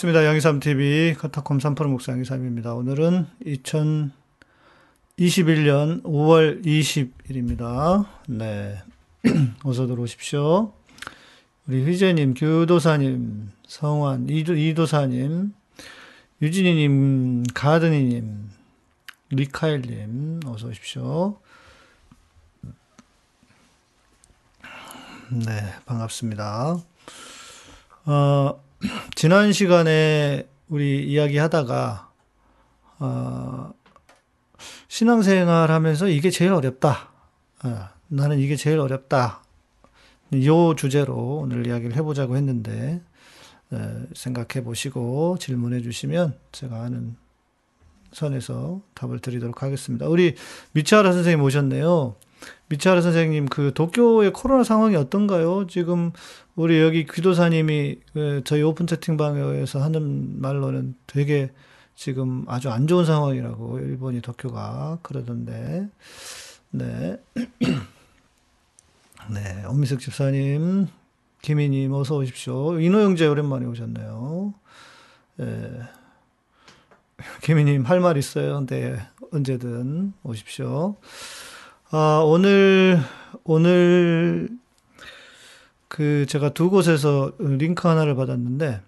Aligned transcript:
반갑습니다. 0.00 0.24
양희삼TV 0.24 1.14
카타콤 1.18 1.58
3프로 1.58 1.88
목사 1.88 2.12
양희삼입니다. 2.12 2.74
오늘은 2.74 3.26
2021년 3.44 6.02
5월 6.02 6.64
20일입니다. 6.64 8.06
네. 8.28 8.82
어서 9.64 9.86
들어오십시오. 9.86 10.72
우리 11.66 11.84
휘재님, 11.84 12.34
규도사님, 12.34 13.50
성환, 13.66 14.28
이도, 14.30 14.54
이도사님, 14.54 15.52
유진이님, 16.40 17.42
가드니님, 17.52 18.50
리카엘님, 19.30 20.40
어서 20.46 20.68
오십시오. 20.68 21.38
네, 25.30 25.74
반갑습니다. 25.84 26.78
어, 28.06 28.69
지난 29.14 29.52
시간에 29.52 30.48
우리 30.68 31.06
이야기하다가 31.06 32.10
어, 33.00 33.74
신앙생활 34.88 35.70
하면서 35.70 36.08
이게 36.08 36.30
제일 36.30 36.52
어렵다. 36.52 37.10
어, 37.64 37.88
나는 38.08 38.38
이게 38.38 38.56
제일 38.56 38.78
어렵다. 38.78 39.42
이 40.32 40.74
주제로 40.76 41.38
오늘 41.38 41.66
이야기를 41.66 41.96
해보자고 41.96 42.36
했는데 42.36 43.02
어, 43.70 44.02
생각해 44.14 44.64
보시고 44.64 45.36
질문해 45.38 45.82
주시면 45.82 46.38
제가 46.52 46.82
아는 46.82 47.16
선에서 48.12 48.80
답을 48.94 49.20
드리도록 49.20 49.62
하겠습니다. 49.62 50.08
우리 50.08 50.34
미치하라 50.72 51.12
선생님 51.12 51.44
오셨네요. 51.44 52.16
미차르 52.70 53.02
선생님, 53.02 53.46
그 53.46 53.72
도쿄의 53.74 54.32
코로나 54.32 54.62
상황이 54.62 54.94
어떤가요? 54.94 55.66
지금 55.66 56.12
우리 56.54 56.80
여기 56.80 57.04
귀도사님이 57.04 57.98
그 58.12 58.42
저희 58.44 58.62
오픈 58.62 58.86
채팅방에서 58.86 59.82
하는 59.82 60.40
말로는 60.40 60.94
되게 61.08 61.50
지금 61.96 62.44
아주 62.46 62.70
안 62.70 62.86
좋은 62.86 63.04
상황이라고 63.04 63.80
일본이 63.80 64.20
도쿄가 64.20 65.00
그러던데, 65.02 65.88
네. 66.70 67.16
네, 69.34 69.64
엄미숙 69.66 69.98
집사님, 69.98 70.86
김희님 71.42 71.92
어서 71.92 72.16
오십시오. 72.16 72.78
인호 72.78 73.00
형제 73.00 73.26
오랜만에 73.26 73.66
오셨네요. 73.66 74.54
네. 75.38 75.80
김희님 77.42 77.82
할 77.82 77.98
말 78.00 78.16
있어요? 78.16 78.64
네, 78.66 78.96
언제든 79.32 80.12
오십시오. 80.22 80.96
아, 81.92 82.22
오늘, 82.24 83.00
오늘, 83.42 84.48
그, 85.88 86.24
제가 86.28 86.50
두 86.50 86.70
곳에서 86.70 87.32
링크 87.40 87.88
하나를 87.88 88.14
받았는데, 88.14 88.80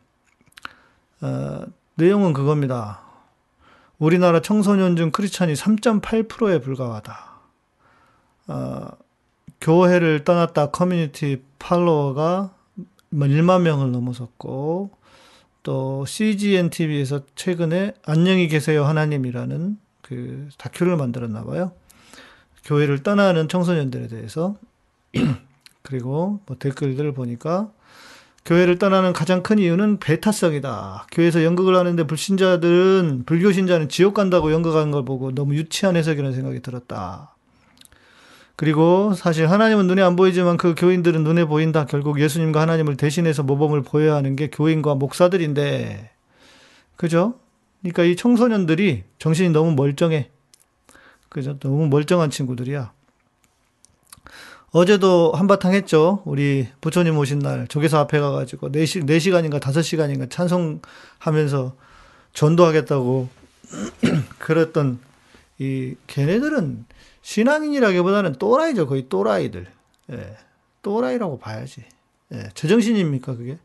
어, 1.23 1.63
내용은 1.97 2.33
그겁니다. 2.33 3.01
우리나라 3.99 4.41
청소년 4.41 4.95
중 4.95 5.11
크리스찬이 5.11 5.55
3.8%에 5.55 6.61
불과하다. 6.61 7.33
어, 8.47 8.89
교회를 9.61 10.23
떠났다 10.23 10.71
커뮤니티 10.71 11.43
팔로워가 11.59 12.55
1만 13.13 13.45
뭐 13.45 13.59
명을 13.59 13.91
넘어섰고 13.91 14.91
또 15.65 16.05
CGN 16.07 16.71
TV에서 16.71 17.23
최근에 17.35 17.95
안녕히 18.05 18.49
계세요 18.49 18.85
하나님이라는 18.85 19.79
그 20.03 20.49
다큐를 20.59 20.97
만들었나 20.97 21.45
봐요. 21.45 21.73
교회를 22.65 23.03
떠나는 23.03 23.49
청소년들에 23.49 24.09
대해서 24.09 24.57
그리고 25.83 26.41
뭐 26.47 26.57
댓글들을 26.59 27.13
보니까 27.13 27.71
교회를 28.45 28.79
떠나는 28.79 29.13
가장 29.13 29.43
큰 29.43 29.59
이유는 29.59 30.01
배타성이다. 30.01 31.07
교회에서 31.13 31.45
연극을 31.45 31.77
하는데 31.77 32.03
불신자들은 32.05 33.23
불교 33.25 33.53
신자는 33.53 33.89
지옥 33.89 34.15
간다고 34.15 34.53
연극하는 34.53 34.91
걸 34.91 35.05
보고 35.05 35.33
너무 35.33 35.55
유치한 35.55 35.97
해석이라는 35.97 36.35
생각이 36.35 36.61
들었다. 36.61 37.37
그리고 38.57 39.15
사실 39.15 39.49
하나님은 39.49 39.87
눈에 39.87 40.03
안 40.03 40.17
보이지만 40.17 40.57
그 40.57 40.75
교인들은 40.77 41.23
눈에 41.25 41.45
보인다. 41.45 41.87
결국 41.87 42.21
예수님과 42.21 42.61
하나님을 42.61 42.97
대신해서 42.97 43.43
모범을 43.43 43.83
보여야 43.83 44.17
하는 44.17 44.35
게 44.35 44.51
교인과 44.51 44.97
목사들인데. 44.97 46.11
그죠? 46.97 47.35
그러니까 47.81 48.05
이 48.05 48.17
청소년들이 48.17 49.05
정신이 49.19 49.51
너무 49.51 49.73
멀쩡해. 49.75 50.31
그죠? 51.33 51.59
너무 51.59 51.87
멀쩡한 51.89 52.31
친구들이야. 52.31 52.93
어제도 54.71 55.33
한바탕 55.33 55.75
했죠. 55.75 56.23
우리 56.25 56.69
부처님 56.81 57.17
오신 57.17 57.41
날 57.41 57.67
조계사 57.69 58.01
앞에 58.01 58.21
가가지고 58.21 58.71
4시, 58.71 59.07
4시간인가 59.07 59.61
5시간인가 59.61 60.31
찬송하면서 60.31 61.75
전도하겠다고 62.33 63.29
그랬던 64.39 64.99
이 65.59 65.95
걔네들은 66.07 66.85
신앙인이라기보다는 67.23 68.35
또라이죠. 68.35 68.87
거의 68.87 69.09
또라이들. 69.09 69.67
예. 70.13 70.37
또라이라고 70.83 71.39
봐야지. 71.39 71.85
예. 72.33 72.49
제정신입니까, 72.55 73.37
그게? 73.37 73.59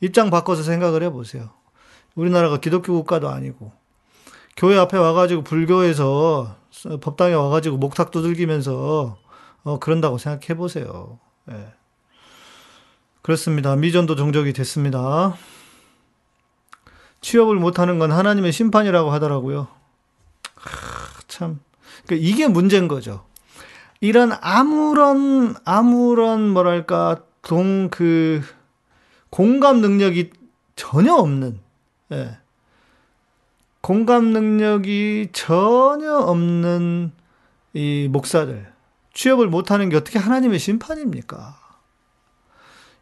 입장 0.00 0.30
바꿔서 0.30 0.62
생각을 0.62 1.02
해보세요. 1.04 1.50
우리나라가 2.14 2.58
기독교 2.58 2.94
국가도 2.94 3.28
아니고, 3.28 3.72
교회 4.56 4.78
앞에 4.78 4.96
와가지고 4.96 5.42
불교에서 5.42 6.61
법당에 7.00 7.34
와가지고 7.34 7.76
목탁 7.78 8.10
두들기면서, 8.10 9.16
어, 9.64 9.78
그런다고 9.78 10.18
생각해 10.18 10.56
보세요. 10.56 11.18
예. 11.50 11.72
그렇습니다. 13.22 13.76
미전도 13.76 14.16
종족이 14.16 14.52
됐습니다. 14.52 15.36
취업을 17.20 17.56
못하는 17.56 17.98
건 17.98 18.10
하나님의 18.10 18.52
심판이라고 18.52 19.10
하더라고요. 19.12 19.68
참. 21.28 21.60
그러니까 22.04 22.28
이게 22.28 22.48
문제인 22.48 22.88
거죠. 22.88 23.24
이런 24.00 24.32
아무런 24.40 25.54
아무런 25.64 26.48
뭐랄까 26.50 27.22
동 27.42 27.88
그 27.90 28.42
공감 29.30 29.80
능력이 29.80 30.30
전혀 30.76 31.14
없는 31.14 31.60
예. 32.12 32.38
공감 33.82 34.26
능력이 34.26 35.30
전혀 35.32 36.14
없는 36.14 37.12
이 37.74 38.08
목사들 38.10 38.72
취업을 39.12 39.48
못하는 39.48 39.88
게 39.88 39.96
어떻게 39.96 40.18
하나님의 40.18 40.58
심판입니까? 40.58 41.58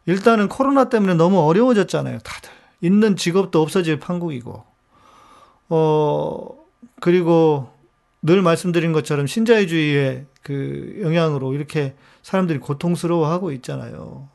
일단은 0.07 0.49
코로나 0.49 0.89
때문에 0.89 1.13
너무 1.13 1.39
어려워졌잖아요, 1.39 2.19
다들. 2.19 2.49
있는 2.81 3.15
직업도 3.15 3.61
없어질 3.61 3.99
판국이고, 3.99 4.63
어, 5.69 6.47
그리고 6.99 7.71
늘 8.23 8.41
말씀드린 8.41 8.91
것처럼 8.91 9.27
신자유주의의 9.27 10.25
그 10.41 10.99
영향으로 11.01 11.53
이렇게 11.53 11.95
사람들이 12.23 12.59
고통스러워하고 12.59 13.51
있잖아요. 13.53 14.27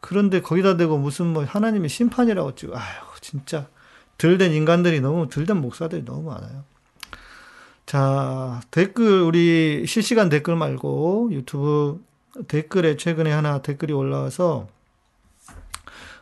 그런데 0.00 0.40
거기다 0.40 0.78
대고 0.78 0.96
무슨 0.96 1.26
뭐 1.26 1.44
하나님의 1.44 1.90
심판이라고 1.90 2.54
찍어. 2.54 2.76
아유, 2.76 3.02
진짜 3.20 3.68
들된 4.18 4.52
인간들이 4.52 5.00
너무 5.00 5.28
들된 5.28 5.56
목사들이 5.56 6.04
너무 6.04 6.30
많아요. 6.30 6.64
자, 7.86 8.60
댓글 8.70 9.22
우리 9.22 9.86
실시간 9.86 10.28
댓글 10.28 10.56
말고 10.56 11.30
유튜브 11.32 12.04
댓글에 12.48 12.96
최근에 12.96 13.32
하나 13.32 13.62
댓글이 13.62 13.92
올라와서 13.92 14.68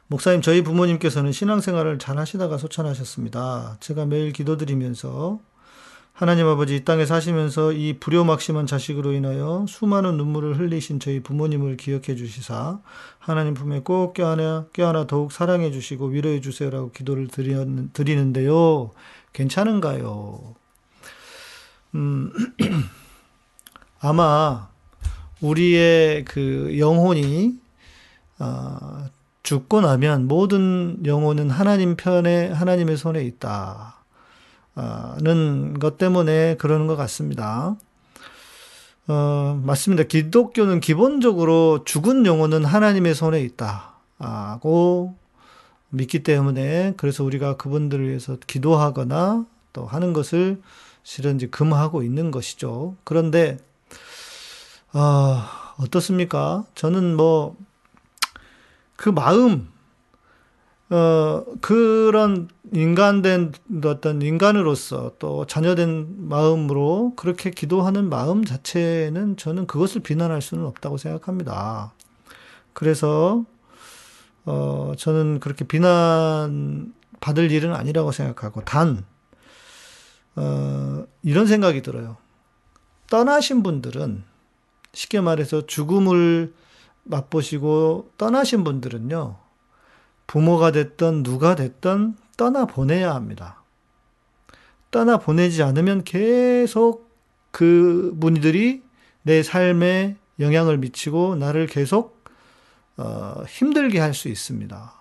목사님 0.06 0.40
저희 0.40 0.62
부모님께서는 0.62 1.32
신앙생활을 1.32 1.98
잘 1.98 2.18
하시다가 2.18 2.58
소천하셨습니다. 2.58 3.78
제가 3.80 4.06
매일 4.06 4.32
기도드리면서 4.32 5.40
하나님 6.16 6.46
아버지 6.46 6.76
이 6.76 6.82
땅에 6.82 7.04
사시면서 7.04 7.72
이 7.72 7.98
불효막심한 8.00 8.66
자식으로 8.66 9.12
인하여 9.12 9.66
수많은 9.68 10.16
눈물을 10.16 10.58
흘리신 10.58 10.98
저희 10.98 11.20
부모님을 11.20 11.76
기억해 11.76 12.16
주시사 12.16 12.78
하나님 13.18 13.52
품에 13.52 13.80
꼭 13.80 14.14
껴안아, 14.14 14.68
껴안아 14.72 15.08
더욱 15.08 15.30
사랑해 15.30 15.70
주시고 15.70 16.06
위로해 16.06 16.40
주세요라고 16.40 16.92
기도를 16.92 17.28
드리는데요. 17.92 18.92
괜찮은가요? 19.34 20.54
음, 21.96 22.32
아마 24.00 24.68
우리의 25.42 26.24
그 26.24 26.78
영혼이 26.78 27.58
어, 28.38 29.04
죽고 29.42 29.82
나면 29.82 30.28
모든 30.28 31.04
영혼은 31.04 31.50
하나님 31.50 31.94
편에 31.94 32.48
하나님의 32.48 32.96
손에 32.96 33.22
있다. 33.22 33.95
는것 34.76 35.98
때문에 35.98 36.56
그러는 36.56 36.86
것 36.86 36.96
같습니다. 36.96 37.76
어, 39.08 39.60
맞습니다. 39.64 40.04
기독교는 40.04 40.80
기본적으로 40.80 41.84
죽은 41.84 42.26
영혼은 42.26 42.64
하나님의 42.64 43.14
손에 43.14 43.40
있다고 43.40 45.16
믿기 45.90 46.22
때문에 46.22 46.94
그래서 46.96 47.24
우리가 47.24 47.56
그분들을 47.56 48.06
위해서 48.08 48.36
기도하거나 48.46 49.46
또 49.72 49.86
하는 49.86 50.12
것을 50.12 50.60
실은 51.02 51.36
이제 51.36 51.46
금하고 51.46 52.02
있는 52.02 52.30
것이죠. 52.30 52.96
그런데 53.04 53.58
어, 54.92 55.42
어떻습니까? 55.78 56.64
저는 56.74 57.16
뭐 57.16 57.56
그 58.96 59.10
마음 59.10 59.68
어, 60.88 61.44
그런 61.60 62.48
인간된 62.72 63.52
어떤 63.84 64.22
인간으로서 64.22 65.12
또 65.18 65.46
자녀된 65.46 66.28
마음으로 66.28 67.12
그렇게 67.16 67.50
기도하는 67.50 68.08
마음 68.08 68.44
자체는 68.44 69.36
저는 69.36 69.66
그것을 69.66 70.02
비난할 70.02 70.42
수는 70.42 70.64
없다고 70.64 70.96
생각합니다. 70.96 71.92
그래서, 72.72 73.44
어, 74.44 74.92
저는 74.98 75.40
그렇게 75.40 75.64
비난 75.64 76.92
받을 77.20 77.50
일은 77.50 77.72
아니라고 77.72 78.12
생각하고, 78.12 78.62
단, 78.64 79.04
어, 80.34 81.04
이런 81.22 81.46
생각이 81.46 81.82
들어요. 81.82 82.16
떠나신 83.08 83.62
분들은, 83.62 84.24
쉽게 84.92 85.20
말해서 85.20 85.66
죽음을 85.66 86.52
맛보시고 87.04 88.10
떠나신 88.18 88.64
분들은요, 88.64 89.36
부모가 90.26 90.72
됐던 90.72 91.22
누가 91.22 91.54
됐던 91.54 92.16
떠나 92.36 92.66
보내야 92.66 93.14
합니다. 93.14 93.62
떠나 94.90 95.18
보내지 95.18 95.62
않으면 95.62 96.04
계속 96.04 97.10
그 97.50 98.16
분들이 98.20 98.82
내 99.22 99.42
삶에 99.42 100.16
영향을 100.38 100.78
미치고 100.78 101.36
나를 101.36 101.66
계속 101.66 102.24
어, 102.96 103.42
힘들게 103.48 103.98
할 103.98 104.14
수 104.14 104.28
있습니다. 104.28 104.92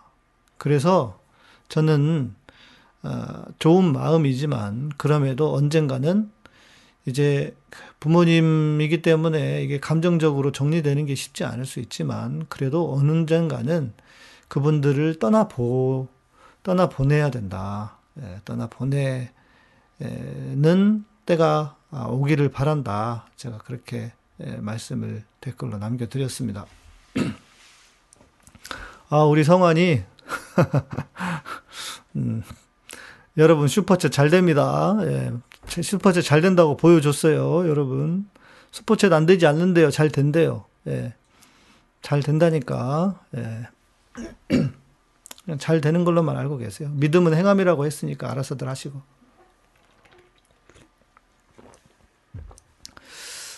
그래서 0.58 1.20
저는 1.70 2.36
어, 3.04 3.44
좋은 3.60 3.92
마음이지만 3.94 4.89
그럼에도 4.98 5.54
언젠가는 5.54 6.32
이제 7.06 7.56
부모님이기 8.00 9.01
때문에 9.01 9.63
이게 9.63 9.80
감정적으로 9.80 10.51
정리되는 10.51 11.06
게 11.06 11.13
쉽지 11.13 11.44
않을 11.44 11.65
수 11.65 11.80
있지만 11.80 12.46
그래도 12.50 12.94
언젠가는 12.94 13.94
그분들을 14.48 15.20
떠나보, 15.20 16.08
떠나 16.65 16.89
보내야 16.89 17.29
된다. 17.29 18.00
예, 18.19 18.39
떠나 18.43 18.65
보내는 18.65 19.29
때가 21.27 21.77
아, 21.91 22.05
오기를 22.07 22.50
바란다. 22.50 23.27
제가 23.36 23.60
그렇게 23.60 24.12
예, 24.43 24.57
말씀을 24.57 25.24
댓글로 25.41 25.77
남겨드렸습니다. 25.77 26.65
아, 29.10 29.19
우리 29.19 29.43
성환이, 29.43 30.01
음, 32.15 32.41
여러분 33.38 33.67
슈퍼챗 33.67 34.12
잘 34.12 34.31
됩니다. 34.31 34.98
예, 35.01 35.31
슈퍼챗 35.67 36.24
잘 36.24 36.41
된다고 36.41 36.75
보여줬어요. 36.77 37.69
여러분. 37.69 38.27
슈퍼챗 38.72 39.13
안 39.13 39.27
되지 39.27 39.45
않는데요. 39.45 39.91
잘 39.91 40.10
된대요. 40.10 40.65
예. 40.88 41.13
잘 42.01 42.24
된다니까. 42.24 43.22
예. 43.38 43.67
그냥 45.46 45.60
잘 45.60 45.80
되는 45.80 46.04
걸로만 46.04 46.36
알고 46.38 46.58
계세요. 46.58 46.90
믿음은 46.94 47.34
행함이라고 47.36 47.86
했으니까 47.86 48.32
알아서들 48.32 48.68
하시고. 48.68 49.02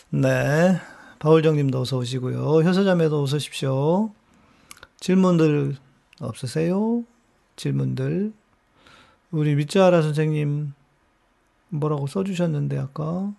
네. 0.10 0.80
바울정님도 1.20 1.82
어서 1.82 1.98
오시고요. 1.98 2.62
효서자매도 2.62 3.24
어서 3.24 3.38
오십시오. 3.38 4.12
질문들 5.00 5.78
없으세요? 6.20 7.04
질문들. 7.56 8.34
우리 9.32 9.56
밑자라 9.56 10.02
선생님 10.02 10.74
뭐라고 11.70 12.08
써주셨는데 12.08 12.78
아까 12.78 13.34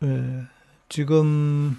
네, 0.00 0.42
지금 0.88 1.78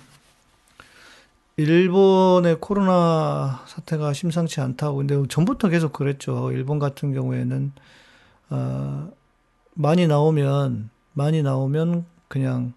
일본의 1.69 2.57
코로나 2.59 3.63
사태가 3.67 4.13
심상치 4.13 4.61
않다고 4.61 4.97
근데 4.97 5.21
전부터 5.27 5.69
계속 5.69 5.93
그랬죠. 5.93 6.51
일본 6.51 6.79
같은 6.79 7.13
경우에는 7.13 7.71
어, 8.49 9.11
많이 9.73 10.07
나오면 10.07 10.89
많이 11.13 11.43
나오면 11.43 12.05
그냥 12.27 12.73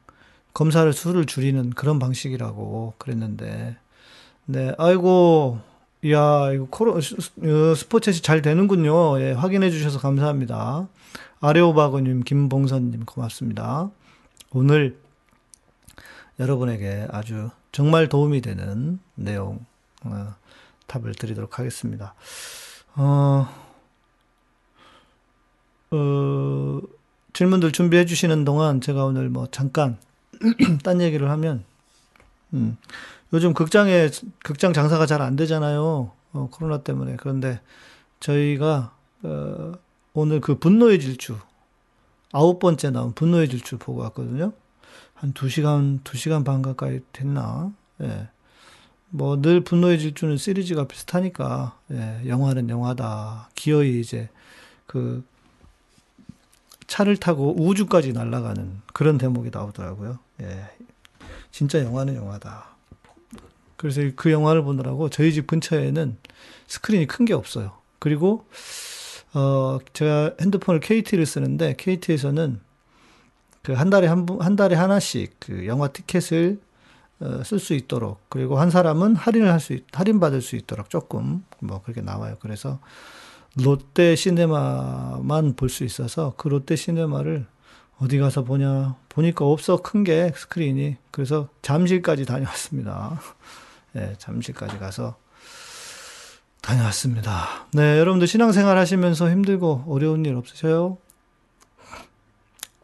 검사를 0.52 0.92
수를 0.92 1.26
줄이는 1.26 1.70
그런 1.70 1.98
방식이라고 1.98 2.94
그랬는데 2.98 3.76
네 4.46 4.74
아이고 4.78 5.58
야 6.10 6.52
이거 6.52 6.66
코로 6.70 6.96
어, 6.96 7.00
스포츠이 7.74 8.22
잘 8.22 8.42
되는군요. 8.42 9.20
예, 9.20 9.32
확인해 9.32 9.70
주셔서 9.70 9.98
감사합니다. 9.98 10.88
아레오바고님, 11.40 12.22
김봉선님 12.22 13.04
고맙습니다. 13.04 13.90
오늘 14.52 14.96
여러분에게 16.38 17.06
아주 17.10 17.50
정말 17.75 18.09
도움이 18.09 18.40
되는 18.40 19.00
내용 19.16 19.66
어, 20.04 20.33
답을 20.87 21.12
드리도록 21.16 21.59
하겠습니다. 21.59 22.14
어, 22.95 23.49
어, 25.90 26.81
질문들 27.33 27.73
준비해 27.73 28.04
주시는 28.04 28.45
동안 28.45 28.81
제가 28.81 29.04
오늘 29.04 29.28
뭐 29.28 29.49
잠깐 29.50 29.99
딴 30.85 31.00
얘기를 31.00 31.28
하면 31.31 31.64
음, 32.52 32.76
요즘 33.33 33.54
극장에 33.54 34.09
극장 34.45 34.73
장사가 34.73 35.07
잘 35.07 35.21
안 35.21 35.35
되잖아요. 35.35 36.12
어, 36.33 36.49
코로나 36.52 36.83
때문에 36.83 37.16
그런데 37.16 37.61
저희가 38.21 38.95
어, 39.25 39.73
오늘 40.12 40.40
그 40.40 40.61
분노의 40.61 41.00
질주 41.00 41.37
아홉 42.31 42.61
번째 42.61 42.90
나온 42.90 43.14
분노의 43.14 43.49
질주 43.49 43.78
보고 43.78 44.00
왔거든요. 44.02 44.52
한 45.14 45.33
2시간, 45.33 46.00
2시간 46.02 46.44
반 46.44 46.62
가까이 46.62 47.00
됐나? 47.12 47.73
예. 48.02 48.28
뭐, 49.11 49.40
늘 49.40 49.61
분노의 49.62 49.99
질주는 50.00 50.37
시리즈가 50.37 50.87
비슷하니까, 50.88 51.78
예, 51.92 52.23
영화는 52.26 52.68
영화다. 52.68 53.49
기어이 53.54 54.00
이제, 54.00 54.28
그, 54.87 55.25
차를 56.87 57.16
타고 57.16 57.54
우주까지 57.59 58.12
날아가는 58.12 58.83
그런 58.92 59.16
대목이 59.18 59.50
나오더라고요. 59.52 60.18
예. 60.42 60.68
진짜 61.50 61.83
영화는 61.83 62.16
영화다. 62.16 62.66
그래서 63.76 64.02
그 64.16 64.30
영화를 64.33 64.62
보느라고 64.62 65.09
저희 65.11 65.33
집 65.33 65.47
근처에는 65.47 66.16
스크린이 66.66 67.06
큰 67.06 67.25
게 67.25 67.35
없어요. 67.35 67.73
그리고, 68.00 68.47
어, 69.33 69.78
제가 69.92 70.33
핸드폰을 70.40 70.80
KT를 70.80 71.25
쓰는데, 71.25 71.76
KT에서는 71.78 72.61
그 73.64 73.73
한 73.73 73.90
달에 73.90 74.06
한, 74.06 74.26
한 74.40 74.56
달에 74.56 74.76
하나씩 74.76 75.37
그 75.40 75.66
영화 75.66 75.88
티켓을 75.88 76.61
어, 77.21 77.42
쓸 77.44 77.59
수 77.59 77.75
있도록 77.75 78.21
그리고 78.28 78.59
한 78.59 78.71
사람은 78.71 79.16
할인을 79.16 79.50
할 79.50 79.59
수, 79.61 79.73
있, 79.73 79.85
할인 79.92 80.21
받을 80.21 80.40
수 80.42 80.54
있도록 80.56 80.90
조금 80.90 81.44
뭐 81.61 81.80
그렇게 81.83 82.00
나와요. 82.02 82.37
그래서 82.40 82.78
롯데 83.56 84.16
시네마만 84.16 85.54
볼 85.56 85.68
수 85.71 85.85
있어서 85.85 86.35
그 86.37 86.49
롯데 86.49 86.76
시네마를 86.76 87.47
어디 87.99 88.18
가서 88.18 88.42
보냐 88.44 88.97
보니까 89.09 89.44
없어 89.47 89.76
큰 89.80 90.02
게 90.04 90.33
스크린이 90.37 90.97
그래서 91.12 91.49
잠실까지 91.62 92.25
다녀왔습니다. 92.26 93.21
네, 93.92 94.14
잠실까지 94.18 94.78
가서 94.78 95.16
다녀왔습니다. 96.61 97.66
네, 97.73 97.99
여러분들 97.99 98.26
신앙생활 98.26 98.76
하시면서 98.76 99.30
힘들고 99.30 99.85
어려운 99.88 100.25
일 100.26 100.35
없으셔요? 100.35 100.99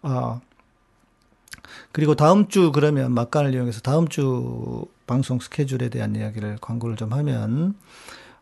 아, 0.02 0.40
그리고 1.92 2.14
다음 2.14 2.48
주 2.48 2.72
그러면 2.72 3.12
막간을 3.12 3.54
이용해서 3.54 3.80
다음 3.80 4.08
주 4.08 4.84
방송 5.06 5.40
스케줄에 5.40 5.88
대한 5.88 6.14
이야기를 6.14 6.58
광고를 6.60 6.96
좀 6.96 7.12
하면 7.12 7.74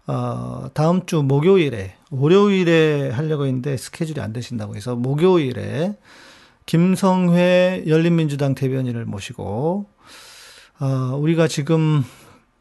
어, 0.06 0.68
다음 0.74 1.06
주 1.06 1.22
목요일에 1.22 1.94
월요일에 2.10 3.10
하려고 3.10 3.46
했는데 3.46 3.76
스케줄이 3.76 4.20
안 4.20 4.32
되신다고 4.32 4.76
해서 4.76 4.96
목요일에 4.96 5.96
김성회 6.66 7.84
열린민주당 7.86 8.54
대변인을 8.54 9.06
모시고 9.06 9.86
어, 10.80 10.86
우리가 11.18 11.48
지금 11.48 12.04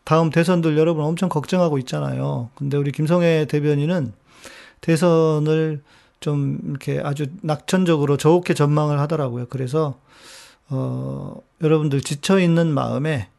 다음 0.05 0.29
대선들 0.29 0.77
여러분 0.77 1.03
엄청 1.03 1.27
걱정하고 1.27 1.77
있잖아요. 1.79 2.49
근데 2.55 2.77
우리 2.77 2.93
김성회 2.93 3.45
대변인은 3.49 4.13
대선을 4.79 5.83
좀 6.21 6.59
이렇게 6.63 7.01
아주 7.03 7.27
낙천적으로 7.41 8.15
좋게 8.15 8.53
전망을 8.53 8.99
하더라고요. 9.01 9.47
그래서 9.49 9.99
어, 10.69 11.41
여러분들 11.61 12.01
지쳐 12.01 12.39
있는 12.39 12.67
마음에 12.73 13.29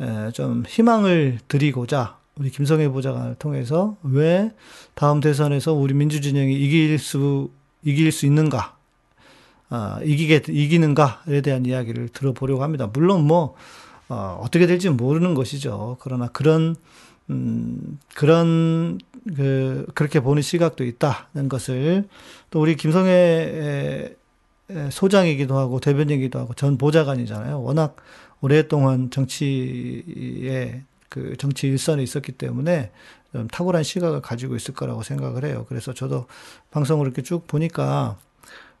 에, 0.00 0.30
좀 0.32 0.64
희망을 0.66 1.38
드리고자 1.48 2.18
우리 2.36 2.50
김성애 2.50 2.88
보좌관을 2.88 3.34
통해서 3.34 3.96
왜 4.02 4.52
다음 4.94 5.20
대선에서 5.20 5.72
우리 5.72 5.92
민주진영이 5.94 6.54
이길 6.54 6.98
수 6.98 7.50
이길 7.82 8.12
수 8.12 8.26
있는가, 8.26 8.76
아, 9.70 10.00
이기게 10.04 10.42
이기는가에 10.48 11.40
대한 11.42 11.66
이야기를 11.66 12.08
들어보려고 12.10 12.62
합니다. 12.62 12.88
물론 12.92 13.24
뭐 13.24 13.54
어, 14.08 14.40
어떻게 14.42 14.66
될지 14.66 14.88
모르는 14.88 15.34
것이죠. 15.34 15.96
그러나 16.00 16.28
그런 16.28 16.76
음, 17.30 17.98
그런 18.14 18.98
그 19.36 19.86
그렇게 19.94 20.20
보는 20.20 20.42
시각도 20.42 20.84
있다는 20.84 21.48
것을 21.48 22.08
또 22.50 22.60
우리 22.60 22.76
김성애 22.76 24.14
소장이기도 24.90 25.56
하고 25.56 25.80
대변인이기도 25.80 26.38
하고 26.38 26.54
전 26.54 26.76
보좌관이잖아요. 26.78 27.62
워낙 27.62 27.96
오랫동안 28.40 29.10
정치에 29.10 30.82
그 31.08 31.36
정치 31.38 31.68
일선에 31.68 32.02
있었기 32.02 32.32
때문에 32.32 32.90
좀 33.32 33.48
탁월한 33.48 33.82
시각을 33.82 34.20
가지고 34.20 34.56
있을 34.56 34.74
거라고 34.74 35.02
생각을 35.02 35.44
해요. 35.44 35.66
그래서 35.68 35.92
저도 35.92 36.26
방송을 36.70 37.06
이렇게 37.06 37.22
쭉 37.22 37.46
보니까 37.46 38.16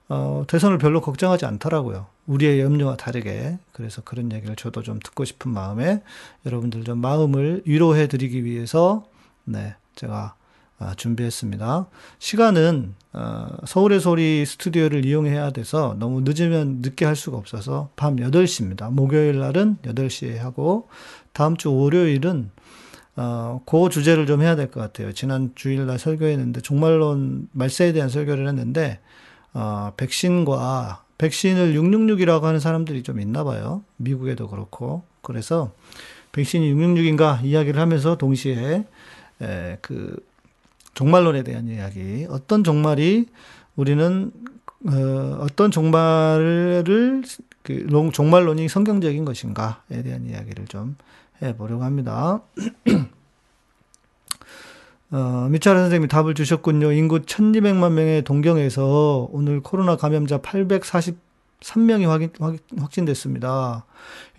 어, 0.08 0.44
대선을 0.46 0.78
별로 0.78 1.00
걱정하지 1.00 1.44
않더라고요. 1.44 2.06
우리의 2.26 2.60
염려와 2.60 2.96
다르게. 2.96 3.58
그래서 3.72 4.02
그런 4.02 4.32
얘기를 4.32 4.56
저도 4.56 4.82
좀 4.82 5.00
듣고 5.00 5.24
싶은 5.24 5.50
마음에 5.50 6.02
여러분들 6.46 6.84
좀 6.84 6.98
마음을 6.98 7.62
위로해 7.66 8.06
드리기 8.06 8.44
위해서 8.44 9.06
네, 9.44 9.74
제가 9.94 10.16
아, 10.16 10.37
준비했습니다. 10.96 11.86
시간은 12.18 12.94
어, 13.12 13.48
서울의 13.66 14.00
소리 14.00 14.46
스튜디오를 14.46 15.04
이용해야 15.04 15.50
돼서 15.50 15.96
너무 15.98 16.20
늦으면 16.20 16.78
늦게 16.82 17.04
할 17.04 17.16
수가 17.16 17.36
없어서 17.36 17.90
밤 17.96 18.16
8시입니다. 18.16 18.90
목요일 18.92 19.38
날은 19.40 19.78
8시에 19.82 20.36
하고 20.38 20.88
다음 21.32 21.56
주 21.56 21.72
월요일은 21.74 22.50
어, 23.16 23.60
그 23.66 23.88
주제를 23.90 24.26
좀 24.26 24.42
해야 24.42 24.54
될 24.54 24.70
것 24.70 24.80
같아요. 24.80 25.12
지난 25.12 25.50
주일 25.56 25.84
날 25.86 25.98
설교했는데 25.98 26.60
종말론 26.60 27.48
말세에 27.52 27.92
대한 27.92 28.08
설교를 28.08 28.46
했는데 28.46 29.00
어, 29.54 29.92
백신과 29.96 31.02
백신을 31.18 31.74
666이라고 31.74 32.42
하는 32.42 32.60
사람들이 32.60 33.02
좀 33.02 33.20
있나 33.20 33.42
봐요. 33.42 33.82
미국에도 33.96 34.46
그렇고. 34.48 35.02
그래서 35.22 35.72
백신이 36.30 36.72
666인가 36.74 37.42
이야기를 37.42 37.80
하면서 37.80 38.16
동시에 38.16 38.84
에, 39.42 39.78
그 39.82 40.16
종말론에 40.98 41.44
대한 41.44 41.68
이야기. 41.68 42.26
어떤 42.28 42.64
종말이 42.64 43.26
우리는 43.76 44.32
어, 44.84 45.38
어떤 45.40 45.70
종말을 45.70 47.22
그 47.62 47.86
종말론이 48.12 48.68
성경적인 48.68 49.24
것인가에 49.24 50.02
대한 50.02 50.26
이야기를 50.26 50.66
좀 50.66 50.96
해보려고 51.40 51.84
합니다. 51.84 52.40
어, 55.12 55.48
미차라 55.50 55.78
선생님이 55.82 56.08
답을 56.08 56.34
주셨군요. 56.34 56.90
인구 56.90 57.20
1200만 57.20 57.92
명의 57.92 58.22
동경에서 58.24 59.28
오늘 59.30 59.60
코로나 59.60 59.96
감염자 59.96 60.38
843명이 61.60 62.06
확인, 62.06 62.30
확진됐습니다. 62.78 63.84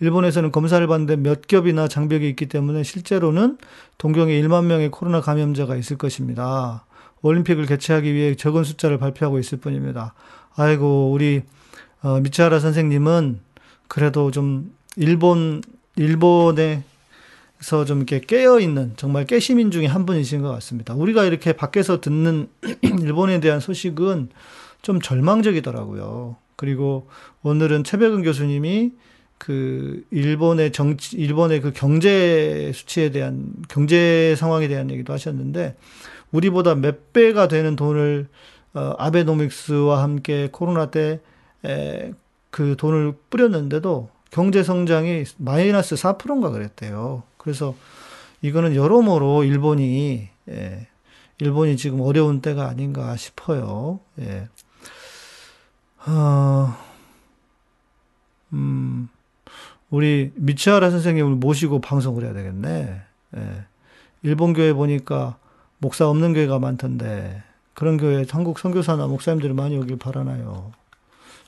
일본에서는 0.00 0.52
검사를 0.52 0.84
받는데 0.86 1.16
몇 1.16 1.46
겹이나 1.46 1.88
장벽이 1.88 2.28
있기 2.30 2.46
때문에 2.46 2.82
실제로는 2.82 3.58
동경에 3.98 4.40
1만 4.40 4.64
명의 4.64 4.90
코로나 4.90 5.20
감염자가 5.20 5.76
있을 5.76 5.98
것입니다. 5.98 6.84
올림픽을 7.22 7.66
개최하기 7.66 8.14
위해 8.14 8.34
적은 8.34 8.64
숫자를 8.64 8.98
발표하고 8.98 9.38
있을 9.38 9.58
뿐입니다. 9.58 10.14
아이고, 10.56 11.12
우리, 11.12 11.42
어, 12.02 12.18
미치하라 12.20 12.60
선생님은 12.60 13.40
그래도 13.88 14.30
좀 14.30 14.74
일본, 14.96 15.60
일본에서 15.96 16.82
좀 17.86 17.98
이렇게 17.98 18.20
깨어 18.20 18.60
있는 18.60 18.94
정말 18.96 19.26
깨시민 19.26 19.70
중에 19.70 19.86
한 19.86 20.06
분이신 20.06 20.40
것 20.40 20.50
같습니다. 20.52 20.94
우리가 20.94 21.24
이렇게 21.24 21.52
밖에서 21.52 22.00
듣는 22.00 22.48
일본에 23.02 23.40
대한 23.40 23.60
소식은 23.60 24.30
좀 24.80 25.00
절망적이더라고요. 25.00 26.36
그리고 26.60 27.08
오늘은 27.42 27.84
최백은 27.84 28.22
교수님이 28.22 28.92
그 29.38 30.04
일본의 30.10 30.72
정치, 30.72 31.16
일본의 31.16 31.62
그 31.62 31.72
경제 31.72 32.70
수치에 32.74 33.10
대한 33.10 33.54
경제 33.68 34.34
상황에 34.36 34.68
대한 34.68 34.90
얘기도 34.90 35.14
하셨는데 35.14 35.76
우리보다 36.32 36.74
몇 36.74 37.14
배가 37.14 37.48
되는 37.48 37.76
돈을 37.76 38.28
어, 38.74 38.94
아베노믹스와 38.98 40.02
함께 40.02 40.48
코로나 40.52 40.90
때 40.90 41.20
그 42.50 42.76
돈을 42.76 43.14
뿌렸는데도 43.30 44.10
경제 44.30 44.62
성장이 44.62 45.24
마이너스 45.38 45.94
4%인가 45.94 46.50
그랬대요. 46.50 47.22
그래서 47.36 47.74
이거는 48.42 48.74
여러모로 48.74 49.44
일본이 49.44 50.28
예, 50.48 50.86
일본이 51.38 51.76
지금 51.76 52.00
어려운 52.00 52.40
때가 52.40 52.68
아닌가 52.68 53.16
싶어요. 53.16 54.00
예. 54.20 54.48
어, 56.06 56.74
음, 58.52 59.08
우리 59.90 60.32
미치하라 60.34 60.90
선생님을 60.90 61.32
모시고 61.36 61.80
방송을 61.80 62.24
해야 62.24 62.32
되겠네. 62.32 63.02
예. 63.36 63.64
일본 64.22 64.52
교회 64.52 64.72
보니까 64.72 65.36
목사 65.78 66.08
없는 66.08 66.34
교회가 66.34 66.58
많던데 66.58 67.42
그런 67.74 67.96
교회 67.96 68.24
한국 68.28 68.58
선교사나 68.58 69.06
목사님들이 69.06 69.52
많이 69.52 69.76
오길 69.78 69.98
바라나요? 69.98 70.72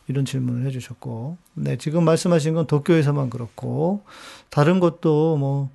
이런 0.09 0.25
질문을 0.25 0.67
해주셨고, 0.67 1.37
네 1.55 1.77
지금 1.77 2.05
말씀하신 2.05 2.55
건 2.55 2.67
도쿄에서만 2.67 3.31
그렇고 3.31 4.03
다른 4.51 4.81
곳도 4.81 5.37
뭐 5.37 5.71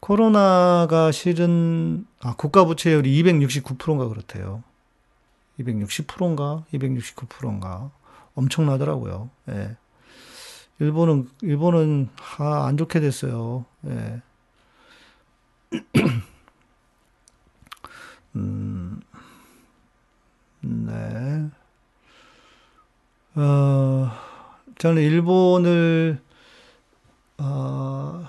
코로나가 0.00 1.10
실은 1.10 2.06
아, 2.20 2.34
국가 2.36 2.64
부채율이 2.64 3.22
269%인가 3.22 4.08
그렇대요. 4.08 4.62
260%인가 5.60 6.64
269%인가 6.72 7.90
엄청나더라고요. 8.34 9.30
예. 9.50 9.76
일본은 10.78 11.28
일본은 11.42 12.08
아, 12.38 12.66
안 12.66 12.76
좋게 12.76 13.00
됐어요. 13.00 13.64
예. 13.86 14.22
음, 18.36 19.00
네. 20.60 21.50
어, 23.34 24.10
저는 24.78 25.02
일본을 25.02 26.20
어, 27.38 28.26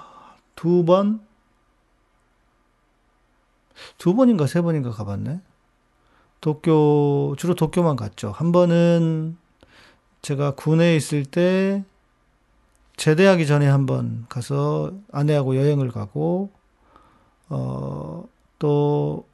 두 0.56 0.84
번, 0.86 1.26
두 3.98 4.14
번인가 4.16 4.48
세 4.48 4.62
번인가 4.62 4.92
가봤네. 4.92 5.42
도쿄, 6.42 7.36
주로 7.38 7.54
도쿄만 7.56 7.96
갔죠. 7.96 8.32
한 8.32 8.52
번은 8.52 9.38
제가 10.22 10.52
군에 10.56 10.96
있을 10.96 11.26
때 11.26 11.84
제대하기 12.98 13.48
전에 13.48 13.68
한 13.68 13.86
번 13.86 14.26
가서 14.30 14.92
아내하고 15.12 15.56
여행을 15.56 15.92
가고, 15.92 16.52
어, 17.50 18.26
또, 18.60 19.26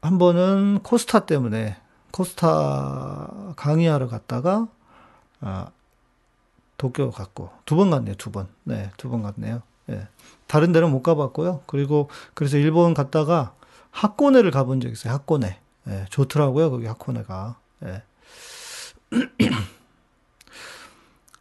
한 0.00 0.18
번은 0.18 0.80
코스타 0.82 1.26
때문에, 1.26 1.76
코스타 2.12 3.52
강의하러 3.56 4.08
갔다가, 4.08 4.68
아, 5.40 5.68
도쿄 6.76 7.10
갔고, 7.10 7.50
두 7.66 7.76
번 7.76 7.90
갔네요, 7.90 8.14
두 8.14 8.30
번. 8.30 8.48
네, 8.64 8.90
두 8.96 9.10
번 9.10 9.22
갔네요. 9.22 9.62
예. 9.90 10.06
다른 10.46 10.72
데는 10.72 10.90
못 10.90 11.02
가봤고요. 11.02 11.62
그리고, 11.66 12.08
그래서 12.34 12.56
일본 12.56 12.94
갔다가 12.94 13.54
학고네를 13.90 14.50
가본 14.50 14.80
적 14.80 14.90
있어요, 14.90 15.12
학고네. 15.14 15.58
예, 15.88 16.04
좋더라고요, 16.10 16.70
거기 16.70 16.86
학고네가. 16.86 17.58
예. 17.86 18.02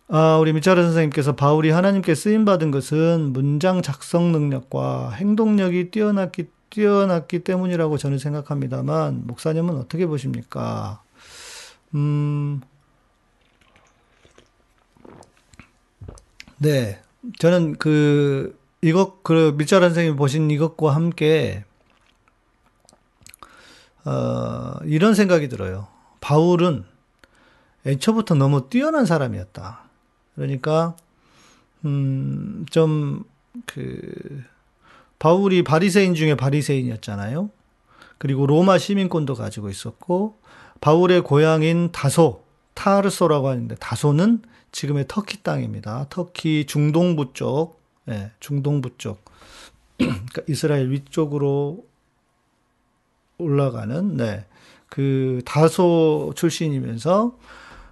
아, 0.10 0.38
우리 0.38 0.54
미차르 0.54 0.82
선생님께서 0.82 1.36
바울이 1.36 1.70
하나님께 1.70 2.16
쓰임 2.16 2.46
받은 2.46 2.72
것은 2.72 3.34
문장 3.34 3.82
작성 3.82 4.32
능력과 4.32 5.12
행동력이 5.12 5.92
뛰어났기 5.92 6.48
뛰어났기 6.70 7.40
때문이라고 7.40 7.98
저는 7.98 8.18
생각합니다만 8.18 9.28
목사님은 9.28 9.76
어떻게 9.78 10.06
보십니까? 10.06 11.02
음. 11.96 12.62
네. 16.58 17.02
저는 17.40 17.78
그 17.78 18.58
이것 18.82 19.24
그 19.24 19.54
밀자란 19.58 19.90
선생님 19.90 20.16
보신 20.16 20.50
이것과 20.52 20.96
함께 20.96 21.66
어, 24.08 24.80
이런 24.86 25.14
생각이 25.14 25.50
들어요. 25.50 25.88
바울은 26.22 26.86
애초부터 27.86 28.36
너무 28.36 28.70
뛰어난 28.70 29.06
사람이었다. 29.06 29.82
그러니까 30.36 30.96
음, 31.86 32.66
좀 32.70 33.24
그 33.66 34.44
바울이 35.20 35.64
바리새인 35.64 36.14
중에 36.14 36.36
바리새인이었잖아요. 36.36 37.50
그리고 38.18 38.46
로마 38.46 38.78
시민권도 38.78 39.36
가지고 39.36 39.70
있었고 39.70 40.38
바울의 40.82 41.22
고향인 41.22 41.92
다소 41.92 42.44
타르소라고 42.74 43.48
하는데 43.48 43.76
다소는 43.76 44.42
지금의 44.72 45.06
터키 45.08 45.42
땅입니다. 45.42 46.08
터키 46.10 46.66
중동부 46.66 47.34
쪽, 47.34 47.82
예, 48.10 48.32
중동부 48.40 48.98
쪽, 48.98 49.24
그러니까 49.98 50.42
이스라엘 50.48 50.92
위쪽으로 50.92 51.86
올라가는 53.38 54.18
네, 54.18 54.46
그 54.90 55.42
다소 55.46 56.34
출신이면서 56.36 57.38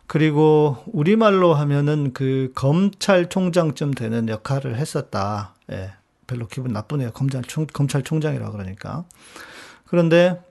그리고 0.08 0.78
우리말로 0.88 1.54
하면은 1.54 2.14
그 2.14 2.52
검찰총장쯤 2.56 3.94
되는 3.94 4.30
역할을 4.30 4.78
했었다. 4.78 5.56
예. 5.72 5.94
별로 6.28 6.48
기분 6.48 6.74
나쁘네요. 6.74 7.12
검찰총, 7.12 7.68
검찰총장이라 7.68 8.52
그러니까. 8.52 9.06
그런데 9.86 10.42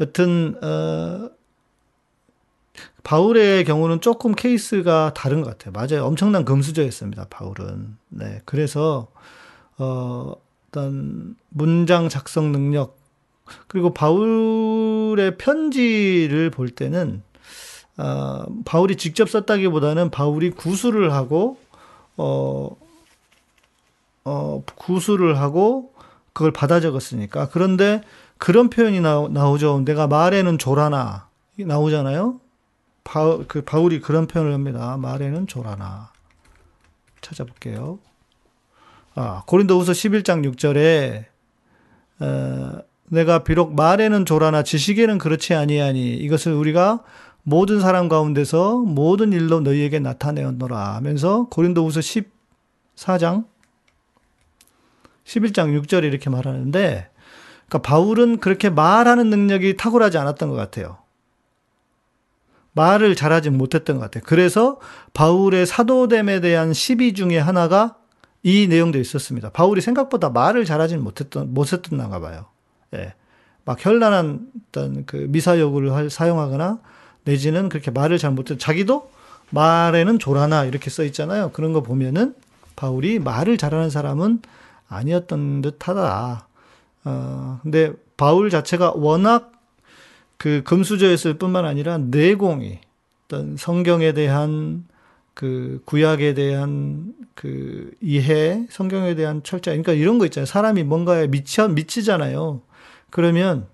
여튼, 0.00 0.56
어, 0.62 1.30
바울의 3.02 3.64
경우는 3.64 4.00
조금 4.00 4.32
케이스가 4.34 5.12
다른 5.14 5.42
것 5.42 5.58
같아요. 5.58 5.72
맞아요. 5.72 6.06
엄청난 6.06 6.44
금수저였습니다. 6.44 7.26
바울은. 7.30 7.96
네. 8.08 8.40
그래서, 8.44 9.08
어, 9.78 10.34
어떤 10.68 11.36
문장 11.48 12.08
작성 12.08 12.52
능력, 12.52 12.99
그리고 13.66 13.92
바울의 13.92 15.38
편지를 15.38 16.50
볼 16.50 16.70
때는 16.70 17.22
어, 17.96 18.44
바울이 18.64 18.96
직접 18.96 19.28
썼다기보다는 19.28 20.10
바울이 20.10 20.50
구술을 20.50 21.12
하고 21.12 21.58
어, 22.16 22.76
어, 24.24 24.62
구술을 24.74 25.38
하고 25.38 25.92
그걸 26.32 26.52
받아 26.52 26.80
적었으니까 26.80 27.48
그런데 27.50 28.02
그런 28.38 28.70
표현이 28.70 29.00
나, 29.00 29.28
나오죠. 29.28 29.82
내가 29.84 30.06
말에는 30.06 30.58
조라나 30.58 31.28
나오잖아요. 31.58 32.40
바, 33.04 33.38
그 33.48 33.62
바울이 33.62 34.00
그런 34.00 34.26
표현을 34.26 34.54
합니다. 34.54 34.96
말에는 34.96 35.46
조라나 35.46 36.10
찾아볼게요. 37.20 37.98
아, 39.14 39.42
고린도후서 39.46 39.92
11장 39.92 40.50
6절에 40.54 41.24
어, 42.20 42.78
내가 43.10 43.42
비록 43.42 43.74
말에는 43.74 44.24
조라나 44.24 44.62
지식에는 44.62 45.18
그렇지 45.18 45.54
아니하니 45.54 46.14
이것을 46.14 46.52
우리가 46.52 47.02
모든 47.42 47.80
사람 47.80 48.08
가운데서 48.08 48.78
모든 48.78 49.32
일로 49.32 49.60
너희에게 49.60 49.98
나타내었노라 49.98 50.94
하면서 50.94 51.48
고린도후서 51.50 52.00
14장 52.96 53.46
11장 55.24 55.80
6절에 55.80 56.04
이렇게 56.04 56.30
말하는데 56.30 57.10
그러니까 57.66 57.78
바울은 57.82 58.38
그렇게 58.38 58.70
말하는 58.70 59.28
능력이 59.28 59.76
탁월하지 59.76 60.18
않았던 60.18 60.48
것 60.48 60.54
같아요. 60.54 60.98
말을 62.72 63.16
잘하지 63.16 63.50
못했던 63.50 63.96
것 63.96 64.02
같아요. 64.02 64.22
그래서 64.24 64.78
바울의 65.14 65.66
사도됨에 65.66 66.40
대한 66.40 66.72
시비 66.72 67.14
중에 67.14 67.38
하나가 67.38 67.96
이 68.44 68.68
내용도 68.68 69.00
있었습니다. 69.00 69.50
바울이 69.50 69.80
생각보다 69.80 70.30
말을 70.30 70.64
잘하지 70.64 70.96
못했던, 70.98 71.52
못했던가 71.52 72.20
봐요. 72.20 72.46
예. 72.94 73.14
막 73.64 73.84
현란한 73.84 74.48
어떤 74.68 75.06
그 75.06 75.26
미사여구를 75.28 76.10
사용하거나 76.10 76.80
내지는 77.24 77.68
그렇게 77.68 77.90
말을 77.90 78.18
잘 78.18 78.32
못해 78.32 78.56
자기도 78.56 79.10
말에는 79.50 80.18
조라나 80.18 80.64
이렇게 80.64 80.90
써 80.90 81.04
있잖아요. 81.04 81.50
그런 81.52 81.72
거 81.72 81.82
보면은 81.82 82.34
바울이 82.76 83.18
말을 83.18 83.58
잘하는 83.58 83.90
사람은 83.90 84.40
아니었던 84.88 85.62
듯하다. 85.62 86.46
어, 87.04 87.60
근데 87.62 87.92
바울 88.16 88.50
자체가 88.50 88.92
워낙 88.96 89.52
그 90.36 90.62
금수저였을 90.64 91.34
뿐만 91.34 91.64
아니라 91.64 91.98
내공이 91.98 92.78
어떤 93.26 93.56
성경에 93.56 94.12
대한 94.12 94.84
그 95.34 95.82
구약에 95.84 96.34
대한 96.34 97.14
그 97.34 97.92
이해, 98.00 98.66
성경에 98.70 99.14
대한 99.14 99.42
철자, 99.42 99.70
그러니까 99.70 99.92
이런 99.92 100.18
거 100.18 100.26
있잖아요. 100.26 100.46
사람이 100.46 100.82
뭔가에 100.84 101.28
미쳐 101.28 101.68
미치잖아요. 101.68 102.60
그러면 103.10 103.66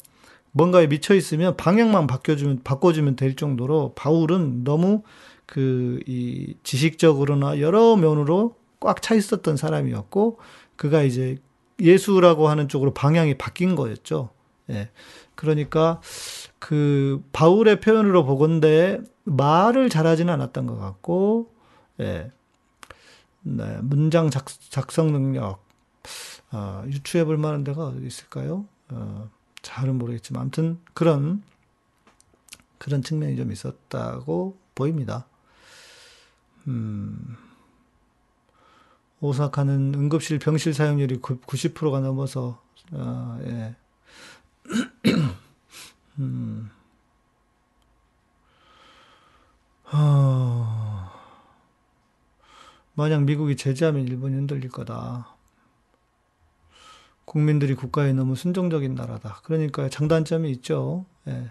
뭔가에 0.53 0.87
미쳐 0.87 1.15
있으면 1.15 1.57
방향만 1.57 2.07
바꿔주면 2.07 2.63
바꿔주면 2.65 3.17
될 3.17 3.37
정도로 3.37 3.93
바울은 3.95 4.65
너무 4.65 5.03
그 5.47 6.01
이 6.07 6.55
지식적으로나 6.63 7.61
여러 7.61 7.97
면으로 7.97 8.57
꽉 8.81 9.01
차 9.03 9.15
있었던 9.15 9.57
사람이었고 9.57 10.39
그가 10.77 11.03
이제 11.03 11.39
예수라고 11.81 12.49
하는 12.49 12.69
쪽으로 12.69 12.93
방향이 12.95 13.37
바뀐 13.39 13.77
거였죠. 13.77 14.31
예. 14.71 14.91
그러니까 15.35 16.01
그 16.59 17.23
바울의 17.33 17.81
표현으로 17.81 18.25
보건대 18.25 19.01
말을 19.25 19.89
잘하지는 19.91 20.33
않았던 20.33 20.67
것 20.67 20.79
같고, 20.79 21.53
예. 22.01 22.31
네, 23.43 23.79
문장 23.83 24.31
작, 24.31 24.47
작성 24.71 25.13
능력, 25.13 25.65
어, 26.53 26.85
유추해 26.89 27.25
볼 27.25 27.37
만한 27.39 27.65
데가 27.65 27.89
어디 27.89 28.07
있을까요? 28.07 28.67
어, 28.91 29.31
잘은 29.63 29.97
모르겠지만, 29.97 30.43
아무튼 30.43 30.79
그런, 30.95 31.43
그런 32.79 33.03
측면이 33.03 33.37
좀 33.37 33.53
있었다고 33.53 34.57
보입니다. 34.75 35.27
음, 36.67 37.37
오사카는 39.21 39.95
응급실 39.95 40.39
병실 40.39 40.75
사용률이 40.75 41.19
90%가 41.19 42.01
넘어서, 42.01 42.63
어, 42.93 43.39
예. 43.43 43.77
음. 46.19 46.71
어... 49.93 51.13
만약 52.95 53.25
미국이 53.25 53.57
제재하면 53.57 54.07
일본이 54.07 54.35
흔들릴 54.35 54.71
거다. 54.71 55.36
국민들이 57.27 57.75
국가에 57.75 58.15
너무 58.15 58.37
순종적인 58.37 58.95
나라다. 58.95 59.41
그러니까 59.43 59.91
장단점이 59.91 60.51
있죠. 60.53 61.05
예. 61.29 61.51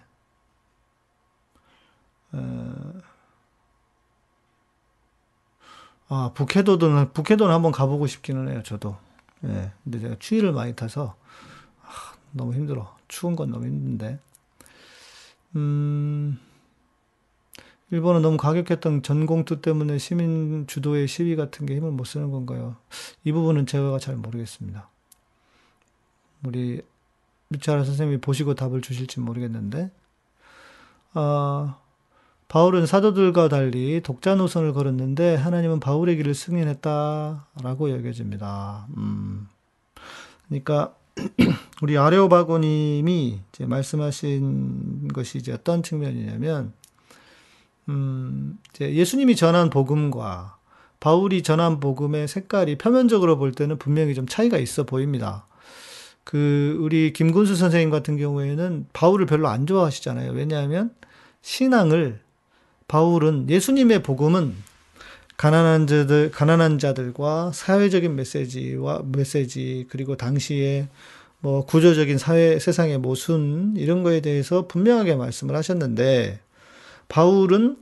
아, 6.07 6.31
북해도는, 6.33 7.13
북해도는 7.13 7.53
한번 7.53 7.71
가보고 7.71 8.07
싶기는 8.07 8.47
해요, 8.49 8.61
저도. 8.63 8.97
예. 9.43 9.71
근데 9.83 9.99
제가 9.99 10.15
추위를 10.19 10.51
많이 10.51 10.75
타서, 10.75 11.15
아, 11.83 12.15
너무 12.31 12.53
힘들어. 12.53 12.95
추운 13.07 13.35
건 13.35 13.51
너무 13.51 13.65
힘든데. 13.65 14.19
음, 15.55 16.39
일본은 17.91 18.21
너무 18.21 18.38
가격했던 18.38 19.03
전공투 19.03 19.61
때문에 19.61 19.97
시민 19.97 20.67
주도의 20.67 21.07
시위 21.07 21.35
같은 21.35 21.65
게 21.65 21.75
힘을 21.75 21.91
못 21.91 22.05
쓰는 22.05 22.31
건가요? 22.31 22.75
이 23.23 23.31
부분은 23.31 23.65
제가 23.65 23.97
잘 23.99 24.15
모르겠습니다. 24.15 24.89
우리 26.43 26.82
미차라 27.50 27.84
선생님이 27.84 28.21
보시고 28.21 28.56
답을 28.56 28.82
주실지 28.82 29.19
모르겠는데, 29.19 29.91
아, 31.13 31.78
바울은 32.48 32.86
사도들과 32.86 33.50
달리 33.50 34.02
독자 34.02 34.36
노선을 34.36 34.74
걸었는데 34.74 35.36
하나님은 35.36 35.80
바울의 35.80 36.17
길을 36.17 36.36
승인했다라고 36.36 37.89
여겨집니다. 37.89 38.88
음. 38.98 39.48
그러니까 40.48 40.93
우리 41.82 41.98
아레오바고님이 41.98 43.39
이제 43.50 43.65
말씀하신 43.65 45.08
것이 45.10 45.38
이제 45.38 45.54
어떤 45.54 45.82
측면이냐면, 45.82 46.74
음, 47.89 48.60
이제 48.69 48.93
예수님이 48.93 49.36
전한 49.36 49.69
복음과 49.69 50.58
바울이 51.00 51.43
전한 51.43 51.80
복음의 51.80 52.28
색깔이 52.28 52.78
표면적으로 52.78 53.38
볼 53.38 53.52
때는 53.52 53.78
분명히 53.78 54.13
좀 54.13 54.28
차이가 54.28 54.58
있어 54.58 54.84
보입니다. 54.84 55.45
그, 56.25 56.75
우리 56.81 57.13
김군수 57.13 57.55
선생님 57.55 57.91
같은 57.91 58.17
경우에는 58.17 58.88
바울을 58.91 59.27
별로 59.27 59.47
안 59.47 59.65
좋아하시잖아요. 59.67 60.31
왜냐하면 60.33 60.93
신앙을, 61.41 62.19
바울은 62.88 63.49
예수님의 63.49 64.03
복음은 64.03 64.55
가난한 65.38 65.85
자들, 65.85 66.31
가난한 66.31 66.79
자들과 66.79 67.51
사회적인 67.53 68.15
메시지와 68.15 69.03
메시지, 69.05 69.85
그리고 69.89 70.17
당시에 70.17 70.88
뭐 71.39 71.63
구조적인 71.63 72.17
사회, 72.17 72.57
세상의 72.57 72.97
모순, 72.97 73.75
이런 73.77 74.01
거에 74.01 74.19
대해서 74.19 74.67
분명하게 74.67 75.15
말씀을 75.15 75.55
하셨는데, 75.55 76.39
바울은 77.07 77.77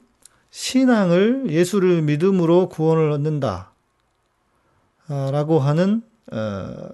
신앙을 0.50 1.46
예수를 1.50 2.02
믿음으로 2.02 2.68
구원을 2.68 3.10
얻는다. 3.12 3.72
라고 5.08 5.60
하는, 5.60 6.02
어, 6.32 6.90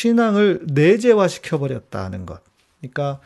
신앙을 0.00 0.60
내재화 0.64 1.28
시켜 1.28 1.58
버렸다는 1.58 2.24
것. 2.24 2.40
그러니까, 2.80 3.20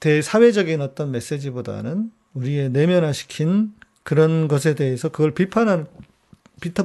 대사회적인 0.00 0.82
어떤 0.82 1.10
메시지보다는 1.10 2.12
우리의 2.34 2.70
내면화시킨 2.70 3.72
그런 4.02 4.46
것에 4.46 4.74
대해서 4.74 5.08
그걸 5.08 5.32
비판하는, 5.32 5.86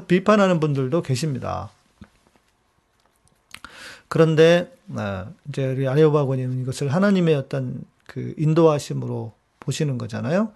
비판하는 0.08 0.62
분들도 0.62 1.02
계십니다. 1.02 1.71
그런데, 4.08 4.73
아, 4.95 5.28
이제 5.49 5.65
우리 5.67 5.86
아레오바 5.86 6.23
고님은 6.23 6.62
이것을 6.62 6.93
하나님의 6.93 7.36
어떤 7.36 7.84
그 8.08 8.34
인도하심으로 8.38 9.34
보시는 9.60 9.97
거잖아요. 9.97 10.54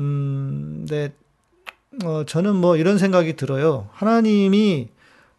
음, 0.00 0.84
근데, 0.86 1.14
어, 2.04 2.24
저는 2.26 2.56
뭐 2.56 2.76
이런 2.76 2.98
생각이 2.98 3.36
들어요. 3.36 3.88
하나님이, 3.92 4.90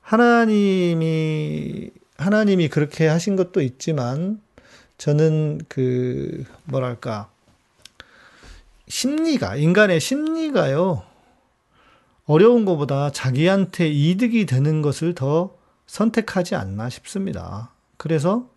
하나님이, 0.03 1.89
하나님이 2.17 2.69
그렇게 2.69 3.07
하신 3.07 3.35
것도 3.35 3.61
있지만, 3.61 4.39
저는 4.97 5.61
그, 5.67 6.45
뭐랄까, 6.65 7.29
심리가, 8.87 9.55
인간의 9.55 9.99
심리가요, 9.99 11.03
어려운 12.25 12.63
것보다 12.65 13.11
자기한테 13.11 13.89
이득이 13.89 14.45
되는 14.45 14.81
것을 14.81 15.15
더 15.15 15.55
선택하지 15.87 16.55
않나 16.55 16.89
싶습니다. 16.89 17.71
그래서 17.97 18.47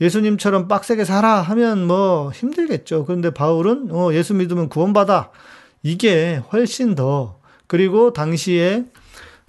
예수님처럼 0.00 0.68
빡세게 0.68 1.04
살아 1.04 1.40
하면 1.42 1.86
뭐 1.86 2.30
힘들겠죠. 2.32 3.04
그런데 3.04 3.30
바울은 3.30 3.88
어, 3.92 4.12
예수 4.12 4.34
믿으면 4.34 4.68
구원받아. 4.68 5.30
이게 5.82 6.42
훨씬 6.52 6.94
더 6.94 7.38
그리고 7.66 8.12
당시에 8.12 8.84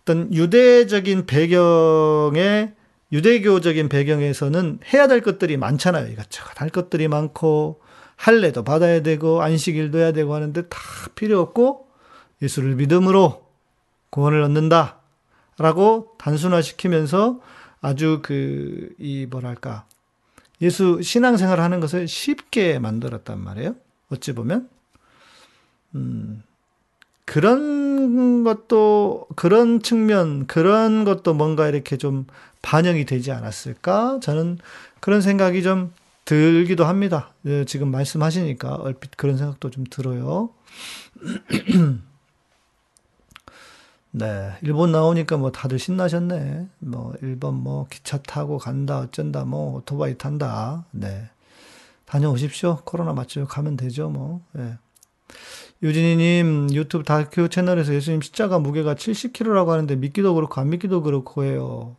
어떤 0.04 0.34
유대적인 0.34 1.26
배경에 1.26 2.74
유대교적인 3.12 3.90
배경에서는 3.90 4.80
해야 4.94 5.08
될 5.08 5.22
것들이 5.22 5.56
많잖아요. 5.58 6.12
이것저것 6.12 6.60
할 6.60 6.70
것들이 6.70 7.08
많고 7.08 7.82
할례도 8.16 8.64
받아야 8.64 9.02
되고 9.02 9.42
안식일도 9.42 10.00
해야 10.00 10.12
되고 10.12 10.34
하는데 10.34 10.62
다 10.64 10.80
필요 11.16 11.40
없고 11.40 11.88
예수를 12.42 12.76
믿음으로 12.76 13.46
구원을 14.10 14.42
얻는다. 14.42 15.00
라고 15.58 16.16
단순화시키면서 16.18 17.40
아주 17.82 18.22
그, 18.24 18.90
이 18.98 19.28
뭐랄까. 19.30 19.86
예수 20.62 21.02
신앙생활 21.02 21.60
하는 21.60 21.80
것을 21.80 22.08
쉽게 22.08 22.80
만들었단 22.80 23.40
말이에요. 23.40 23.76
어찌 24.10 24.34
보면. 24.34 24.70
음, 25.96 26.44
그런 27.26 28.44
것도, 28.44 29.28
그런 29.36 29.82
측면, 29.82 30.46
그런 30.48 31.06
것도 31.06 31.34
뭔가 31.34 31.68
이렇게 31.68 31.98
좀 31.98 32.28
반영이 32.62 33.06
되지 33.06 33.32
않았을까? 33.32 34.20
저는 34.22 34.58
그런 35.00 35.22
생각이 35.22 35.64
좀 35.64 35.94
들기도 36.26 36.86
합니다. 36.86 37.34
예, 37.46 37.66
지금 37.66 37.92
말씀하시니까 37.92 38.76
얼핏 38.76 39.18
그런 39.18 39.38
생각도 39.38 39.70
좀 39.70 39.84
들어요. 39.90 40.50
네, 44.16 44.52
일본 44.62 44.92
나오니까 44.92 45.38
뭐 45.38 45.52
다들 45.52 45.80
신나셨네. 45.80 46.68
뭐 46.80 47.14
일본 47.22 47.56
뭐 47.56 47.88
기차 47.90 48.20
타고 48.20 48.58
간다 48.60 49.00
어쩐다 49.00 49.44
뭐 49.44 49.78
오토바이 49.78 50.18
탄다. 50.18 50.86
네. 50.92 51.30
다녀오십시오. 52.06 52.82
코로나 52.86 53.14
맞죠? 53.14 53.48
가면 53.48 53.76
되죠, 53.76 54.10
뭐. 54.10 54.42
네. 54.52 54.78
유진이님 55.84 56.70
유튜브 56.72 57.04
다큐 57.04 57.50
채널에서 57.50 57.94
예수님 57.94 58.22
십자가 58.22 58.58
무게가 58.58 58.96
70kg라고 58.96 59.68
하는데 59.68 59.94
믿기도 59.98 60.34
그렇고 60.34 60.62
안 60.62 60.70
믿기도 60.70 61.04
그렇고 61.04 61.44
해요. 61.44 61.98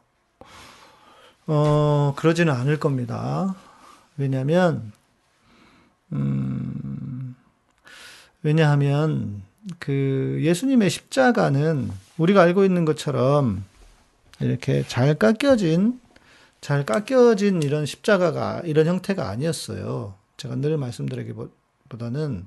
어 1.46 2.14
그러지는 2.16 2.54
않을 2.54 2.80
겁니다. 2.80 3.54
왜냐하면 4.16 4.92
음 6.12 7.36
왜냐하면 8.42 9.42
그 9.78 10.38
예수님의 10.40 10.88
십자가는 10.88 11.90
우리가 12.16 12.40
알고 12.40 12.64
있는 12.64 12.86
것처럼 12.86 13.64
이렇게 14.40 14.82
잘 14.88 15.14
깎여진 15.14 16.00
잘 16.62 16.86
깎여진 16.86 17.62
이런 17.62 17.84
십자가가 17.84 18.62
이런 18.64 18.86
형태가 18.86 19.28
아니었어요. 19.28 20.14
제가 20.38 20.54
늘 20.56 20.78
말씀드리기보다는 20.78 22.46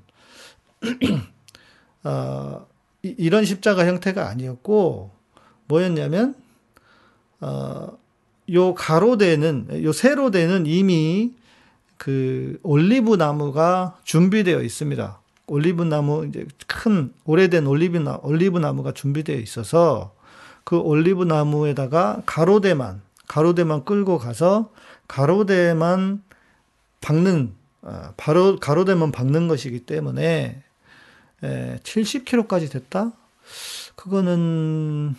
어, 2.04 2.66
이, 3.02 3.30
런 3.30 3.44
십자가 3.44 3.86
형태가 3.86 4.28
아니었고 4.28 5.10
뭐였냐면 5.66 6.34
어, 7.40 7.98
요 8.52 8.74
가로대는 8.74 9.82
요 9.82 9.92
세로대는 9.92 10.66
이미 10.66 11.34
그 11.96 12.58
올리브 12.62 13.16
나무가 13.16 13.98
준비되어 14.04 14.62
있습니다. 14.62 15.20
올리브 15.46 15.82
나무 15.82 16.26
이제 16.26 16.46
큰 16.66 17.12
오래된 17.24 17.66
올리브 17.66 17.98
나 17.98 18.18
올리브 18.22 18.58
나무가 18.58 18.92
준비되어 18.92 19.36
있어서 19.36 20.14
그 20.64 20.78
올리브 20.78 21.24
나무에다가 21.24 22.22
가로대만 22.26 23.02
가로대만 23.26 23.84
끌고 23.84 24.18
가서 24.18 24.70
가로대만 25.06 26.22
박는 27.00 27.54
아, 27.82 28.12
바로 28.16 28.58
가로대만 28.58 29.12
박는 29.12 29.48
것이기 29.48 29.80
때문에 29.80 30.62
에, 31.42 31.78
70kg까지 31.82 32.70
됐다? 32.70 33.12
그거는 33.96 35.14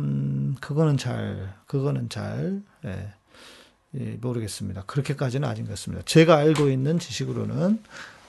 음 0.00 0.56
그거는 0.60 0.96
잘 0.96 1.54
그거는 1.66 2.08
잘 2.08 2.62
예, 2.84 3.12
예, 3.94 4.04
모르겠습니다. 4.20 4.82
그렇게까지는 4.86 5.48
아닌 5.48 5.64
것 5.64 5.70
같습니다. 5.70 6.02
제가 6.04 6.36
알고 6.36 6.68
있는 6.68 6.98
지식으로는 6.98 7.80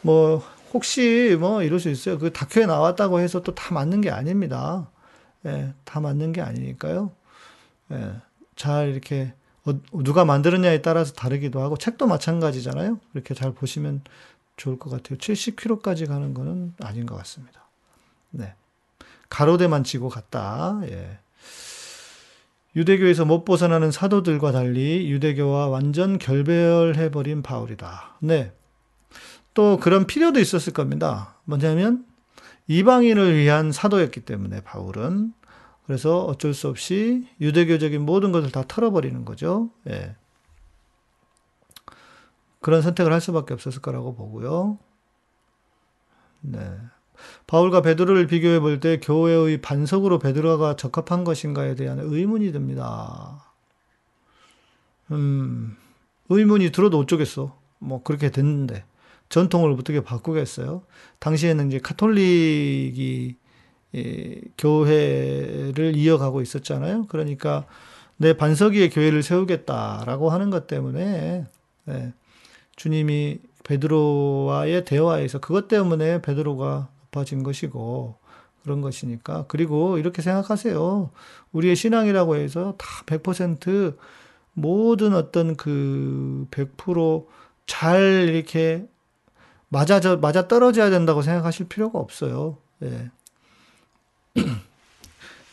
뭐 0.01 0.43
혹시 0.73 1.35
뭐 1.39 1.63
이럴 1.63 1.79
수 1.79 1.89
있어요. 1.89 2.19
그 2.19 2.31
다큐에 2.31 2.65
나왔다고 2.67 3.19
해서 3.19 3.41
또 3.41 3.53
다 3.55 3.73
맞는 3.73 4.01
게 4.01 4.11
아닙니다. 4.11 4.89
예, 5.45 5.73
다 5.85 5.99
맞는 5.99 6.33
게 6.33 6.41
아니니까요. 6.41 7.11
예, 7.93 8.11
잘 8.55 8.89
이렇게 8.89 9.33
어, 9.65 9.73
누가 10.03 10.23
만들었냐에 10.25 10.83
따라서 10.83 11.13
다르기도 11.13 11.61
하고 11.61 11.77
책도 11.77 12.05
마찬가지잖아요. 12.05 12.99
이렇게 13.15 13.33
잘 13.33 13.51
보시면 13.53 14.01
좋을 14.57 14.79
것 14.79 14.89
같아요. 14.89 15.17
70km까지 15.17 16.07
가는 16.07 16.33
거는 16.33 16.73
아닌 16.81 17.05
것 17.05 17.15
같습니다. 17.17 17.67
네. 18.31 18.53
가로대만 19.29 19.83
치고 19.83 20.09
갔다. 20.09 20.79
예. 20.83 21.19
유대교에서 22.75 23.25
못 23.25 23.45
벗어나는 23.45 23.91
사도들과 23.91 24.51
달리 24.51 25.09
유대교와 25.09 25.67
완전 25.67 26.19
결별해버린 26.19 27.41
바울이다. 27.41 28.17
네. 28.19 28.51
또 29.53 29.77
그런 29.77 30.05
필요도 30.05 30.39
있었을 30.39 30.73
겁니다. 30.73 31.35
뭐냐면 31.45 32.05
이방인을 32.67 33.37
위한 33.37 33.71
사도였기 33.71 34.21
때문에 34.21 34.61
바울은 34.61 35.33
그래서 35.85 36.25
어쩔 36.25 36.53
수 36.53 36.67
없이 36.67 37.27
유대교적인 37.39 38.01
모든 38.01 38.31
것을 38.31 38.51
다 38.51 38.63
털어버리는 38.67 39.23
거죠. 39.23 39.69
예. 39.89 40.15
그런 42.65 42.81
선택을 42.81 43.13
할 43.13 43.21
수밖에 43.21 43.53
없었을 43.53 43.79
거라고 43.79 44.15
보고요. 44.15 44.79
네. 46.41 46.59
바울과 47.45 47.83
베드로를 47.83 48.25
비교해 48.25 48.59
볼 48.59 48.79
때 48.79 48.99
교회의 48.99 49.61
반석으로 49.61 50.17
베드로가 50.17 50.75
적합한 50.75 51.25
것인가에 51.25 51.75
대한 51.75 51.99
의문이 51.99 52.51
듭니다. 52.51 53.53
음, 55.11 55.77
의문이 56.29 56.71
들어도 56.71 56.97
어쩌겠어. 56.97 57.55
뭐 57.77 58.01
그렇게 58.01 58.31
됐는데 58.31 58.83
전통을 59.29 59.71
어떻게 59.73 60.01
바꾸겠어요? 60.01 60.81
당시에는 61.19 61.67
이제 61.67 61.77
카톨릭이 61.77 63.35
이 63.93 64.41
교회를 64.57 65.95
이어가고 65.95 66.41
있었잖아요. 66.41 67.05
그러니까 67.09 67.67
내 68.17 68.35
반석 68.35 68.73
위에 68.73 68.89
교회를 68.89 69.21
세우겠다라고 69.21 70.31
하는 70.31 70.49
것 70.49 70.65
때문에 70.65 71.45
네, 71.83 72.13
주님이 72.75 73.39
베드로와의 73.63 74.85
대화에서 74.85 75.39
그것 75.39 75.67
때문에 75.67 76.21
베드로가 76.21 76.89
높아진 77.01 77.43
것이고 77.43 78.15
그런 78.63 78.81
것이니까 78.81 79.45
그리고 79.47 79.97
이렇게 79.97 80.21
생각하세요. 80.21 81.11
우리의 81.51 81.75
신앙이라고 81.75 82.35
해서 82.35 82.75
다 82.77 82.87
100% 83.05 83.97
모든 84.53 85.13
어떤 85.13 85.55
그 85.55 86.47
100%잘 86.51 88.29
이렇게 88.29 88.87
맞아 89.69 89.99
맞아 90.17 90.47
떨어져야 90.47 90.89
된다고 90.89 91.21
생각하실 91.21 91.67
필요가 91.67 91.99
없어요. 91.99 92.57
예. 92.83 93.11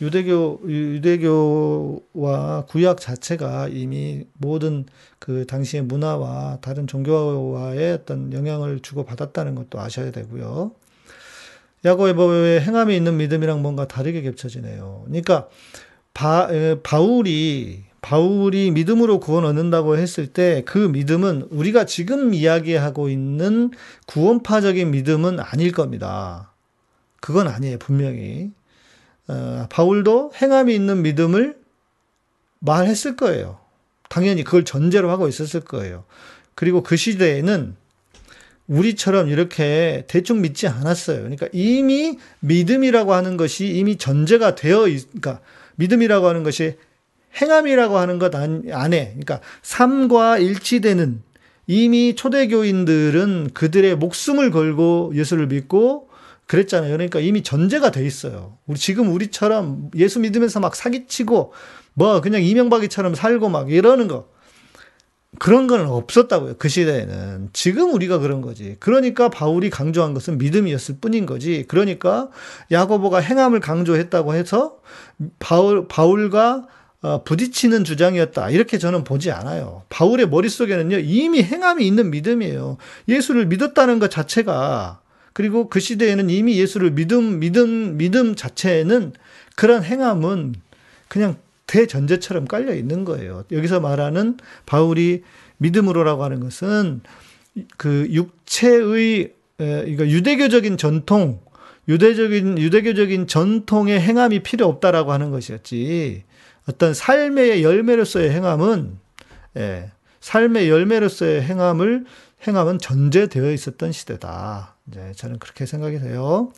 유대교 0.02 0.62
유대교와 0.66 2.66
구약 2.66 3.00
자체가 3.00 3.68
이미 3.68 4.26
모든 4.34 4.84
그 5.20 5.46
당시의 5.46 5.84
문화와 5.84 6.58
다른 6.60 6.86
종교와의 6.86 7.92
어떤 7.92 8.32
영향을 8.32 8.80
주고 8.80 9.04
받았다는 9.04 9.54
것도 9.54 9.80
아셔야 9.80 10.10
되고요. 10.10 10.72
야고보의 11.84 12.60
행함이 12.60 12.96
있는 12.96 13.16
믿음이랑 13.16 13.62
뭔가 13.62 13.86
다르게 13.86 14.22
겹쳐지네요. 14.22 15.04
그러니까 15.06 15.48
바, 16.12 16.48
바울이 16.82 17.84
바울이 18.02 18.72
믿음으로 18.72 19.20
구원 19.20 19.44
얻는다고 19.44 19.96
했을 19.96 20.26
때 20.26 20.62
그 20.66 20.78
믿음은 20.78 21.48
우리가 21.50 21.86
지금 21.86 22.34
이야기하고 22.34 23.08
있는 23.08 23.70
구원파적인 24.06 24.90
믿음은 24.90 25.38
아닐 25.38 25.70
겁니다. 25.70 26.52
그건 27.20 27.46
아니에요, 27.46 27.78
분명히. 27.78 28.50
어, 29.32 29.66
바울도 29.70 30.32
행함이 30.40 30.74
있는 30.74 31.02
믿음을 31.02 31.56
말했을 32.58 33.16
거예요. 33.16 33.58
당연히 34.08 34.44
그걸 34.44 34.64
전제로 34.64 35.10
하고 35.10 35.26
있었을 35.26 35.60
거예요. 35.60 36.04
그리고 36.54 36.82
그 36.82 36.96
시대에는 36.96 37.74
우리처럼 38.66 39.28
이렇게 39.28 40.04
대충 40.06 40.42
믿지 40.42 40.68
않았어요. 40.68 41.18
그러니까 41.18 41.48
이미 41.52 42.18
믿음이라고 42.40 43.14
하는 43.14 43.36
것이 43.36 43.66
이미 43.66 43.96
전제가 43.96 44.54
되어 44.54 44.86
있, 44.88 45.06
그러니까 45.08 45.40
믿음이라고 45.76 46.26
하는 46.26 46.42
것이 46.42 46.76
행함이라고 47.40 47.96
하는 47.96 48.18
것 48.18 48.34
안에, 48.34 48.60
그러니까 48.68 49.40
삶과 49.62 50.38
일치되는 50.38 51.22
이미 51.66 52.14
초대교인들은 52.14 53.50
그들의 53.54 53.96
목숨을 53.96 54.50
걸고 54.50 55.12
예수를 55.14 55.46
믿고 55.46 56.11
그랬잖아요. 56.52 56.92
그러니까 56.92 57.18
이미 57.18 57.42
전제가 57.42 57.90
돼 57.90 58.04
있어요. 58.04 58.58
우리 58.66 58.78
지금 58.78 59.10
우리처럼 59.10 59.90
예수 59.96 60.20
믿으면서 60.20 60.60
막 60.60 60.76
사기치고 60.76 61.54
뭐 61.94 62.20
그냥 62.20 62.42
이명박이처럼 62.42 63.14
살고 63.14 63.48
막 63.48 63.72
이러는 63.72 64.06
거. 64.06 64.28
그런 65.38 65.66
건 65.66 65.86
없었다고요. 65.86 66.56
그 66.58 66.68
시대에는. 66.68 67.48
지금 67.54 67.94
우리가 67.94 68.18
그런 68.18 68.42
거지. 68.42 68.76
그러니까 68.80 69.30
바울이 69.30 69.70
강조한 69.70 70.12
것은 70.12 70.36
믿음이었을 70.36 70.96
뿐인 71.00 71.24
거지. 71.24 71.64
그러니까 71.68 72.28
야고보가 72.70 73.20
행함을 73.20 73.60
강조했다고 73.60 74.34
해서 74.34 74.76
바울, 75.38 75.88
바울과 75.88 76.66
어, 77.00 77.24
부딪히는 77.24 77.84
주장이었다. 77.84 78.50
이렇게 78.50 78.76
저는 78.76 79.04
보지 79.04 79.32
않아요. 79.32 79.84
바울의 79.88 80.28
머릿속에는요, 80.28 80.98
이미 80.98 81.42
행함이 81.42 81.84
있는 81.86 82.10
믿음이에요. 82.10 82.76
예수를 83.08 83.46
믿었다는 83.46 83.98
것 83.98 84.10
자체가 84.10 85.01
그리고 85.32 85.68
그 85.68 85.80
시대에는 85.80 86.30
이미 86.30 86.58
예수를 86.58 86.90
믿음, 86.92 87.40
믿음, 87.40 87.96
믿음 87.96 88.34
자체는 88.34 89.12
그런 89.56 89.82
행함은 89.82 90.54
그냥 91.08 91.36
대전제처럼 91.66 92.46
깔려 92.46 92.74
있는 92.74 93.04
거예요. 93.04 93.44
여기서 93.50 93.80
말하는 93.80 94.36
바울이 94.66 95.22
믿음으로라고 95.58 96.24
하는 96.24 96.40
것은 96.40 97.00
그 97.76 98.06
육체의 98.10 99.32
이거 99.86 100.06
유대교적인 100.06 100.76
전통, 100.76 101.40
유대적인 101.88 102.58
유대교적인 102.58 103.26
전통의 103.26 104.00
행함이 104.00 104.40
필요 104.40 104.66
없다라고 104.66 105.12
하는 105.12 105.30
것이었지. 105.30 106.24
어떤 106.68 106.94
삶의 106.94 107.62
열매로서의 107.62 108.30
행함은 108.30 108.98
예, 109.56 109.90
삶의 110.20 110.68
열매로서의 110.68 111.42
행함을 111.42 112.04
행함은 112.46 112.78
전제되어 112.78 113.52
있었던 113.52 113.92
시대다. 113.92 114.76
이제 114.92 115.12
저는 115.16 115.38
그렇게 115.38 115.64
생각이 115.66 115.98
돼요. 115.98 116.52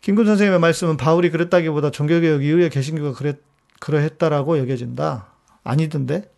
김군 0.00 0.26
선생님의 0.26 0.60
말씀은 0.60 0.96
바울이 0.96 1.30
그랬다기보다 1.30 1.90
종교개혁 1.90 2.42
이후에 2.44 2.68
개신교가 2.68 3.12
그랬, 3.18 3.40
그러했다라고 3.80 4.58
여겨진다. 4.58 5.32
아니던데? 5.64 6.30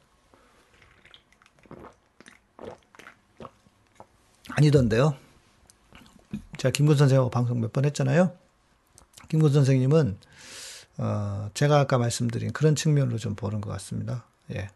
아니던데요. 4.51 5.17
제가 6.59 6.73
김군 6.73 6.97
선생하고 6.97 7.31
방송 7.31 7.61
몇 7.61 7.73
번 7.73 7.85
했잖아요. 7.85 8.33
김군 9.29 9.53
선생님은 9.53 10.19
어, 10.99 11.51
제가 11.55 11.81
아까 11.81 11.99
말씀드린 11.99 12.53
그런 12.53 12.77
측면으로 12.77 13.19
좀 13.19 13.35
보는 13.35 13.61
것 13.61 13.71
같습니다. 13.71 14.25
예. 14.55 14.69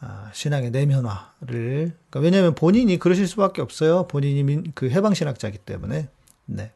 아, 0.00 0.30
신앙의 0.32 0.70
내면화를 0.70 1.92
그러니까 2.10 2.20
왜냐하면 2.20 2.54
본인이 2.54 2.98
그러실 2.98 3.26
수밖에 3.26 3.62
없어요. 3.62 4.06
본인이 4.06 4.62
그 4.74 4.90
해방 4.90 5.14
신학자이기 5.14 5.58
때문에. 5.58 6.08
네. 6.46 6.72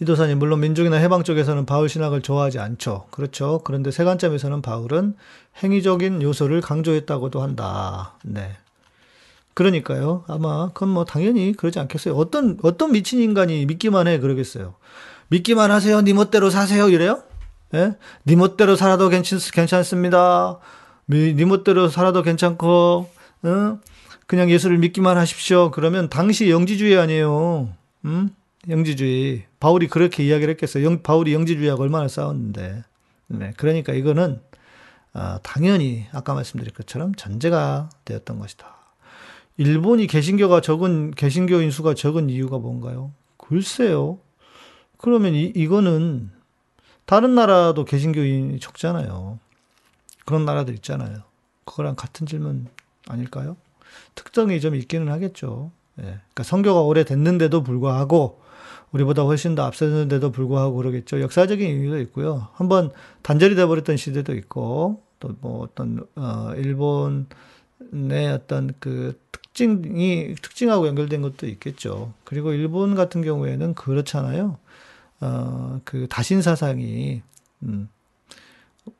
이도사님 0.00 0.38
물론 0.38 0.60
민족이나 0.60 0.96
해방 0.96 1.24
쪽에서는 1.24 1.66
바울 1.66 1.88
신학을 1.88 2.22
좋아하지 2.22 2.58
않죠. 2.58 3.06
그렇죠. 3.10 3.60
그런데 3.64 3.90
세관점에서는 3.90 4.62
바울은 4.62 5.14
행위적인 5.62 6.22
요소를 6.22 6.62
강조했다고도 6.62 7.42
한다. 7.42 8.14
네. 8.22 8.56
그러니까요. 9.54 10.24
아마 10.26 10.68
그건 10.72 10.90
뭐 10.90 11.04
당연히 11.04 11.52
그러지 11.52 11.78
않겠어요. 11.80 12.14
어떤 12.16 12.58
어떤 12.62 12.92
미친 12.92 13.20
인간이 13.20 13.66
믿기만 13.66 14.08
해 14.08 14.18
그러겠어요. 14.18 14.74
믿기만 15.28 15.70
하세요. 15.70 16.00
니 16.00 16.14
멋대로 16.14 16.48
사세요. 16.48 16.88
이래요? 16.88 17.22
예? 17.74 17.94
니 18.26 18.36
멋대로 18.36 18.76
살아도 18.76 19.08
괜찮, 19.10 19.38
괜찮습니다. 19.52 20.58
니 21.10 21.44
멋대로 21.44 21.88
살아도 21.88 22.22
괜찮고, 22.22 23.10
어? 23.42 23.78
그냥 24.26 24.48
예수를 24.48 24.78
믿기만 24.78 25.16
하십시오. 25.16 25.70
그러면 25.72 26.08
당시 26.08 26.50
영지주의 26.50 26.96
아니에요. 26.96 27.68
음? 28.04 28.30
영지주의. 28.68 29.44
바울이 29.58 29.88
그렇게 29.88 30.24
이야기를 30.24 30.52
했겠어요. 30.52 30.84
영, 30.84 31.02
바울이 31.02 31.34
영지주의하고 31.34 31.82
얼마나 31.82 32.06
싸웠는데. 32.06 32.84
네. 33.26 33.52
그러니까 33.56 33.92
이거는, 33.92 34.40
어, 35.14 35.36
당연히 35.42 36.06
아까 36.12 36.34
말씀드린 36.34 36.72
것처럼 36.74 37.14
전제가 37.16 37.90
되었던 38.04 38.38
것이다. 38.38 38.66
일본이 39.56 40.06
개신교가 40.06 40.60
적은, 40.60 41.10
개신교인 41.10 41.70
수가 41.70 41.94
적은 41.94 42.30
이유가 42.30 42.58
뭔가요? 42.58 43.12
글쎄요. 43.36 44.18
그러면 44.96 45.34
이, 45.34 45.52
이거는 45.56 46.30
다른 47.04 47.34
나라도 47.34 47.84
개신교인이 47.84 48.60
적잖아요. 48.60 49.38
그런 50.30 50.44
나라들 50.44 50.74
있잖아요. 50.74 51.22
그거랑 51.64 51.96
같은 51.96 52.24
질문 52.24 52.68
아닐까요? 53.08 53.56
특성이 54.14 54.60
좀 54.60 54.76
있기는 54.76 55.08
하겠죠. 55.10 55.72
예. 55.98 56.02
그러니까 56.04 56.44
성교가 56.44 56.82
오래됐는데도 56.82 57.64
불구하고 57.64 58.40
우리보다 58.92 59.22
훨씬 59.22 59.56
더 59.56 59.64
앞섰는데도 59.64 60.30
불구하고 60.30 60.76
그러겠죠. 60.76 61.20
역사적인 61.20 61.68
이유도 61.80 62.00
있고요. 62.02 62.46
한번 62.54 62.92
단절이 63.22 63.56
돼버렸던 63.56 63.96
시대도 63.96 64.34
있고 64.36 65.02
또 65.18 65.34
뭐 65.40 65.62
어떤 65.62 66.06
어 66.14 66.52
일본의 66.56 68.32
어떤 68.32 68.72
그 68.78 69.18
특징이 69.32 70.34
특징하고 70.40 70.86
연결된 70.86 71.22
것도 71.22 71.46
있겠죠. 71.48 72.12
그리고 72.24 72.52
일본 72.52 72.94
같은 72.94 73.20
경우에는 73.22 73.74
그렇잖아요. 73.74 74.58
어, 75.20 75.80
그 75.84 76.06
다신 76.08 76.40
사상이 76.40 77.22
음, 77.64 77.88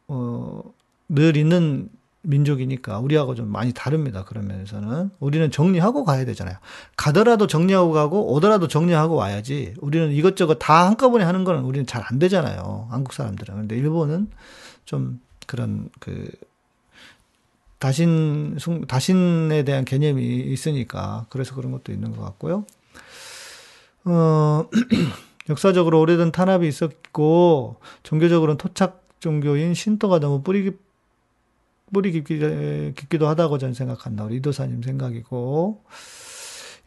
어, 0.09 0.63
늘 1.11 1.37
있는 1.37 1.89
민족이니까 2.23 2.99
우리하고 3.01 3.35
좀 3.35 3.49
많이 3.49 3.73
다릅니다. 3.73 4.25
그런 4.25 4.47
면에서는 4.47 5.11
우리는 5.21 5.51
정리하고 5.51 6.05
가야 6.05 6.25
되잖아요. 6.25 6.57
가더라도 6.97 7.47
정리하고 7.47 7.93
가고 7.93 8.33
오더라도 8.33 8.69
정리하고 8.69 9.15
와야지. 9.15 9.75
우리는 9.81 10.13
이것저것 10.13 10.57
다 10.57 10.87
한꺼번에 10.87 11.25
하는 11.25 11.45
거는 11.45 11.63
우리는 11.63 11.87
잘 11.87 12.01
안 12.11 12.19
되잖아요. 12.19 12.89
한국 12.91 13.13
사람들은. 13.15 13.55
근데 13.55 13.77
일본은 13.77 14.31
좀 14.85 15.21
그런 15.47 15.89
그 15.99 16.31
다신 17.79 18.59
다신에 18.87 19.65
대한 19.65 19.85
개념이 19.85 20.23
있으니까 20.23 21.27
그래서 21.31 21.55
그런 21.55 21.73
것도 21.73 21.93
있는 21.93 22.15
것 22.15 22.23
같고요. 22.23 22.67
어 24.05 24.67
역사적으로 25.49 26.01
오래된 26.01 26.33
탄압이 26.33 26.69
있었고 26.69 27.77
종교적으로는 28.03 28.59
토착 28.59 29.05
종교인 29.21 29.75
신도가 29.75 30.21
너무 30.21 30.43
뿌리 30.43 30.73
뿌리 31.93 32.13
깊기, 32.13 32.39
깊기도 32.97 33.29
하다고 33.29 33.59
저는 33.59 33.75
생각한다. 33.75 34.25
우리 34.25 34.37
이도사님 34.37 34.83
생각이고 34.83 35.83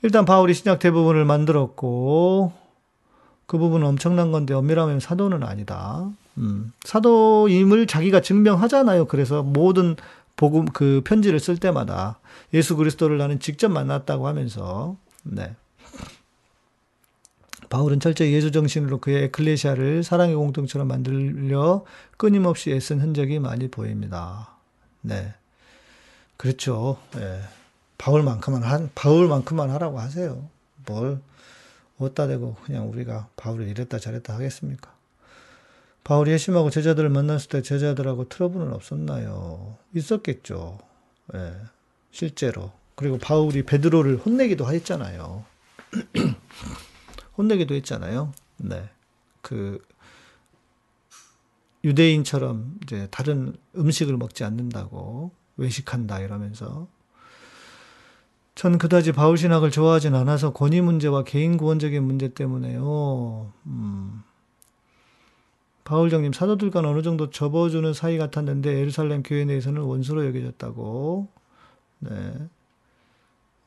일단 0.02 0.26
바울이 0.26 0.54
신약 0.54 0.80
대부분을 0.80 1.26
만들었고 1.26 2.54
그 3.46 3.58
부분은 3.58 3.88
엄청난 3.88 4.32
건데 4.32 4.54
엄밀하면 4.54 5.00
사도는 5.00 5.44
아니다. 5.44 6.10
음, 6.38 6.72
사도임을 6.84 7.88
자기가 7.88 8.22
증명하잖아요. 8.22 9.06
그래서 9.06 9.44
모든 9.44 9.96
복음 10.36 10.66
그 10.66 11.02
편지를 11.06 11.40
쓸 11.40 11.58
때마다 11.58 12.20
예수 12.54 12.76
그리스도를 12.76 13.18
나는 13.18 13.40
직접 13.40 13.70
만났다고 13.70 14.28
하면서 14.28 14.98
네. 15.24 15.56
바울은 17.70 18.00
철저히 18.00 18.34
예수 18.34 18.52
정신으로 18.52 19.00
그의 19.00 19.24
에클레시아를 19.24 20.04
사랑의 20.04 20.36
공동체로 20.36 20.86
만들려 20.86 21.86
끊임없이 22.18 22.72
애쓴 22.72 23.02
흔적이 23.02 23.40
많이 23.40 23.68
보입니다. 23.68 24.53
네. 25.04 25.34
그렇죠. 26.38 26.98
예. 27.18 27.42
바울만큼만 27.98 28.64
한, 28.64 28.90
바울만큼만 28.96 29.70
하라고 29.70 30.00
하세요. 30.00 30.50
뭘, 30.86 31.22
어디다 32.00 32.28
대고 32.28 32.56
그냥 32.66 32.90
우리가 32.90 33.28
바울을 33.36 33.68
이랬다 33.68 34.00
저랬다 34.00 34.34
하겠습니까? 34.34 34.94
바울이 36.04 36.32
회심하고 36.32 36.70
제자들을 36.70 37.10
만났을 37.10 37.50
때 37.50 37.62
제자들하고 37.62 38.28
트러블은 38.28 38.74
없었나요? 38.74 39.78
있었겠죠. 39.96 40.80
예. 41.36 41.54
실제로. 42.12 42.72
그리고 42.96 43.18
바울이 43.18 43.64
베드로를 43.64 44.18
혼내기도 44.18 44.72
했잖아요. 44.72 45.46
혼내기도 47.38 47.74
했잖아요. 47.76 48.34
네. 48.58 48.90
그 49.42 49.80
유대인처럼 51.84 52.80
이제 52.84 53.08
다른 53.12 53.56
음식을 53.76 54.18
먹지 54.18 54.44
않는다고 54.44 55.32
외식한다 55.58 56.20
이러면서 56.20 56.88
전 58.56 58.78
그다지 58.78 59.12
바울 59.12 59.38
신학을 59.38 59.72
좋아하진 59.72 60.16
않아서 60.16 60.54
권위 60.54 60.82
문제와 60.82 61.24
개인 61.24 61.58
구원적인 61.58 62.04
문제 62.04 62.30
때문에요. 62.30 63.52
음. 63.66 64.24
바울장님 65.86 66.32
사도들과는 66.32 66.88
어느 66.90 67.02
정도 67.02 67.30
접어주는 67.30 67.94
사이 67.94 68.18
같았는데 68.18 68.80
예루살렘 68.80 69.22
교회 69.24 69.44
내에서는 69.44 69.82
원수로 69.82 70.26
여겨졌다고. 70.28 71.28
네. 72.00 72.48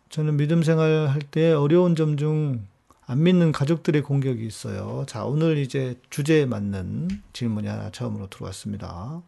저는 0.09 0.37
믿음 0.37 0.63
생활할 0.63 1.21
때 1.21 1.53
어려운 1.53 1.95
점 1.97 2.17
중 2.17 2.67
안 3.07 3.23
믿는 3.23 3.53
가족들의 3.53 4.03
공격이 4.03 4.45
있어요. 4.45 5.05
자, 5.07 5.25
오늘 5.25 5.59
이제 5.59 5.99
주제에 6.11 6.45
맞는 6.45 7.09
질문이 7.33 7.69
하나 7.69 7.91
처음으로 7.91 8.29
들어왔습니다. 8.29 9.23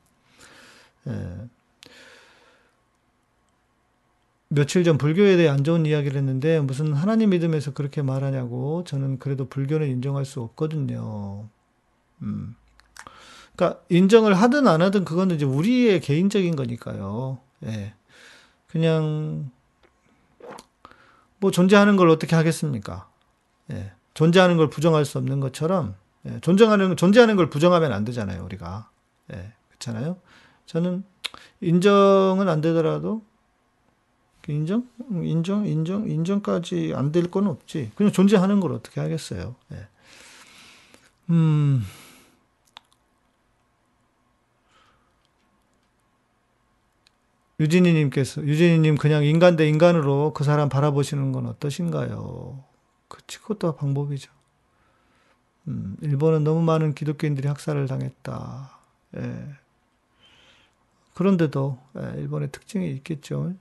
예. 1.06 1.48
며칠 4.48 4.82
전 4.82 4.98
불교에 4.98 5.36
대해 5.36 5.48
안 5.48 5.62
좋은 5.62 5.86
이야기를 5.86 6.16
했는데 6.16 6.60
무슨 6.60 6.92
하나님 6.92 7.30
믿음에서 7.30 7.72
그렇게 7.72 8.02
말하냐고 8.02 8.82
저는 8.84 9.18
그래도 9.18 9.48
불교는 9.48 9.86
인정할 9.88 10.24
수 10.24 10.40
없거든요. 10.40 11.48
음. 12.22 12.56
그러니까 13.54 13.82
인정을 13.90 14.34
하든 14.34 14.66
안 14.66 14.82
하든 14.82 15.04
그거는 15.04 15.36
이제 15.36 15.44
우리의 15.44 16.00
개인적인 16.00 16.56
거니까요. 16.56 17.38
예. 17.66 17.94
그냥 18.66 19.50
뭐 21.38 21.50
존재하는 21.50 21.96
걸 21.96 22.08
어떻게 22.08 22.34
하겠습니까? 22.34 23.07
예, 23.72 23.92
존재하는 24.14 24.56
걸 24.56 24.70
부정할 24.70 25.04
수 25.04 25.18
없는 25.18 25.40
것처럼 25.40 25.94
예, 26.26 26.40
존재하는 26.40 26.96
존재하는 26.96 27.36
걸 27.36 27.50
부정하면 27.50 27.92
안 27.92 28.04
되잖아요, 28.04 28.44
우리가. 28.44 28.90
예, 29.32 29.52
그렇잖아요. 29.68 30.18
저는 30.66 31.04
인정은 31.60 32.48
안 32.48 32.60
되더라도 32.60 33.22
인정, 34.48 34.86
인정, 35.10 35.66
인정, 35.66 36.08
인정까지 36.08 36.94
안 36.96 37.12
될 37.12 37.30
건 37.30 37.46
없지. 37.48 37.92
그냥 37.96 38.12
존재하는 38.12 38.60
걸 38.60 38.72
어떻게 38.72 39.00
하겠어요. 39.00 39.56
예. 39.72 39.86
음. 41.30 41.82
유진이님께서, 47.60 48.42
유진이님 48.44 48.96
그냥 48.96 49.24
인간 49.24 49.56
대 49.56 49.68
인간으로 49.68 50.32
그 50.32 50.44
사람 50.44 50.68
바라보시는 50.68 51.32
건 51.32 51.46
어떠신가요? 51.46 52.64
그것도 53.36 53.76
방법이죠. 53.76 54.30
음, 55.68 55.96
일본은 56.00 56.44
너무 56.44 56.62
많은 56.62 56.94
기독교인들이 56.94 57.46
학살을 57.46 57.86
당했다. 57.86 58.70
예. 59.18 59.48
그런데도 61.14 61.78
예, 61.98 62.20
일본의 62.20 62.50
특징이 62.52 62.90
있겠죠. 62.92 63.52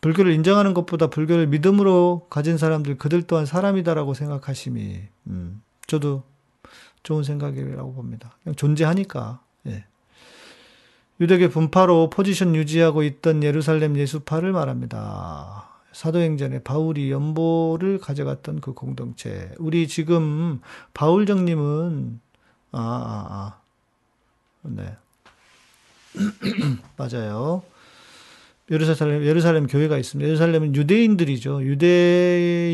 불교를 0.00 0.32
인정하는 0.32 0.74
것보다 0.74 1.08
불교를 1.08 1.46
믿음으로 1.48 2.26
가진 2.30 2.56
사람들 2.58 2.98
그들 2.98 3.22
또한 3.22 3.46
사람이다라고 3.46 4.14
생각하심이 4.14 5.02
음, 5.26 5.62
저도 5.86 6.22
좋은 7.02 7.22
생각이라고 7.24 7.92
봅니다. 7.94 8.36
그냥 8.42 8.54
존재하니까. 8.54 9.42
예. 9.66 9.84
유대교 11.20 11.48
분파로 11.48 12.10
포지션 12.10 12.56
유지하고 12.56 13.02
있던 13.02 13.42
예루살렘 13.42 13.96
예수파를 13.96 14.52
말합니다. 14.52 15.73
사도행전에 15.94 16.62
바울이 16.64 17.10
연보를 17.10 17.98
가져갔던 17.98 18.60
그 18.60 18.74
공동체. 18.74 19.50
우리 19.58 19.88
지금 19.88 20.60
바울정님은 20.92 22.20
아, 22.72 22.78
아, 22.80 23.26
아. 23.30 23.60
네. 24.62 24.96
맞아요. 26.98 27.62
예루살렘, 28.70 29.24
예루살렘 29.24 29.66
교회가 29.66 29.96
있습니다. 29.98 30.26
예루살렘은 30.26 30.74
유대인들이죠. 30.74 31.62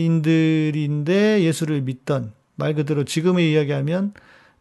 유대인들인데 0.00 0.22
예수를 1.42 1.82
믿던 1.82 2.32
말 2.54 2.74
그대로 2.74 3.04
지금의 3.04 3.52
이야기하면 3.52 4.14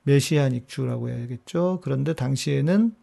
메시아닉 0.04 0.68
주라고 0.68 1.10
해야겠죠. 1.10 1.80
그런데 1.84 2.14
당시에는 2.14 2.94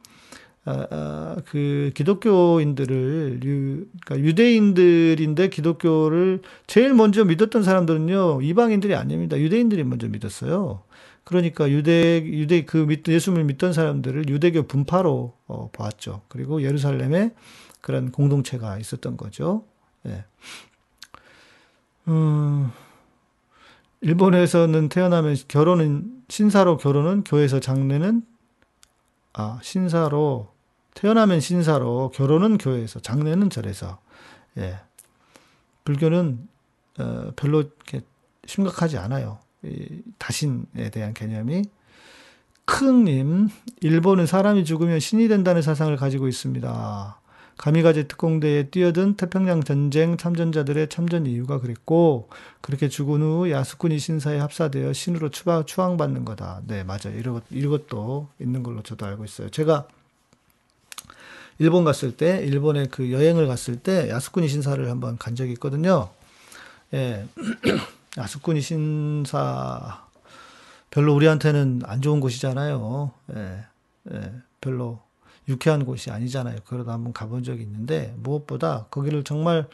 아, 0.66 0.86
아, 0.90 1.36
그 1.46 1.92
기독교인들을 1.94 3.40
유, 3.44 3.86
그러니까 4.04 4.18
유대인들인데 4.18 5.48
기독교를 5.48 6.42
제일 6.66 6.92
먼저 6.92 7.24
믿었던 7.24 7.62
사람들은요 7.62 8.42
이방인들이 8.42 8.96
아닙니다. 8.96 9.38
유대인들이 9.38 9.84
먼저 9.84 10.08
믿었어요. 10.08 10.82
그러니까 11.22 11.70
유대 11.70 12.20
유대 12.24 12.64
그 12.64 12.86
예수를 13.06 13.44
믿던 13.44 13.72
사람들을 13.72 14.28
유대교 14.28 14.64
분파로 14.64 15.34
어, 15.46 15.70
보았죠. 15.72 16.22
그리고 16.28 16.62
예루살렘에 16.62 17.32
그런 17.80 18.10
공동체가 18.10 18.78
있었던 18.78 19.16
거죠. 19.16 19.64
예. 20.06 20.24
음, 22.08 22.72
일본에서는 24.00 24.88
태어나면 24.88 25.36
결혼은 25.46 26.10
신사로 26.28 26.76
결혼은 26.76 27.22
교회에서 27.22 27.60
장례는 27.60 28.22
아 29.32 29.60
신사로 29.62 30.55
태어나면 30.96 31.40
신사로 31.40 32.10
결혼은 32.14 32.56
교회에서 32.56 33.00
장례는 33.00 33.50
절에서 33.50 33.98
예. 34.56 34.78
불교는 35.84 36.48
어, 36.98 37.30
별로 37.36 37.60
이렇게 37.60 38.00
심각하지 38.46 38.96
않아요. 38.98 39.38
이 39.62 40.02
다신에 40.18 40.90
대한 40.90 41.12
개념이 41.12 41.64
크님 42.64 43.48
일본은 43.80 44.26
사람이 44.26 44.64
죽으면 44.64 44.98
신이 44.98 45.28
된다는 45.28 45.60
사상을 45.60 45.94
가지고 45.96 46.28
있습니다. 46.28 47.20
가미가제 47.58 48.04
특공대에 48.04 48.70
뛰어든 48.70 49.14
태평양 49.16 49.62
전쟁 49.62 50.16
참전자들의 50.16 50.88
참전 50.88 51.26
이유가 51.26 51.60
그랬고 51.60 52.28
그렇게 52.60 52.88
죽은 52.88 53.22
후 53.22 53.50
야스쿠니 53.50 53.98
신사에 53.98 54.38
합사되어 54.38 54.92
신으로 54.92 55.30
추방, 55.30 55.64
추앙받는 55.64 56.24
거다. 56.24 56.62
네, 56.66 56.84
맞아요. 56.84 57.16
이런, 57.16 57.40
이것도 57.50 58.28
있는 58.40 58.62
걸로 58.62 58.82
저도 58.82 59.06
알고 59.06 59.24
있어요. 59.24 59.48
제가 59.50 59.88
일본 61.58 61.84
갔을 61.84 62.16
때, 62.16 62.44
일본에 62.44 62.86
그 62.86 63.12
여행을 63.12 63.46
갔을 63.46 63.76
때 63.76 64.10
야스쿠니 64.10 64.48
신사를 64.48 64.90
한번 64.90 65.16
간 65.16 65.34
적이 65.34 65.52
있거든요. 65.52 66.10
예. 66.94 67.26
야스쿠니 68.18 68.60
신사 68.60 70.04
별로 70.90 71.14
우리한테는 71.14 71.82
안 71.84 72.02
좋은 72.02 72.20
곳이잖아요. 72.20 73.10
예. 73.34 73.64
예. 74.12 74.32
별로 74.60 75.00
유쾌한 75.48 75.84
곳이 75.84 76.10
아니잖아요. 76.10 76.58
그러다 76.66 76.92
한번 76.92 77.12
가본 77.12 77.44
적이 77.44 77.62
있는데 77.62 78.14
무엇보다 78.18 78.86
거기를 78.90 79.24
정말 79.24 79.68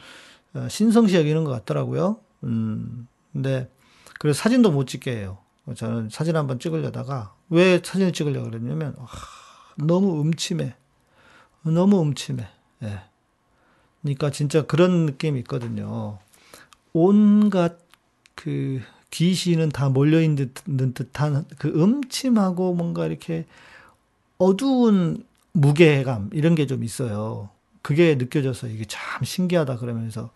어, 0.53 0.67
신성시 0.69 1.15
여기는 1.15 1.43
것 1.43 1.51
같더라고요. 1.51 2.17
음, 2.43 3.07
근데 3.31 3.69
그래서 4.19 4.39
사진도 4.39 4.71
못 4.71 4.85
찍게 4.85 5.15
해요. 5.15 5.39
저는 5.75 6.09
사진 6.09 6.35
한번 6.35 6.59
찍으려다가 6.59 7.33
왜 7.49 7.81
사진을 7.83 8.13
찍으려고 8.13 8.49
그랬냐면 8.49 8.95
아, 8.99 9.07
너무 9.77 10.21
음침해. 10.21 10.75
너무 11.63 12.01
음침해. 12.01 12.47
예. 12.83 12.99
그러니까 14.01 14.31
진짜 14.31 14.63
그런 14.63 15.05
느낌이 15.05 15.39
있거든요. 15.39 16.19
온갖 16.93 17.79
그 18.35 18.81
귀신은 19.11 19.69
다 19.69 19.89
몰려 19.89 20.21
있는 20.21 20.51
듯한 20.93 21.45
그 21.57 21.69
음침하고 21.69 22.73
뭔가 22.73 23.05
이렇게 23.05 23.45
어두운 24.37 25.25
무게감 25.53 26.31
이런 26.33 26.55
게 26.55 26.65
좀 26.65 26.83
있어요. 26.83 27.49
그게 27.81 28.15
느껴져서 28.17 28.67
이게 28.67 28.85
참 28.85 29.23
신기하다 29.23 29.77
그러면서 29.77 30.31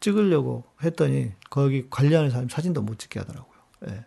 찍으려고 0.00 0.64
했더니 0.82 1.32
거기 1.50 1.86
관리하는 1.90 2.30
사람 2.30 2.48
사진도 2.48 2.82
못 2.82 2.98
찍게 2.98 3.18
하더라고요. 3.20 3.56
예. 3.88 4.04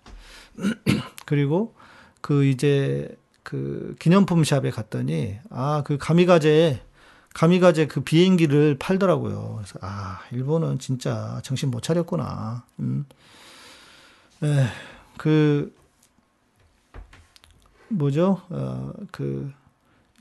그리고 1.25 1.75
그 2.21 2.45
이제 2.45 3.15
그 3.49 3.95
기념품 3.99 4.43
샵에 4.43 4.69
갔더니 4.71 5.39
아 5.49 5.81
그 5.85 5.97
가미가제 5.97 6.81
가미가제 7.33 7.87
그 7.87 8.01
비행기를 8.01 8.77
팔더라고요. 8.79 9.55
그래서 9.57 9.79
아 9.81 10.19
일본은 10.31 10.79
진짜 10.79 11.39
정신 11.43 11.71
못 11.71 11.81
차렸구나. 11.81 12.63
음. 12.79 13.05
예. 14.43 14.65
그 15.17 15.73
뭐죠? 17.89 18.41
어 18.49 18.93
그 19.11 19.51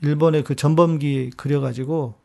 일본의 0.01 0.43
그 0.43 0.55
전범기 0.55 1.31
그려가지고 1.37 2.15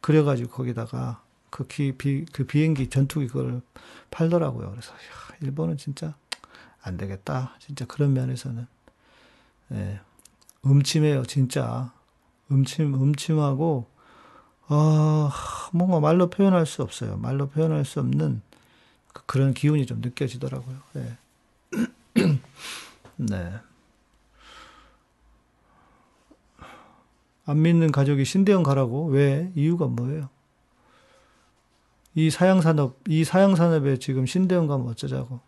그려가지고 0.00 0.50
거기다가 0.50 1.22
그, 1.50 1.66
기, 1.68 1.92
비, 1.96 2.26
그 2.32 2.44
비행기 2.44 2.90
전투기 2.90 3.28
그걸 3.28 3.62
팔더라고요. 4.10 4.70
그래서 4.70 4.92
야, 4.92 4.96
일본은 5.40 5.76
진짜 5.78 6.14
안 6.82 6.96
되겠다. 6.96 7.54
진짜 7.60 7.84
그런 7.86 8.12
면에서는 8.12 8.66
예, 9.72 10.00
음침해요. 10.66 11.24
진짜 11.24 11.92
음침 12.50 12.94
음침하고 12.94 13.86
아 14.66 15.30
뭔가 15.72 16.00
말로 16.00 16.30
표현할 16.30 16.66
수 16.66 16.82
없어요. 16.82 17.16
말로 17.18 17.48
표현할 17.48 17.84
수 17.84 18.00
없는 18.00 18.40
그, 19.12 19.22
그런 19.26 19.54
기운이 19.54 19.86
좀 19.86 20.00
느껴지더라고요. 20.00 20.76
예. 20.96 21.16
네. 23.16 23.52
안 27.46 27.60
믿는 27.62 27.92
가족이 27.92 28.24
신대원 28.24 28.62
가라고? 28.62 29.06
왜? 29.06 29.52
이유가 29.54 29.86
뭐예요? 29.86 30.30
이 32.14 32.30
사양산업, 32.30 33.00
이 33.08 33.24
사양산업에 33.24 33.98
지금 33.98 34.24
신대원 34.24 34.66
가면 34.66 34.88
어쩌자고. 34.88 35.40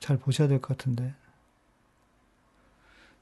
잘 0.00 0.16
보셔야 0.18 0.48
될 0.48 0.60
것 0.60 0.76
같은데. 0.78 1.14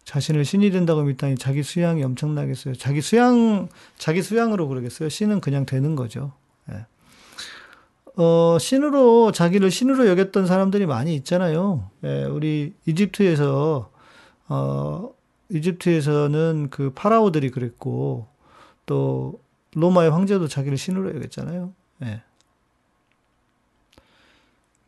자신을 0.05 0.45
신이 0.45 0.71
된다고 0.71 1.03
믿다니 1.03 1.37
자기 1.37 1.63
수양이 1.63 2.03
엄청나겠어요. 2.03 2.75
자기 2.75 3.01
수양, 3.01 3.69
자기 3.97 4.23
수양으로 4.23 4.69
그러겠어요. 4.69 5.09
신은 5.09 5.41
그냥 5.41 5.67
되는 5.67 5.97
거죠. 5.97 6.33
예. 6.71 6.87
어, 8.17 8.59
신으로, 8.59 9.33
자기를 9.33 9.71
신으로 9.71 10.07
여겼던 10.07 10.47
사람들이 10.47 10.87
많이 10.87 11.15
있잖아요. 11.17 11.91
예, 12.05 12.25
우리 12.25 12.75
이집트에서, 12.87 13.91
어, 14.49 15.11
이집트에서는 15.51 16.69
그 16.71 16.91
파라오들이 16.95 17.51
그랬고 17.51 18.27
또 18.87 19.41
로마의 19.75 20.11
황제도 20.11 20.47
자기를 20.49 20.79
신으로 20.79 21.15
여겼잖아요. 21.17 21.73
예. 22.05 22.23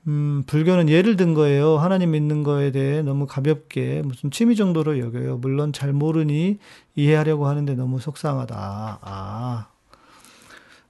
음, 0.06 0.44
불교는 0.46 0.88
예를 0.88 1.16
든 1.16 1.34
거예요. 1.34 1.78
하나님 1.78 2.12
믿는 2.12 2.44
거에 2.44 2.70
대해 2.70 3.02
너무 3.02 3.26
가볍게 3.26 4.02
무슨 4.04 4.30
취미 4.30 4.54
정도로 4.54 5.00
여겨요. 5.00 5.38
물론 5.38 5.72
잘 5.72 5.92
모르니 5.92 6.58
이해하려고 6.94 7.48
하는데 7.48 7.74
너무 7.74 7.98
속상하다. 7.98 8.98
아, 9.02 9.68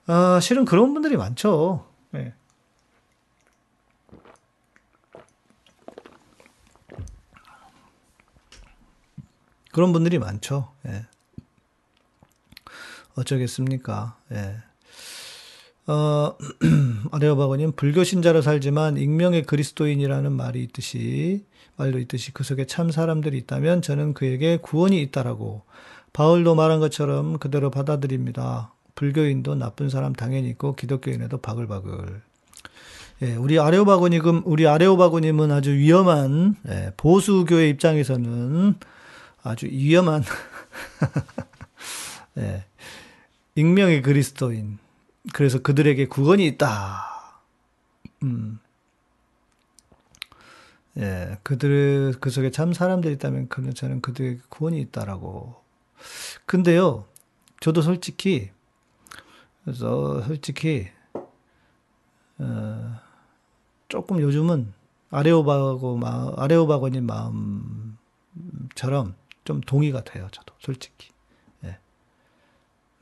아 0.06 0.40
실은 0.40 0.66
그런 0.66 0.92
분들이 0.92 1.16
많죠. 1.16 1.86
예. 2.14 2.34
그런 9.72 9.92
분들이 9.92 10.18
많죠. 10.18 10.72
예. 10.86 11.06
어쩌겠습니까? 13.14 14.18
예. 14.32 14.65
어, 15.86 16.36
아레오바고님, 17.12 17.72
불교 17.72 18.02
신자로 18.02 18.42
살지만 18.42 18.96
익명의 18.96 19.44
그리스도인이라는 19.44 20.32
말이 20.32 20.62
있듯이, 20.64 21.44
말도 21.76 21.98
있듯이 22.00 22.32
그 22.32 22.42
속에 22.42 22.66
참 22.66 22.90
사람들이 22.90 23.38
있다면 23.38 23.82
저는 23.82 24.14
그에게 24.14 24.56
구원이 24.56 25.00
있다라고 25.02 25.62
바울도 26.12 26.54
말한 26.54 26.80
것처럼 26.80 27.38
그대로 27.38 27.70
받아들입니다. 27.70 28.72
불교인도 28.94 29.54
나쁜 29.54 29.90
사람 29.90 30.14
당연히 30.14 30.48
있고 30.50 30.74
기독교인에도 30.74 31.38
바글바글. 31.38 32.22
예, 33.22 33.34
우리 33.34 33.58
아레오바고님, 33.58 34.42
우리 34.44 34.66
아레오바고님은 34.66 35.52
아주 35.52 35.72
위험한 35.72 36.56
예, 36.68 36.92
보수교의 36.96 37.70
입장에서는 37.70 38.74
아주 39.42 39.66
위험한 39.66 40.24
네. 42.34 42.64
익명의 43.54 44.02
그리스도인. 44.02 44.78
그래서 45.32 45.60
그들에게 45.60 46.06
구원이 46.06 46.46
있다. 46.46 47.42
음. 48.22 48.58
예, 50.98 51.38
그들 51.42 52.14
그 52.20 52.30
속에 52.30 52.50
참 52.50 52.72
사람들이 52.72 53.14
있다면 53.14 53.48
그는 53.48 53.74
저는 53.74 54.00
그들에게 54.00 54.40
구원이 54.48 54.80
있다라고. 54.80 55.62
근데요, 56.46 57.06
저도 57.60 57.82
솔직히 57.82 58.50
그래서 59.64 60.22
솔직히 60.22 60.88
어, 62.38 63.00
조금 63.88 64.20
요즘은 64.20 64.72
아레오바고 65.10 66.00
아레오바고님 66.36 67.06
마음처럼 68.74 69.14
좀 69.44 69.60
동의가 69.60 70.02
돼요, 70.04 70.28
저도 70.32 70.54
솔직히. 70.58 71.10
예. 71.64 71.78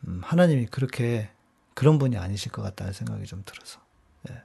음, 0.06 0.20
하나님이 0.24 0.66
그렇게 0.66 1.30
그런 1.74 1.98
분이 1.98 2.16
아니실 2.16 2.52
것 2.52 2.62
같다는 2.62 2.92
생각이 2.92 3.24
좀 3.24 3.42
들어서. 3.44 3.80
예. 4.30 4.42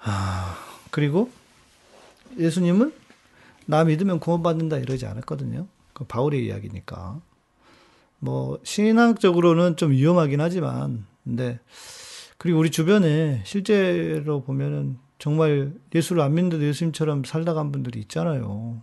아, 0.00 0.56
그리고 0.90 1.30
예수님은 2.38 2.92
나 3.66 3.84
믿으면 3.84 4.20
구원받는다 4.20 4.78
이러지 4.78 5.06
않았거든요. 5.06 5.66
그 5.92 6.04
바울의 6.04 6.44
이야기니까. 6.44 7.20
뭐 8.18 8.58
신학적으로는 8.62 9.76
좀 9.76 9.90
위험하긴 9.90 10.40
하지만 10.40 11.06
근데 11.24 11.60
그리고 12.38 12.58
우리 12.58 12.70
주변에 12.70 13.42
실제로 13.44 14.42
보면은 14.42 14.98
정말 15.18 15.72
예수를 15.94 16.22
안 16.22 16.34
믿는데도 16.34 16.64
예수님처럼 16.64 17.24
살다 17.24 17.54
간 17.54 17.72
분들이 17.72 18.00
있잖아요. 18.00 18.82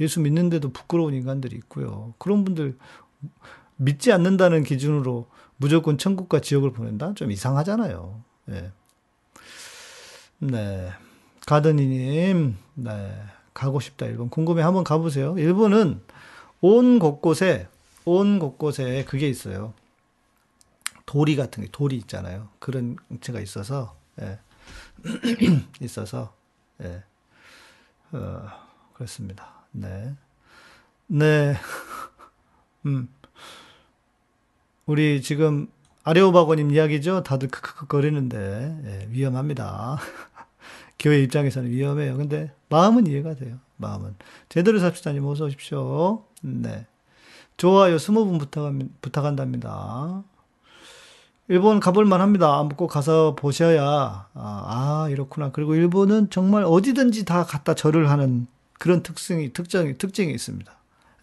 예수 0.00 0.20
믿는데도 0.20 0.70
부끄러운 0.70 1.14
인간들이 1.14 1.56
있고요. 1.56 2.14
그런 2.18 2.44
분들 2.44 2.76
믿지 3.76 4.12
않는다는 4.12 4.62
기준으로 4.62 5.28
무조건 5.64 5.96
천국과 5.96 6.40
지옥을 6.40 6.74
보낸다? 6.74 7.14
좀 7.14 7.30
이상하잖아요. 7.30 8.22
예. 8.50 8.70
네. 10.38 10.90
가드니님, 11.46 12.58
네. 12.74 13.22
가고 13.54 13.80
싶다, 13.80 14.04
일본. 14.04 14.28
궁금해. 14.28 14.60
한번 14.60 14.84
가보세요. 14.84 15.38
일본은 15.38 16.02
온 16.60 16.98
곳곳에, 16.98 17.68
온 18.04 18.38
곳곳에 18.38 19.06
그게 19.08 19.26
있어요. 19.26 19.72
도리 21.06 21.34
같은 21.34 21.62
게, 21.64 21.70
돌이 21.72 21.96
있잖아요. 21.96 22.50
그런 22.58 22.96
제가 23.22 23.40
있어서, 23.40 23.96
예. 24.20 24.38
있어서, 25.80 26.36
예. 26.82 27.02
어, 28.12 28.50
그렇습니다. 28.92 29.64
네. 29.72 30.14
네. 31.06 31.56
음. 32.84 33.08
우리 34.86 35.22
지금 35.22 35.68
아레오바고님 36.02 36.70
이야기죠? 36.70 37.22
다들 37.22 37.48
크크크 37.48 37.86
거리는데, 37.86 38.76
예, 38.84 39.08
위험합니다. 39.10 39.98
교회 40.98 41.22
입장에서는 41.22 41.70
위험해요. 41.70 42.16
근데 42.16 42.52
마음은 42.68 43.06
이해가 43.06 43.34
돼요. 43.34 43.56
마음은. 43.78 44.14
제대로 44.50 44.78
삽시다님 44.78 45.24
어서 45.26 45.46
오십시오. 45.46 46.24
네. 46.42 46.86
좋아요. 47.56 47.96
스무 47.98 48.26
분 48.26 48.38
부탁, 48.38 48.72
부탁한답니다. 49.00 50.22
일본 51.48 51.80
가볼만 51.80 52.20
합니다. 52.20 52.62
꼭 52.76 52.88
가서 52.88 53.34
보셔야, 53.34 53.82
아, 53.82 54.26
아, 54.34 55.08
이렇구나. 55.10 55.50
그리고 55.50 55.74
일본은 55.74 56.28
정말 56.30 56.64
어디든지 56.64 57.24
다 57.24 57.44
갖다 57.44 57.74
절을 57.74 58.10
하는 58.10 58.46
그런 58.78 59.02
특성이, 59.02 59.52
특징이, 59.52 59.96
특징이 59.96 60.32
있습니다. 60.32 60.72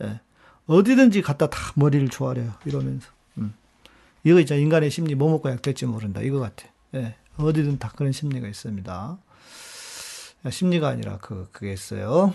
예. 0.04 0.20
어디든지 0.68 1.22
갖다 1.22 1.48
다 1.48 1.74
머리를 1.76 2.10
조아려요. 2.10 2.54
이러면서. 2.66 3.10
음. 4.24 4.30
이거 4.30 4.40
있잖아. 4.40 4.60
인간의 4.60 4.92
심리, 4.92 5.16
뭐 5.16 5.30
먹고 5.30 5.50
약 5.50 5.62
될지 5.62 5.86
모른다. 5.86 6.22
이거 6.22 6.40
같아. 6.40 6.68
예. 6.96 7.16
어디든 7.38 7.80
다 7.80 7.92
그런 7.96 8.12
심리가 8.12 8.48
있습니다. 8.48 9.18
심리가 10.50 10.90
아니라 10.90 11.18
그, 11.18 11.50
그게 11.52 11.74
있어요. 11.74 12.34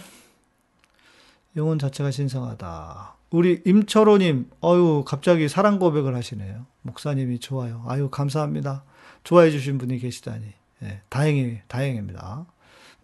영혼 1.56 1.78
자체가 1.78 2.10
신성하다. 2.10 3.16
우리 3.30 3.62
임철호님, 3.64 4.50
어유 4.62 5.04
갑자기 5.06 5.48
사랑 5.48 5.78
고백을 5.78 6.14
하시네요. 6.14 6.66
목사님이 6.82 7.40
좋아요. 7.40 7.84
아유, 7.86 8.08
감사합니다. 8.10 8.84
좋아해 9.24 9.50
주신 9.50 9.78
분이 9.78 9.98
계시다니. 9.98 10.46
예, 10.82 11.00
다행히, 11.08 11.58
다행입니다. 11.66 12.46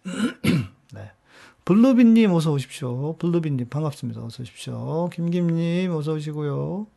네. 0.93 1.11
블루빈님, 1.65 2.31
어서 2.31 2.51
오십시오. 2.51 3.17
블루빈님, 3.17 3.69
반갑습니다. 3.69 4.23
어서 4.23 4.43
오십시오. 4.43 5.09
김김님, 5.09 5.91
어서 5.91 6.13
오시고요. 6.13 6.87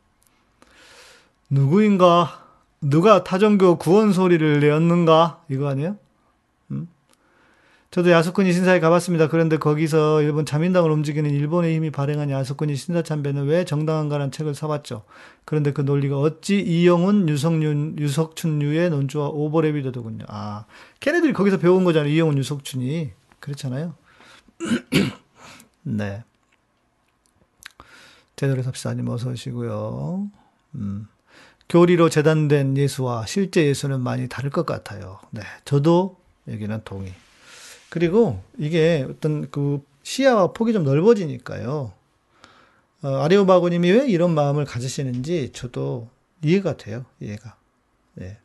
누구인가? 1.49 2.45
누가 2.81 3.23
타종교 3.23 3.77
구원 3.77 4.13
소리를 4.13 4.59
내었는가? 4.59 5.43
이거 5.49 5.67
아니에요? 5.67 5.97
저도 7.89 8.11
야수꾼이 8.11 8.51
신사에 8.51 8.79
가봤습니다. 8.79 9.29
그런데 9.29 9.57
거기서 9.57 10.21
일본 10.21 10.45
자민당을 10.45 10.91
움직이는 10.91 11.29
일본의 11.31 11.73
힘이 11.73 11.89
발행한 11.89 12.29
야수꾼이 12.29 12.75
신사 12.75 13.01
참배는 13.01 13.45
왜 13.45 13.63
정당한가라는 13.63 14.31
책을 14.31 14.53
사봤죠. 14.55 15.03
그런데 15.45 15.71
그 15.71 15.81
논리가 15.81 16.19
어찌 16.19 16.59
이영훈, 16.59 17.29
유석윤, 17.29 17.95
유석춘류의 17.97 18.89
논조와 18.89 19.31
오버랩이 19.31 19.83
되더군요. 19.83 20.25
아, 20.27 20.65
걔네들이 20.99 21.31
거기서 21.31 21.57
배운 21.57 21.85
거잖아요. 21.85 22.11
이영훈, 22.11 22.37
유석춘이. 22.37 23.11
그렇잖아요. 23.39 23.95
네. 25.83 26.23
제대로 28.35 28.61
삽시다 28.61 28.93
님 28.93 29.07
어서 29.07 29.29
오시고요. 29.29 30.29
음. 30.75 31.07
교리로 31.69 32.09
재단된 32.09 32.77
예수와 32.77 33.25
실제 33.25 33.65
예수는 33.65 33.99
많이 34.01 34.29
다를 34.29 34.49
것 34.49 34.65
같아요. 34.65 35.19
네. 35.31 35.41
저도 35.65 36.17
여기는 36.47 36.81
동의. 36.85 37.13
그리고 37.89 38.41
이게 38.57 39.05
어떤 39.09 39.49
그 39.51 39.81
시야와 40.03 40.53
폭이 40.53 40.73
좀 40.73 40.83
넓어지니까요. 40.83 41.91
어, 43.03 43.07
아리오바고님이 43.07 43.91
왜 43.91 44.07
이런 44.07 44.33
마음을 44.33 44.65
가지시는지 44.65 45.51
저도 45.53 46.09
이해가 46.43 46.77
돼요. 46.77 47.05
이해가. 47.19 47.55
네. 48.15 48.37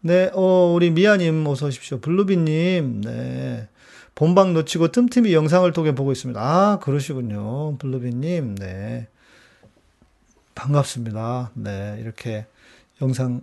네, 0.00 0.30
어, 0.34 0.72
우리 0.74 0.90
미아님 0.90 1.46
어서 1.46 1.66
오십시오. 1.66 2.00
블루비님, 2.00 3.00
네. 3.02 3.68
본방 4.14 4.52
놓치고 4.52 4.88
틈틈이 4.88 5.32
영상을 5.32 5.70
통해 5.72 5.94
보고 5.94 6.12
있습니다. 6.12 6.40
아, 6.40 6.78
그러시군요. 6.80 7.78
블루비님, 7.78 8.56
네. 8.56 9.08
반갑습니다. 10.54 11.52
네, 11.54 11.98
이렇게 12.00 12.46
영상 13.02 13.42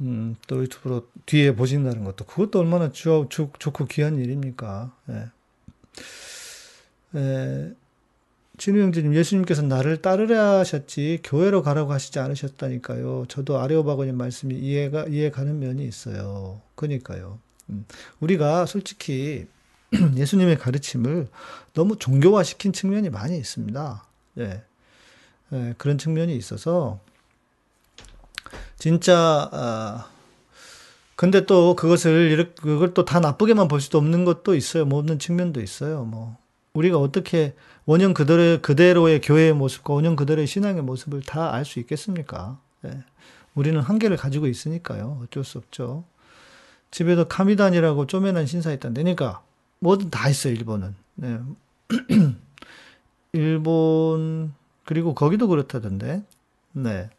음, 0.00 0.36
또 0.46 0.62
유튜브로 0.62 1.08
뒤에 1.26 1.54
보신다는 1.54 2.04
것도 2.04 2.24
그것도 2.24 2.58
얼마나 2.58 2.90
좋, 2.90 3.28
좋, 3.30 3.52
좋고 3.58 3.86
귀한 3.86 4.18
일입니까? 4.18 4.94
예. 5.10 5.26
예, 7.16 7.72
진우 8.56 8.80
형제님, 8.80 9.14
예수님께서 9.14 9.62
나를 9.62 10.02
따르라 10.02 10.58
하셨지 10.58 11.20
교회로 11.22 11.62
가라고 11.62 11.92
하시지 11.92 12.18
않으셨다니까요. 12.18 13.26
저도 13.28 13.58
아레오바고님 13.58 14.16
말씀이 14.16 14.54
이해가 14.54 15.06
이해 15.06 15.30
가는 15.30 15.58
면이 15.58 15.84
있어요. 15.86 16.60
그러니까요. 16.74 17.38
음, 17.70 17.84
우리가 18.20 18.66
솔직히 18.66 19.46
예수님의 20.16 20.58
가르침을 20.58 21.28
너무 21.72 21.96
종교화시킨 21.98 22.72
측면이 22.72 23.10
많이 23.10 23.38
있습니다. 23.38 24.04
예. 24.38 24.62
예, 25.52 25.74
그런 25.78 25.98
측면이 25.98 26.36
있어서 26.36 27.00
진짜 28.78 29.48
아 29.52 30.10
근데 31.16 31.46
또 31.46 31.76
그것을 31.76 32.30
이렇게 32.30 32.52
그걸 32.60 32.92
또 32.94 33.04
다 33.04 33.20
나쁘게만 33.20 33.68
볼 33.68 33.80
수도 33.80 33.98
없는 33.98 34.24
것도 34.24 34.54
있어요. 34.54 34.84
뭐 34.84 34.98
없는 34.98 35.18
측면도 35.18 35.60
있어요. 35.60 36.04
뭐 36.04 36.36
우리가 36.74 36.98
어떻게 36.98 37.54
원형 37.86 38.14
그대로 38.14 38.60
그대로의 38.62 39.20
교회의 39.20 39.52
모습과 39.52 39.94
원형 39.94 40.16
그대로의 40.16 40.46
신앙의 40.46 40.82
모습을 40.82 41.22
다 41.22 41.52
알 41.52 41.64
수 41.64 41.78
있겠습니까? 41.80 42.58
예. 42.86 43.04
우리는 43.54 43.80
한계를 43.80 44.16
가지고 44.16 44.48
있으니까요. 44.48 45.20
어쩔 45.22 45.44
수 45.44 45.58
없죠. 45.58 46.04
집에도 46.90 47.26
카미단이라고 47.28 48.06
쪼매난 48.06 48.46
신사 48.46 48.72
있던데. 48.72 49.02
그러니까 49.02 49.42
뭐든 49.80 50.10
다 50.10 50.28
있어요. 50.28 50.52
일본은. 50.54 50.94
네. 51.14 51.38
일본 53.32 54.52
그리고 54.84 55.14
거기도 55.14 55.48
그렇다던데. 55.48 56.22
네. 56.72 57.10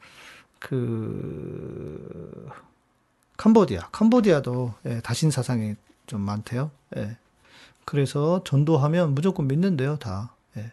그 0.59 2.49
캄보디아, 3.37 3.89
캄보디아도 3.91 4.73
예, 4.85 5.01
다신 5.01 5.31
사상이 5.31 5.75
좀 6.07 6.21
많대요. 6.21 6.71
예. 6.97 7.17
그래서 7.85 8.43
전도하면 8.43 9.13
무조건 9.13 9.47
믿는데요, 9.47 9.97
다. 9.97 10.33
예. 10.57 10.71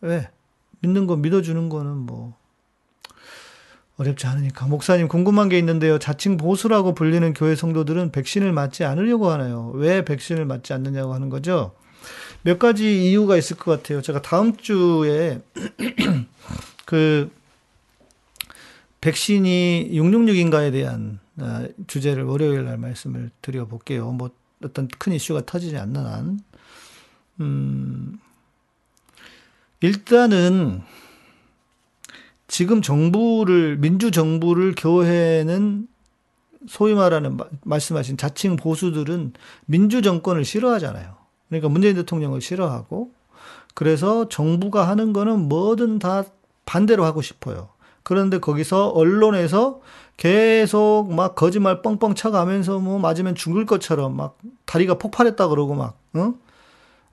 왜? 0.00 0.30
믿는 0.80 1.06
거 1.06 1.16
믿어주는 1.16 1.68
거는 1.68 1.96
뭐 1.96 2.34
어렵지 3.98 4.26
않으니까. 4.26 4.66
목사님 4.66 5.08
궁금한 5.08 5.50
게 5.50 5.58
있는데요. 5.58 5.98
자칭 5.98 6.38
보수라고 6.38 6.94
불리는 6.94 7.34
교회 7.34 7.54
성도들은 7.54 8.12
백신을 8.12 8.52
맞지 8.52 8.84
않으려고 8.84 9.30
하나요? 9.30 9.70
왜 9.74 10.04
백신을 10.06 10.46
맞지 10.46 10.72
않느냐고 10.72 11.12
하는 11.12 11.28
거죠. 11.28 11.74
몇 12.42 12.58
가지 12.58 13.10
이유가 13.10 13.36
있을 13.36 13.56
것 13.56 13.70
같아요. 13.70 14.00
제가 14.02 14.22
다음 14.22 14.56
주에 14.56 15.40
그 16.86 17.30
백신이 19.00 19.90
666인가에 19.92 20.72
대한 20.72 21.20
어, 21.38 21.66
주제를 21.86 22.24
월요일 22.24 22.64
날 22.64 22.76
말씀을 22.76 23.30
드려볼게요. 23.42 24.12
뭐 24.12 24.30
어떤 24.62 24.88
큰 24.88 25.12
이슈가 25.12 25.46
터지지 25.46 25.76
않는 25.76 26.04
한. 26.04 26.40
음, 27.40 28.18
일단은 29.80 30.82
지금 32.46 32.82
정부를, 32.82 33.78
민주정부를 33.78 34.74
교회는 34.76 35.88
소위 36.68 36.94
말하는 36.94 37.38
말씀하신 37.62 38.18
자칭 38.18 38.56
보수들은 38.56 39.32
민주정권을 39.66 40.44
싫어하잖아요. 40.44 41.19
그러니까 41.50 41.68
문재인 41.68 41.96
대통령을 41.96 42.40
싫어하고 42.40 43.12
그래서 43.74 44.28
정부가 44.28 44.88
하는 44.88 45.12
거는 45.12 45.48
뭐든 45.48 45.98
다 45.98 46.24
반대로 46.64 47.04
하고 47.04 47.20
싶어요. 47.20 47.68
그런데 48.02 48.38
거기서 48.38 48.88
언론에서 48.88 49.80
계속 50.16 51.08
막 51.12 51.34
거짓말 51.34 51.82
뻥뻥 51.82 52.14
쳐가면서 52.14 52.78
뭐 52.78 52.98
맞으면 52.98 53.34
죽을 53.34 53.66
것처럼 53.66 54.16
막 54.16 54.38
다리가 54.66 54.98
폭발했다 54.98 55.48
그러고 55.48 55.74
막, 55.74 55.98
어? 56.14 56.34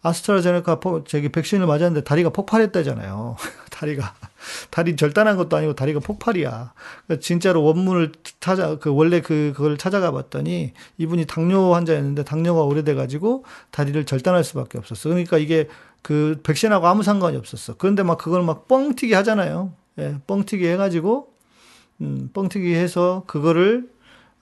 아스트라제네카 0.01 0.79
포, 0.79 1.03
저기 1.03 1.29
백신을 1.29 1.65
맞았는데 1.65 2.03
다리가 2.03 2.29
폭발했다잖아요. 2.29 3.35
다리가. 3.71 4.13
다리 4.69 4.95
절단한 4.95 5.37
것도 5.37 5.57
아니고 5.57 5.75
다리가 5.75 5.99
폭발이야. 5.99 6.73
그러니까 7.05 7.21
진짜로 7.21 7.63
원문을 7.63 8.11
찾아 8.39 8.77
그 8.77 8.93
원래 8.93 9.21
그 9.21 9.53
그걸 9.55 9.77
찾아가 9.77 10.11
봤더니 10.11 10.73
이분이 10.97 11.25
당뇨 11.25 11.73
환자였는데 11.73 12.23
당뇨가 12.23 12.63
오래돼 12.63 12.95
가지고 12.95 13.43
다리를 13.71 14.05
절단할 14.05 14.43
수밖에 14.43 14.77
없었어. 14.77 15.09
그러니까 15.09 15.37
이게 15.37 15.67
그 16.01 16.39
백신하고 16.43 16.87
아무 16.87 17.03
상관이 17.03 17.37
없었어. 17.37 17.75
그런데 17.77 18.03
막 18.03 18.17
그걸 18.17 18.43
막 18.43 18.67
뻥튀기 18.67 19.13
하잖아요. 19.13 19.73
예, 19.99 20.15
뻥튀기 20.27 20.65
해가지고 20.67 21.33
음, 22.01 22.29
뻥튀기 22.33 22.73
해서 22.75 23.23
그거를 23.27 23.89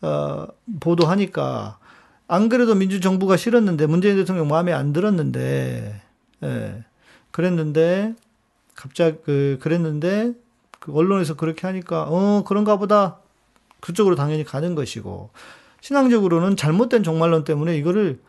어, 0.02 0.48
보도하니까 0.80 1.80
안 2.28 2.50
그래도 2.50 2.76
민주정부가 2.76 3.38
싫었는데 3.38 3.86
문재인 3.88 4.16
대통령 4.16 4.48
마음에 4.48 4.74
안 4.74 4.94
들었는데 4.94 6.02
예, 6.44 6.84
그랬는데 7.32 8.16
갑자기 8.76 9.18
그 9.24 9.58
그랬는데 9.62 10.34
그 10.80 10.94
언론에서 10.94 11.36
그렇게 11.36 11.66
하니까 11.68 12.06
어 12.10 12.44
그런가 12.46 12.78
보다 12.78 13.20
그쪽으로 13.80 14.16
당연히 14.16 14.44
가는 14.44 14.76
것이고 14.76 15.30
신앙적으로는 15.82 16.58
잘못된 16.58 17.04
종말론 17.04 17.44
때문에 17.44 17.78
이거를 17.78 18.20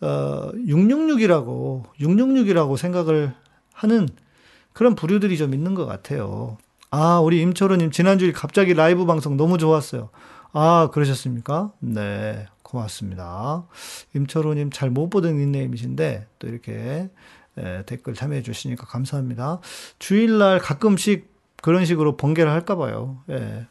어 0.00 0.50
666이라고 0.52 1.84
666이라고 2.00 2.76
생각을 2.76 3.34
하는 3.72 4.08
그런 4.72 4.94
부류들이 4.94 5.38
좀 5.38 5.54
있는 5.54 5.74
것 5.74 5.86
같아요. 5.86 6.58
아, 6.90 7.18
우리 7.18 7.40
임철호님 7.40 7.90
지난주에 7.90 8.32
갑자기 8.32 8.74
라이브 8.74 9.06
방송 9.06 9.36
너무 9.36 9.58
좋았어요. 9.58 10.10
아, 10.52 10.88
그러셨습니까? 10.92 11.72
네, 11.80 12.46
고맙습니다. 12.62 13.66
임철호님 14.14 14.70
잘 14.70 14.90
못 14.90 15.08
보던 15.10 15.36
닉네임이신데 15.36 16.26
또 16.38 16.48
이렇게 16.48 17.10
예, 17.58 17.82
댓글 17.86 18.14
참여해 18.14 18.42
주시니까 18.42 18.86
감사합니다. 18.86 19.60
주일날 19.98 20.58
가끔씩 20.58 21.30
그런 21.62 21.84
식으로 21.84 22.16
번개를 22.16 22.50
할까 22.50 22.76
봐요. 22.76 23.22
예. 23.30 23.66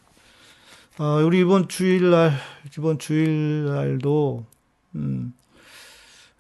어, 0.98 1.22
우리 1.26 1.42
이번 1.42 1.68
주일날, 1.68 2.32
이번 2.78 3.00
주일날도, 3.00 4.46
음, 4.96 5.34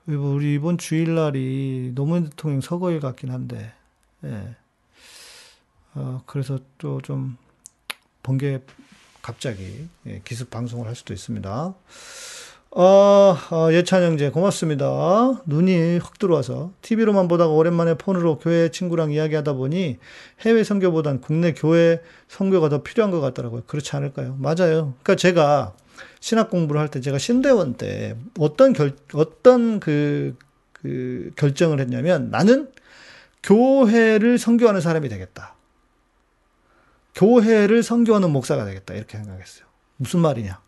우리 0.05 0.53
이번 0.53 0.77
주일날이 0.77 1.91
노무현 1.93 2.29
대통령 2.29 2.61
서거일 2.61 2.99
같긴 2.99 3.31
한데, 3.31 3.73
예. 4.23 4.55
어, 5.93 6.23
그래서 6.25 6.59
또 6.77 6.99
좀 7.01 7.37
번개 8.23 8.59
갑자기 9.21 9.87
예, 10.07 10.21
기습 10.25 10.49
방송을 10.49 10.87
할 10.87 10.95
수도 10.95 11.13
있습니다. 11.13 11.73
어, 12.77 13.37
어, 13.51 13.71
예찬 13.71 14.03
형제 14.03 14.29
고맙습니다. 14.29 14.85
눈이 15.45 15.99
확 15.99 16.19
들어와서 16.19 16.73
TV로만 16.81 17.29
보다가 17.29 17.53
오랜만에 17.53 17.93
폰으로 17.93 18.37
교회 18.37 18.69
친구랑 18.69 19.11
이야기하다 19.13 19.53
보니 19.53 19.97
해외 20.41 20.63
선교보단 20.65 21.21
국내 21.21 21.53
교회 21.53 22.01
선교가 22.27 22.67
더 22.67 22.83
필요한 22.83 23.11
것 23.11 23.21
같더라고요. 23.21 23.63
그렇지 23.65 23.95
않을까요? 23.95 24.35
맞아요. 24.39 24.93
그러니까 25.03 25.15
제가 25.15 25.73
신학 26.19 26.49
공부를 26.49 26.81
할 26.81 26.89
때 26.89 26.99
제가 26.99 27.17
신대원 27.17 27.75
때 27.75 28.17
어떤 28.37 28.73
결 28.73 28.93
어떤 29.13 29.79
그, 29.79 30.35
그 30.73 31.31
결정을 31.37 31.79
했냐면 31.79 32.29
나는 32.29 32.69
교회를 33.41 34.37
선교하는 34.37 34.81
사람이 34.81 35.07
되겠다. 35.07 35.55
교회를 37.15 37.83
선교하는 37.83 38.31
목사가 38.31 38.65
되겠다. 38.65 38.95
이렇게 38.95 39.17
생각했어요. 39.17 39.65
무슨 39.95 40.19
말이냐? 40.19 40.59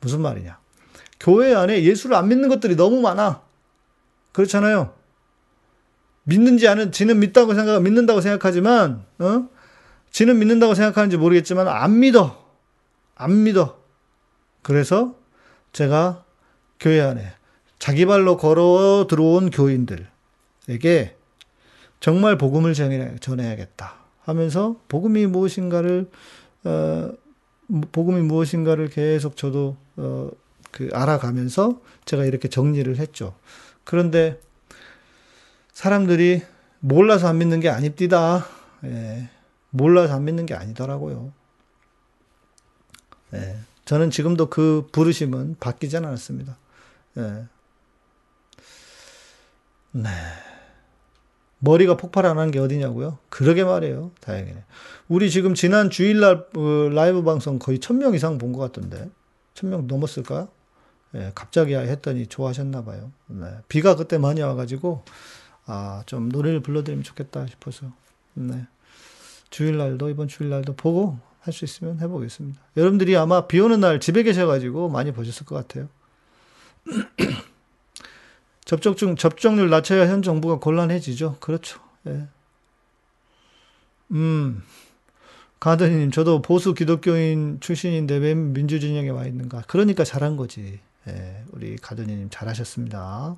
무슨 0.00 0.22
말이냐? 0.22 0.58
교회 1.20 1.54
안에 1.54 1.84
예수를 1.84 2.16
안 2.16 2.28
믿는 2.28 2.48
것들이 2.48 2.76
너무 2.76 3.00
많아. 3.00 3.42
그렇잖아요. 4.32 4.94
믿는지 6.24 6.66
않은, 6.66 6.92
지는 6.92 7.20
믿다고 7.20 7.54
생각, 7.54 7.82
믿는다고 7.82 8.20
생각하지만, 8.20 9.04
어? 9.18 9.48
지는 10.10 10.38
믿는다고 10.38 10.74
생각하는지 10.74 11.18
모르겠지만, 11.18 11.68
안 11.68 12.00
믿어. 12.00 12.42
안 13.14 13.42
믿어. 13.42 13.78
그래서 14.62 15.14
제가 15.72 16.24
교회 16.78 17.00
안에 17.00 17.32
자기 17.78 18.06
발로 18.06 18.36
걸어 18.36 19.06
들어온 19.08 19.50
교인들에게 19.50 21.16
정말 22.00 22.38
복음을 22.38 22.74
전해야겠다 23.20 23.94
하면서 24.22 24.80
복음이 24.88 25.26
무엇인가를, 25.26 26.08
어, 26.64 27.10
복음이 27.92 28.22
무엇인가를 28.22 28.88
계속 28.88 29.36
저도, 29.36 29.76
어, 29.96 30.30
그 30.70 30.88
알아가면서 30.92 31.80
제가 32.04 32.24
이렇게 32.24 32.48
정리를 32.48 32.96
했죠. 32.98 33.34
그런데 33.84 34.40
사람들이 35.72 36.42
몰라서 36.80 37.28
안 37.28 37.38
믿는 37.38 37.60
게 37.60 37.68
아닙디다. 37.68 38.46
예, 38.84 39.28
몰라서 39.70 40.14
안 40.14 40.24
믿는 40.24 40.46
게 40.46 40.54
아니더라고요. 40.54 41.32
예, 43.34 43.58
저는 43.84 44.10
지금도 44.10 44.50
그 44.50 44.86
부르심은 44.92 45.56
바뀌지 45.60 45.96
않았습니다. 45.98 46.56
예. 47.18 47.44
네. 49.92 50.08
머리가 51.58 51.96
폭발 51.96 52.24
안 52.26 52.38
한 52.38 52.50
게 52.50 52.58
어디냐고요? 52.58 53.18
그러게 53.28 53.64
말이에요. 53.64 54.12
다행이네. 54.20 54.64
우리 55.08 55.30
지금 55.30 55.54
지난 55.54 55.90
주일날 55.90 56.46
어, 56.56 56.88
라이브 56.92 57.22
방송 57.22 57.58
거의 57.58 57.78
1000명 57.78 58.14
이상 58.14 58.38
본 58.38 58.52
것 58.52 58.60
같던데. 58.60 59.10
1000명 59.54 59.84
넘었을까요? 59.86 60.48
예, 61.14 61.32
갑자기 61.34 61.74
했더니 61.74 62.26
좋아하셨나 62.26 62.84
봐요. 62.84 63.10
네. 63.26 63.46
비가 63.68 63.96
그때 63.96 64.18
많이 64.18 64.42
와가지고 64.42 65.04
아, 65.66 66.02
좀 66.06 66.28
노래를 66.28 66.60
불러드리면 66.60 67.02
좋겠다 67.04 67.46
싶어서 67.46 67.86
네. 68.34 68.66
주일날도 69.50 70.08
이번 70.10 70.28
주일날도 70.28 70.76
보고 70.76 71.18
할 71.40 71.52
수 71.52 71.64
있으면 71.64 71.98
해보겠습니다. 72.00 72.60
여러분들이 72.76 73.16
아마 73.16 73.46
비 73.46 73.60
오는 73.60 73.80
날 73.80 73.98
집에 73.98 74.22
계셔가지고 74.22 74.88
많이 74.88 75.12
보셨을 75.12 75.46
것 75.46 75.56
같아요. 75.56 75.88
접촉중 78.64 79.16
접종률 79.16 79.70
낮춰야 79.70 80.06
현 80.08 80.22
정부가 80.22 80.58
곤란해지죠. 80.58 81.38
그렇죠. 81.40 81.80
예. 82.06 82.28
음. 84.12 84.62
가드님, 85.58 86.10
저도 86.10 86.40
보수 86.40 86.72
기독교인 86.72 87.58
출신인데 87.60 88.16
왜 88.16 88.34
민주진영에 88.34 89.10
와 89.10 89.26
있는가? 89.26 89.62
그러니까 89.66 90.04
잘한 90.04 90.36
거지. 90.36 90.80
예, 91.10 91.44
우리 91.52 91.76
가드님 91.76 92.28
잘하셨습니다. 92.30 93.36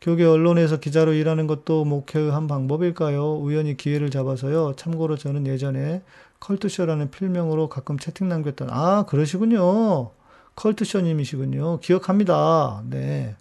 교계 0.00 0.24
언론에서 0.24 0.78
기자로 0.78 1.12
일하는 1.12 1.46
것도 1.46 1.84
목표의 1.84 2.30
한 2.30 2.46
방법일까요? 2.46 3.36
우연히 3.36 3.76
기회를 3.76 4.10
잡아서요. 4.10 4.74
참고로 4.76 5.16
저는 5.16 5.46
예전에 5.46 6.02
컬투쇼라는 6.40 7.10
필명으로 7.10 7.68
가끔 7.68 7.98
채팅 7.98 8.28
남겼던, 8.28 8.68
아, 8.70 9.04
그러시군요. 9.08 10.12
컬투쇼님이시군요. 10.54 11.80
기억합니다. 11.80 12.82
네. 12.88 13.36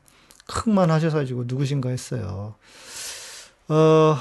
큰만 0.48 0.90
하셔가지고 0.90 1.44
누구신가 1.46 1.90
했어요. 1.90 2.56
어, 3.68 4.18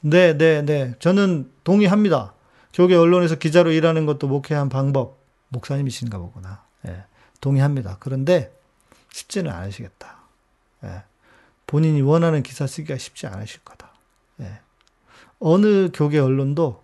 네, 0.00 0.36
네, 0.36 0.62
네. 0.62 0.94
저는 0.98 1.50
동의합니다. 1.64 2.32
교계 2.72 2.94
언론에서 2.94 3.36
기자로 3.36 3.72
일하는 3.72 4.06
것도 4.06 4.28
목회의 4.28 4.58
한 4.58 4.68
방법. 4.68 5.18
목사님이신가 5.48 6.18
보구나. 6.18 6.62
예. 6.86 7.04
동의합니다. 7.40 7.96
그런데 8.00 8.52
쉽지는 9.12 9.50
않으시겠다. 9.50 10.16
예. 10.84 11.02
본인이 11.66 12.00
원하는 12.02 12.42
기사 12.42 12.66
쓰기가 12.66 12.98
쉽지 12.98 13.26
않으실 13.26 13.60
거다. 13.64 13.90
예. 14.40 14.60
어느 15.38 15.90
교계 15.92 16.18
언론도 16.18 16.82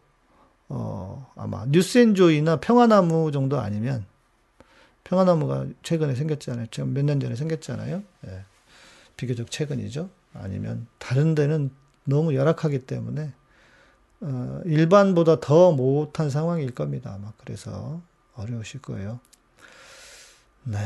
어, 0.68 1.30
아마 1.36 1.64
뉴스엔조이나 1.66 2.57
평화나무 2.57 3.30
정도 3.32 3.61
아니면 3.61 4.07
평화나무가 5.05 5.66
최근에 5.82 6.14
생겼잖아요. 6.14 6.66
지금 6.70 6.94
몇 6.94 7.05
년 7.05 7.20
전에 7.20 7.34
생겼잖아요. 7.34 8.03
예. 8.26 8.44
비교적 9.16 9.50
최근이죠. 9.50 10.09
아니면 10.34 10.86
다른 10.98 11.34
데는 11.34 11.70
너무 12.05 12.34
열악하기 12.34 12.86
때문에 12.86 13.32
어, 14.20 14.61
일반보다 14.64 15.40
더 15.40 15.72
못한 15.72 16.30
상황일 16.30 16.74
겁니다. 16.74 17.12
아마 17.14 17.32
그래서 17.38 18.00
어려우실 18.34 18.80
거예요. 18.80 19.20
네. 20.64 20.78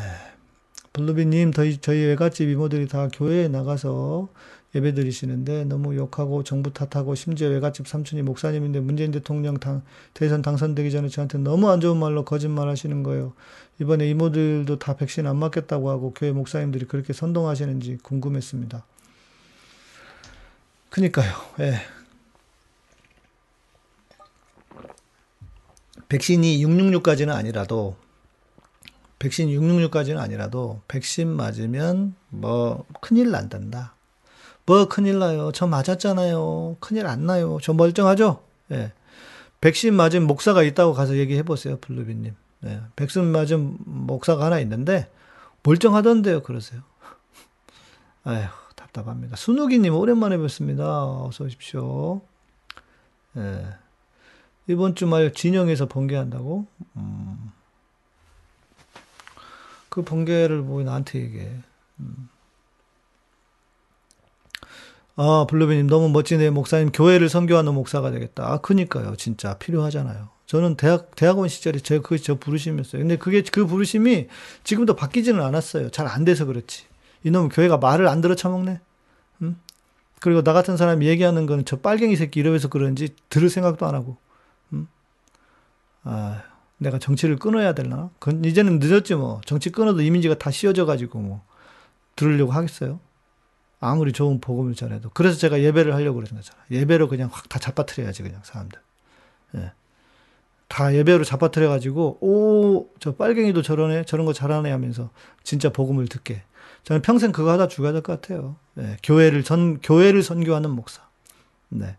블루비님, 0.92 1.52
저희, 1.52 1.76
저희 1.78 2.04
외갓집 2.04 2.48
이모들이 2.48 2.88
다 2.88 3.08
교회에 3.12 3.48
나가서 3.48 4.28
예배 4.74 4.94
드리시는데 4.94 5.64
너무 5.64 5.94
욕하고 5.96 6.42
정부 6.42 6.72
탓하고 6.72 7.14
심지어 7.14 7.48
외갓집 7.48 7.86
삼촌이 7.86 8.22
목사님인데 8.22 8.80
문재인 8.80 9.10
대통령 9.10 9.58
당, 9.58 9.82
대선 10.14 10.42
당선되기 10.42 10.90
전에 10.90 11.08
저한테 11.08 11.38
너무 11.38 11.70
안 11.70 11.80
좋은 11.80 11.98
말로 11.98 12.24
거짓말 12.24 12.68
하시는 12.68 13.02
거예요. 13.02 13.34
이번에 13.80 14.08
이모들도 14.08 14.78
다 14.78 14.96
백신 14.96 15.26
안 15.26 15.36
맞겠다고 15.36 15.90
하고 15.90 16.12
교회 16.14 16.32
목사님들이 16.32 16.86
그렇게 16.86 17.12
선동하시는지 17.12 17.98
궁금했습니다. 18.02 18.84
그니까요, 20.90 21.30
예. 21.60 21.74
백신이 26.08 26.64
666까지는 26.64 27.30
아니라도 27.30 27.96
백신 29.18 29.48
666까지는 29.48 30.18
아니라도 30.18 30.80
백신 30.88 31.28
맞으면 31.28 32.14
뭐 32.28 32.84
큰일 33.00 33.30
난단다. 33.30 33.94
뭐 34.66 34.88
큰일 34.88 35.18
나요. 35.18 35.52
저 35.52 35.66
맞았잖아요. 35.66 36.76
큰일 36.80 37.06
안 37.06 37.24
나요. 37.26 37.58
저 37.62 37.72
멀쩡하죠? 37.72 38.42
예. 38.72 38.92
백신 39.60 39.94
맞은 39.94 40.26
목사가 40.26 40.62
있다고 40.62 40.92
가서 40.92 41.16
얘기해 41.16 41.42
보세요, 41.44 41.78
블루비님. 41.80 42.34
네, 42.60 42.80
백신 42.96 43.24
맞은 43.24 43.78
목사가 43.84 44.46
하나 44.46 44.60
있는데 44.60 45.10
멀쩡하던데요, 45.62 46.42
그러세요. 46.42 46.82
아휴, 48.24 48.46
답답합니다. 48.74 49.36
순욱이님 49.36 49.94
오랜만에 49.94 50.36
뵙습니다. 50.36 51.04
어서 51.04 51.44
오십시오. 51.44 52.22
네. 53.32 53.66
이번 54.68 54.94
주말 54.94 55.32
진영에서 55.32 55.86
번개한다고? 55.86 56.66
음. 56.96 57.52
그 59.96 60.02
번개를 60.02 60.60
뭐 60.60 60.82
나한테 60.82 61.20
얘기해. 61.22 61.50
음. 62.00 62.28
아, 65.16 65.46
블루비님 65.48 65.86
너무 65.86 66.10
멋지네요. 66.10 66.52
목사님 66.52 66.92
교회를 66.92 67.30
선교하는 67.30 67.72
목사가 67.72 68.10
되겠다. 68.10 68.44
아, 68.46 68.58
그니까요. 68.58 69.16
진짜 69.16 69.56
필요하잖아요. 69.56 70.28
저는 70.44 70.76
대학, 70.76 71.16
대학원 71.16 71.48
시절에 71.48 71.78
제가 71.78 72.02
그게 72.02 72.18
저 72.18 72.34
부르심이었어요. 72.34 73.00
근데 73.00 73.16
그게 73.16 73.40
그 73.40 73.66
부르심이 73.66 74.28
지금도 74.64 74.96
바뀌지는 74.96 75.42
않았어요. 75.42 75.88
잘 75.88 76.06
안 76.06 76.26
돼서 76.26 76.44
그렇지. 76.44 76.84
이놈 77.24 77.48
교회가 77.48 77.78
말을 77.78 78.06
안 78.06 78.20
들어 78.20 78.34
처먹네. 78.34 78.78
음? 79.40 79.58
그리고 80.20 80.42
나 80.42 80.52
같은 80.52 80.76
사람이 80.76 81.06
얘기하는 81.06 81.46
거는 81.46 81.64
저 81.64 81.78
빨갱이 81.78 82.16
새끼 82.16 82.40
이러면서 82.40 82.68
그런지 82.68 83.14
들을 83.30 83.48
생각도 83.48 83.86
안 83.86 83.94
하고. 83.94 84.18
음? 84.74 84.88
아, 86.04 86.42
내가 86.78 86.98
정치를 86.98 87.36
끊어야 87.36 87.72
되나? 87.72 88.10
그건 88.18 88.44
이제는 88.44 88.78
늦었지 88.78 89.14
뭐. 89.14 89.40
정치 89.46 89.70
끊어도 89.70 90.02
이미지가 90.02 90.34
다 90.36 90.50
씌워져 90.50 90.84
가지고 90.86 91.18
뭐 91.20 91.42
들으려고 92.16 92.52
하겠어요? 92.52 93.00
아무리 93.80 94.12
좋은 94.12 94.40
복음을 94.40 94.74
전해도. 94.74 95.10
그래서 95.14 95.38
제가 95.38 95.60
예배를 95.60 95.94
하려고 95.94 96.16
그러는 96.20 96.36
거잖아. 96.36 96.58
예배로 96.70 97.08
그냥 97.08 97.28
확 97.32 97.48
다 97.48 97.58
잡아뜨려야지, 97.58 98.22
그냥 98.22 98.40
사람들. 98.42 98.78
예. 99.56 99.72
다 100.68 100.94
예배로 100.94 101.24
잡아뜨려가지고, 101.24 102.18
오, 102.20 102.88
저 103.00 103.14
빨갱이도 103.14 103.62
저러네, 103.62 104.04
저런 104.04 104.26
거 104.26 104.32
잘하네 104.32 104.70
하면서 104.70 105.10
진짜 105.44 105.70
복음을 105.70 106.08
듣게. 106.08 106.42
저는 106.84 107.02
평생 107.02 107.32
그거 107.32 107.50
하다 107.52 107.68
죽어야 107.68 107.92
될 107.92 108.02
것 108.02 108.20
같아요. 108.20 108.56
예. 108.78 108.96
교회를 109.02 109.44
전, 109.44 109.78
교회를 109.80 110.22
선교하는 110.22 110.70
목사. 110.70 111.02
네. 111.68 111.96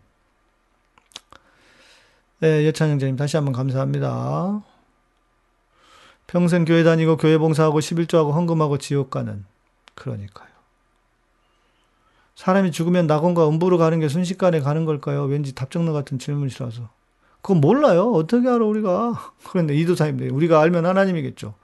네, 2.40 2.64
예찬 2.64 2.90
형제님 2.90 3.16
다시 3.16 3.36
한번 3.36 3.52
감사합니다. 3.52 4.62
평생 6.28 6.64
교회 6.64 6.84
다니고 6.84 7.16
교회 7.16 7.36
봉사하고 7.36 7.80
11조하고 7.80 8.32
헌금하고 8.32 8.78
지옥 8.78 9.10
가는. 9.10 9.44
그러니까요. 9.96 10.48
사람이 12.36 12.70
죽으면 12.70 13.08
낙원과 13.08 13.48
음부로 13.48 13.78
가는 13.78 13.98
게 13.98 14.06
순식간에 14.06 14.60
가는 14.60 14.84
걸까요? 14.84 15.24
왠지 15.24 15.52
답정너 15.52 15.92
같은 15.92 16.20
질문이라서. 16.20 16.88
그건 17.42 17.60
몰라요. 17.60 18.12
어떻게 18.12 18.48
알아, 18.48 18.64
우리가. 18.64 19.32
그런데 19.50 19.74
이도사님, 19.74 20.32
우리가 20.32 20.60
알면 20.60 20.86
하나님이겠죠. 20.86 21.54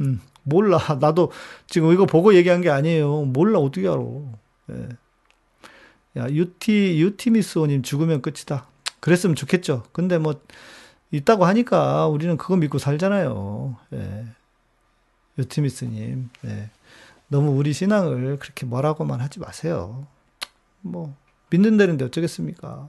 음, 0.00 0.22
몰라. 0.44 0.78
나도 0.98 1.30
지금 1.66 1.92
이거 1.92 2.06
보고 2.06 2.34
얘기한 2.34 2.62
게 2.62 2.70
아니에요. 2.70 3.24
몰라, 3.26 3.58
어떻게 3.58 3.86
알아. 3.86 4.00
예. 4.70 4.88
야, 6.16 6.26
유티, 6.30 7.00
유티미스오님 7.02 7.82
죽으면 7.82 8.22
끝이다. 8.22 8.71
그랬으면 9.02 9.34
좋겠죠. 9.34 9.82
근데 9.90 10.16
뭐, 10.16 10.40
있다고 11.10 11.44
하니까 11.44 12.06
우리는 12.06 12.36
그거 12.36 12.56
믿고 12.56 12.78
살잖아요. 12.78 13.76
예. 13.94 14.26
유티미스님, 15.38 16.30
예. 16.46 16.70
너무 17.26 17.50
우리 17.50 17.72
신앙을 17.72 18.38
그렇게 18.38 18.64
뭐라고만 18.64 19.20
하지 19.20 19.40
마세요. 19.40 20.06
뭐 20.80 21.14
믿는다는데 21.50 22.04
어쩌겠습니까? 22.04 22.88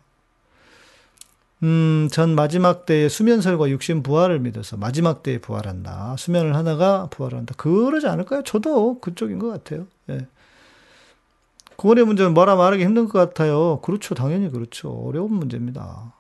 음, 1.64 2.10
전 2.12 2.36
마지막 2.36 2.86
때에 2.86 3.10
수면설과 3.10 3.70
육신 3.70 4.04
부활을 4.04 4.40
믿어서 4.40 4.78
마지막 4.78 5.24
때에 5.24 5.40
부활한다. 5.40 6.16
수면을 6.18 6.56
하다가 6.56 7.08
부활한다. 7.10 7.56
그러지 7.56 8.08
않을까요? 8.08 8.44
저도 8.44 9.00
그쪽인 9.00 9.40
것 9.40 9.48
같아요. 9.48 9.88
예. 10.10 10.28
구원의 11.78 12.06
문제는 12.06 12.34
뭐라 12.34 12.56
말하기 12.56 12.84
힘든 12.84 13.08
것 13.08 13.20
같아요. 13.20 13.80
그렇죠. 13.82 14.16
당연히 14.16 14.50
그렇죠. 14.52 14.90
어려운 14.90 15.34
문제입니다. 15.34 16.14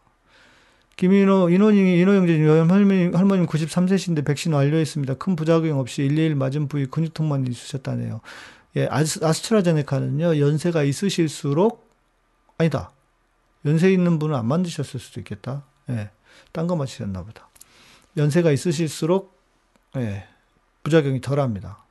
김인호, 0.96 1.50
인호님이, 1.50 2.00
인호 2.00 2.14
형제님, 2.14 2.70
할머님, 2.70 3.16
할머님 3.16 3.48
93세신데 3.48 4.26
백신 4.26 4.54
완료했습니다. 4.54 5.16
큰 5.16 5.36
부작용 5.36 5.80
없이 5.80 6.04
121 6.04 6.36
맞은 6.36 6.68
부위 6.68 6.86
근육통만 6.86 7.48
있으셨다네요. 7.48 8.22
예, 8.76 8.88
아스, 8.90 9.24
아스트라제네카는요, 9.24 10.40
연세가 10.40 10.84
있으실수록, 10.84 11.90
아니다. 12.58 12.92
연세 13.66 13.92
있는 13.92 14.20
분은 14.20 14.36
안 14.36 14.48
만드셨을 14.48 15.00
수도 15.00 15.20
있겠다. 15.20 15.64
예, 15.90 16.10
딴 16.52 16.68
거 16.68 16.76
맞으셨나 16.76 17.24
보다. 17.24 17.50
연세가 18.18 18.52
있으실수록, 18.52 19.36
예, 19.98 20.28
부작용이 20.84 21.22
덜 21.22 21.40
합니다. 21.40 21.83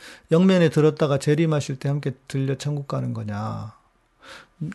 음. 0.00 0.32
영면에 0.32 0.68
들었다가 0.68 1.18
재림하실 1.18 1.78
때 1.78 1.88
함께 1.88 2.12
들려 2.28 2.56
천국 2.56 2.88
가는 2.88 3.12
거냐. 3.14 3.74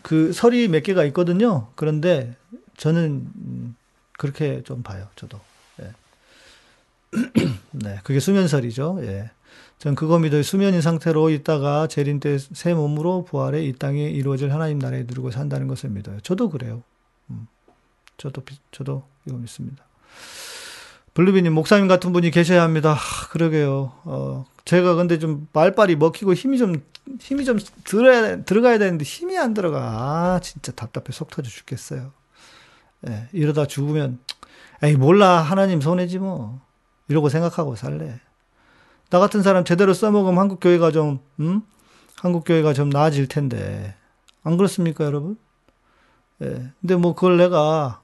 그 0.02 0.34
설이 0.34 0.68
몇 0.68 0.82
개가 0.84 1.04
있거든요. 1.06 1.68
그런데 1.76 2.36
저는 2.78 3.32
음, 3.36 3.76
그렇게 4.18 4.64
좀 4.64 4.82
봐요. 4.84 5.08
저도. 5.16 5.40
예. 5.82 5.92
네, 7.72 8.00
그게 8.04 8.20
수면설이죠. 8.20 9.00
예. 9.02 9.32
전 9.78 9.94
그거 9.94 10.18
믿어요. 10.20 10.42
수면인 10.42 10.82
상태로 10.82 11.30
있다가 11.30 11.88
재림 11.88 12.20
때 12.20 12.38
새 12.40 12.74
몸으로 12.74 13.26
부활해 13.26 13.64
이 13.64 13.74
땅에 13.74 14.04
이루어질 14.10 14.52
하나님 14.54 14.80
나라에 14.80 15.04
누르고 15.04 15.32
산다는 15.32 15.68
것을 15.68 15.90
믿어요. 15.90 16.20
저도 16.22 16.50
그래요. 16.50 16.82
음. 17.30 17.48
저도 18.18 18.42
저도 18.72 19.04
이거 19.28 19.38
믿습니다. 19.38 19.84
블루비님 21.16 21.54
목사님 21.54 21.88
같은 21.88 22.12
분이 22.12 22.30
계셔야 22.30 22.62
합니다. 22.62 22.94
하, 22.94 23.28
그러게요. 23.30 23.94
어, 24.04 24.46
제가 24.66 24.96
근데 24.96 25.18
좀 25.18 25.48
말빨이 25.54 25.96
먹히고 25.96 26.34
힘이 26.34 26.58
좀 26.58 26.76
힘이 27.20 27.46
좀 27.46 27.58
들어야 27.86 28.44
들어가야 28.44 28.78
되는데 28.78 29.06
힘이 29.06 29.38
안 29.38 29.54
들어가. 29.54 29.80
아, 29.80 30.40
진짜 30.44 30.74
답답해 30.74 31.06
속 31.12 31.30
터져 31.30 31.50
죽겠어요. 31.50 32.12
예, 33.08 33.30
이러다 33.32 33.66
죽으면 33.66 34.20
에이 34.84 34.96
몰라 34.98 35.38
하나님 35.42 35.80
손해지 35.80 36.20
뭐 36.20 36.60
이러고 37.08 37.30
생각하고 37.30 37.76
살래. 37.78 38.20
나 39.10 39.20
같은 39.20 39.42
사람 39.42 39.64
제대로 39.64 39.94
써먹으면 39.94 40.38
한국 40.38 40.60
교회가 40.60 40.92
좀 40.92 41.20
음? 41.40 41.62
한국 42.18 42.44
교회가 42.44 42.74
좀 42.74 42.90
나아질 42.90 43.28
텐데 43.28 43.96
안 44.44 44.58
그렇습니까, 44.58 45.06
여러분? 45.06 45.38
예. 46.42 46.72
근데 46.82 46.96
뭐 46.98 47.16
그걸 47.16 47.38
내가 47.38 48.02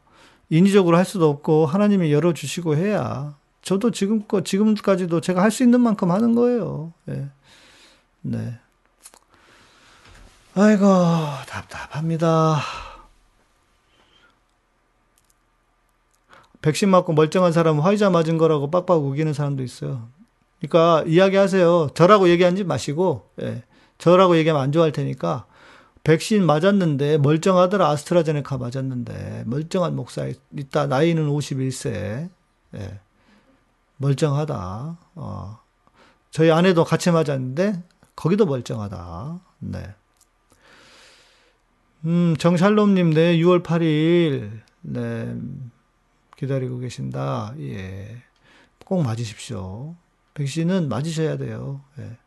인위적으로 0.51 0.97
할 0.97 1.05
수도 1.05 1.29
없고 1.29 1.65
하나님이 1.65 2.11
열어주시고 2.11 2.75
해야 2.75 3.35
저도 3.61 3.91
지금껏 3.91 4.43
지금까지도 4.43 5.21
제가 5.21 5.41
할 5.41 5.49
수 5.49 5.63
있는 5.63 5.79
만큼 5.79 6.11
하는 6.11 6.35
거예요. 6.35 6.91
예. 7.09 7.29
네. 8.21 8.59
아이고 10.53 10.85
답답합니다. 11.47 12.59
백신 16.61 16.89
맞고 16.89 17.13
멀쩡한 17.13 17.53
사람은 17.53 17.81
화이자 17.81 18.09
맞은 18.09 18.37
거라고 18.37 18.69
빡빡 18.69 19.03
우기는 19.03 19.33
사람도 19.33 19.63
있어요. 19.63 20.09
그러니까 20.59 21.03
이야기하세요. 21.07 21.91
저라고 21.93 22.27
얘기하지 22.29 22.65
마시고 22.65 23.29
예. 23.41 23.63
저라고 23.97 24.35
얘기하면 24.35 24.61
안 24.61 24.73
좋아할 24.73 24.91
테니까 24.91 25.45
백신 26.03 26.45
맞았는데 26.45 27.19
멀쩡하더라. 27.19 27.87
아스트라제네카 27.89 28.57
맞았는데 28.57 29.43
멀쩡한 29.45 29.95
목사 29.95 30.27
있다. 30.55 30.87
나이는 30.87 31.27
51세. 31.29 32.29
예. 32.75 32.99
멀쩡하다. 33.97 34.97
어. 35.15 35.59
저희 36.31 36.49
아내도 36.51 36.83
같이 36.83 37.11
맞았는데 37.11 37.83
거기도 38.15 38.45
멀쩡하다. 38.45 39.39
네. 39.59 39.95
음 42.05 42.35
정샬롬님 42.37 43.13
네 43.13 43.37
6월 43.37 43.63
8일. 43.63 44.61
네. 44.81 45.35
기다리고 46.35 46.79
계신다. 46.79 47.53
예 47.59 48.21
꼭 48.91 49.03
맞으십시오. 49.03 49.95
백신은 50.33 50.89
맞으셔야 50.89 51.37
돼요. 51.37 51.79
예. 51.97 52.17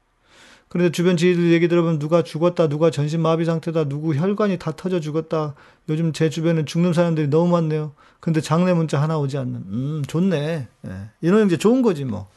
그런데 0.75 0.91
주변 0.91 1.17
지인들 1.17 1.53
얘기 1.53 1.69
들어보면 1.69 2.01
누가 2.01 2.25
죽었다, 2.25 2.69
누가 2.69 2.91
전신 2.91 3.23
마비 3.23 3.45
상태다, 3.45 3.85
누구 3.85 4.17
혈관이 4.17 4.59
다 4.59 4.73
터져 4.75 4.99
죽었다. 4.99 5.55
요즘 5.89 6.13
제 6.13 6.29
주변에 6.29 6.65
죽는 6.65 6.93
사람들이 6.93 7.29
너무 7.29 7.49
많네요. 7.53 7.95
근데 8.19 8.41
장례 8.41 8.75
문자 8.75 9.01
하나 9.01 9.17
오지 9.17 9.39
않는. 9.39 9.55
음, 9.55 10.03
좋네. 10.05 10.67
예. 10.87 11.11
이런 11.21 11.43
형제 11.43 11.59
좋은 11.59 11.81
거지 11.81 12.05
뭐. 12.05 12.29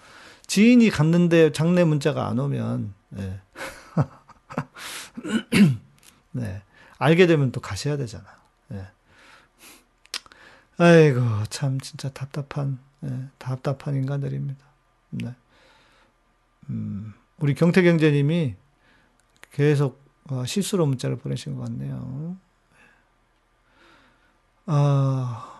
지인이 0.46 0.88
갔는데 0.92 1.52
장례 1.52 1.84
문자가 1.84 2.28
안 2.28 2.38
오면, 2.38 2.94
예. 3.18 3.40
네. 6.34 6.62
알게 7.00 7.26
되면 7.26 7.52
또 7.52 7.60
가셔야 7.60 7.98
되잖아. 7.98 8.26
예. 8.74 8.88
아이고, 10.78 11.22
참, 11.50 11.80
진짜 11.80 12.10
답답한, 12.10 12.78
예, 13.04 13.10
답답한 13.40 13.96
인간들입니다. 13.96 14.64
네. 15.10 15.34
음. 16.70 17.16
우리 17.40 17.54
경태경제님이 17.54 18.56
계속 19.52 20.02
어, 20.30 20.46
실수로 20.46 20.86
문자를 20.86 21.18
보내신 21.18 21.56
것 21.56 21.64
같네요. 21.64 22.38
아, 24.66 25.58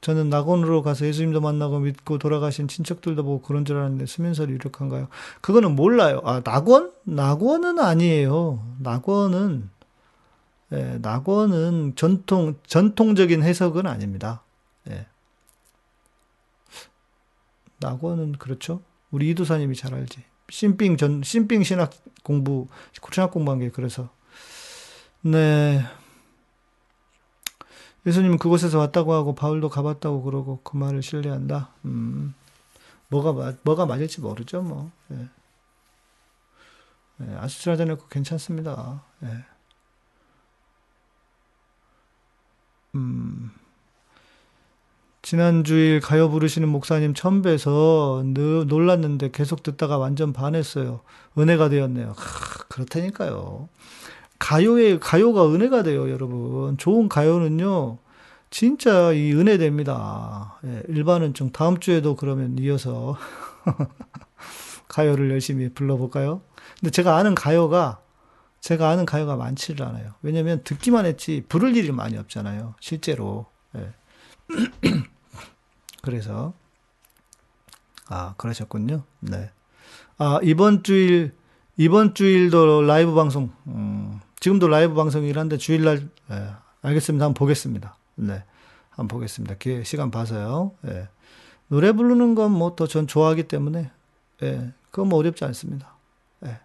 저는 0.00 0.28
낙원으로 0.28 0.82
가서 0.82 1.06
예수님도 1.06 1.40
만나고 1.40 1.78
믿고 1.80 2.18
돌아가신 2.18 2.68
친척들도 2.68 3.22
보고 3.22 3.40
그런 3.42 3.64
줄 3.64 3.76
알았는데 3.76 4.06
수면설이 4.06 4.52
유력한가요? 4.52 5.08
그거는 5.40 5.74
몰라요. 5.74 6.20
아, 6.24 6.42
낙원? 6.44 6.92
낙원은 7.04 7.78
아니에요. 7.78 8.76
낙원은, 8.80 9.70
예, 10.72 10.98
낙원은 11.00 11.94
전통, 11.96 12.54
전통적인 12.66 13.42
해석은 13.42 13.86
아닙니다. 13.86 14.42
예. 14.90 15.06
낙원은 17.78 18.32
그렇죠. 18.32 18.82
우리 19.10 19.30
이도사님이 19.30 19.76
잘 19.76 19.94
알지. 19.94 20.24
신빙 20.48 20.96
전, 20.96 21.22
신빙 21.22 21.62
신학 21.62 21.92
공부, 22.22 22.68
신학 23.12 23.30
공부한 23.30 23.60
게 23.60 23.70
그래서. 23.70 24.10
네. 25.22 25.84
예수님은 28.06 28.38
그곳에서 28.38 28.78
왔다고 28.78 29.12
하고 29.14 29.34
바울도 29.34 29.68
가봤다고 29.68 30.22
그러고 30.22 30.60
그 30.62 30.76
말을 30.76 31.02
신뢰한다. 31.02 31.70
음, 31.84 32.34
뭐가 33.08 33.56
뭐가 33.62 33.86
맞을지 33.86 34.20
모르죠, 34.20 34.62
뭐. 34.62 34.92
예. 35.10 35.28
예, 37.22 37.34
아수트라자네코 37.36 38.06
괜찮습니다. 38.08 39.02
예. 39.24 39.44
음, 42.94 43.50
지난 45.26 45.64
주일 45.64 45.98
가요 45.98 46.30
부르시는 46.30 46.68
목사님 46.68 47.12
처음 47.12 47.42
뵈서 47.42 48.22
놀랐는데 48.24 49.32
계속 49.32 49.64
듣다가 49.64 49.98
완전 49.98 50.32
반했어요. 50.32 51.00
은혜가 51.36 51.68
되었네요. 51.68 52.14
하, 52.16 52.64
그렇다니까요. 52.68 53.68
가요에 54.38 55.00
가요가 55.00 55.52
은혜가 55.52 55.82
돼요, 55.82 56.12
여러분. 56.12 56.78
좋은 56.78 57.08
가요는요. 57.08 57.98
진짜 58.50 59.10
이 59.10 59.32
은혜 59.32 59.58
됩니다. 59.58 60.60
예, 60.64 60.84
일반은 60.86 61.34
좀 61.34 61.50
다음 61.50 61.80
주에도 61.80 62.14
그러면 62.14 62.56
이어서 62.60 63.18
가요를 64.86 65.32
열심히 65.32 65.68
불러볼까요? 65.70 66.42
근데 66.78 66.92
제가 66.92 67.16
아는 67.16 67.34
가요가 67.34 67.98
제가 68.60 68.90
아는 68.90 69.04
가요가 69.04 69.34
많지를 69.34 69.84
않아요. 69.86 70.12
왜냐면 70.22 70.62
듣기만 70.62 71.04
했지 71.04 71.42
부를 71.48 71.76
일이 71.76 71.90
많이 71.90 72.16
없잖아요. 72.16 72.76
실제로. 72.78 73.46
예. 73.74 73.92
그래서 76.06 76.54
아 78.08 78.34
그러셨군요. 78.38 79.02
네. 79.20 79.50
아 80.16 80.38
이번 80.42 80.82
주일 80.82 81.34
이번 81.76 82.14
주일도 82.14 82.82
라이브 82.82 83.12
방송 83.12 83.50
음, 83.66 84.20
지금도 84.40 84.68
라이브 84.68 84.94
방송이긴 84.94 85.36
한데 85.38 85.58
주일날 85.58 86.08
예, 86.30 86.50
알겠습니다. 86.80 87.26
한번 87.26 87.34
보겠습니다. 87.34 87.96
네. 88.14 88.42
한번 88.96 89.08
보겠습니다. 89.08 89.56
기회, 89.56 89.84
시간 89.84 90.10
봐서요. 90.10 90.72
예. 90.86 91.08
노래 91.68 91.92
부르는 91.92 92.34
건뭐또전 92.34 93.06
좋아하기 93.06 93.46
때문에, 93.48 93.90
예. 94.42 94.72
그건 94.90 95.08
뭐 95.08 95.18
어렵지 95.18 95.44
않습니다. 95.44 95.94
예. 96.46 96.58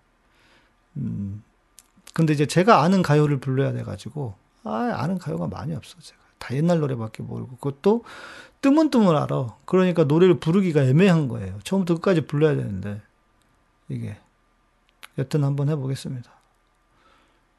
음. 0.95 1.43
근데 2.13 2.33
이제 2.33 2.45
제가 2.45 2.81
아는 2.81 3.01
가요를 3.01 3.39
불러야 3.39 3.73
돼 3.73 3.83
가지고, 3.83 4.35
아, 4.63 4.93
아는 4.95 5.17
가요가 5.17 5.47
많이 5.47 5.75
없어, 5.75 5.99
제가. 5.99 6.20
다 6.41 6.55
옛날 6.55 6.79
노래밖에 6.79 7.21
모르고. 7.21 7.57
그것도 7.57 8.03
뜨문뜨문 8.61 9.15
알아. 9.15 9.55
그러니까 9.65 10.03
노래를 10.03 10.39
부르기가 10.39 10.83
애매한 10.83 11.27
거예요. 11.27 11.59
처음부터 11.63 11.95
끝까지 11.95 12.21
불러야 12.21 12.55
되는데, 12.55 13.01
이게. 13.87 14.17
여튼 15.17 15.43
한번 15.43 15.69
해보겠습니다. 15.69 16.31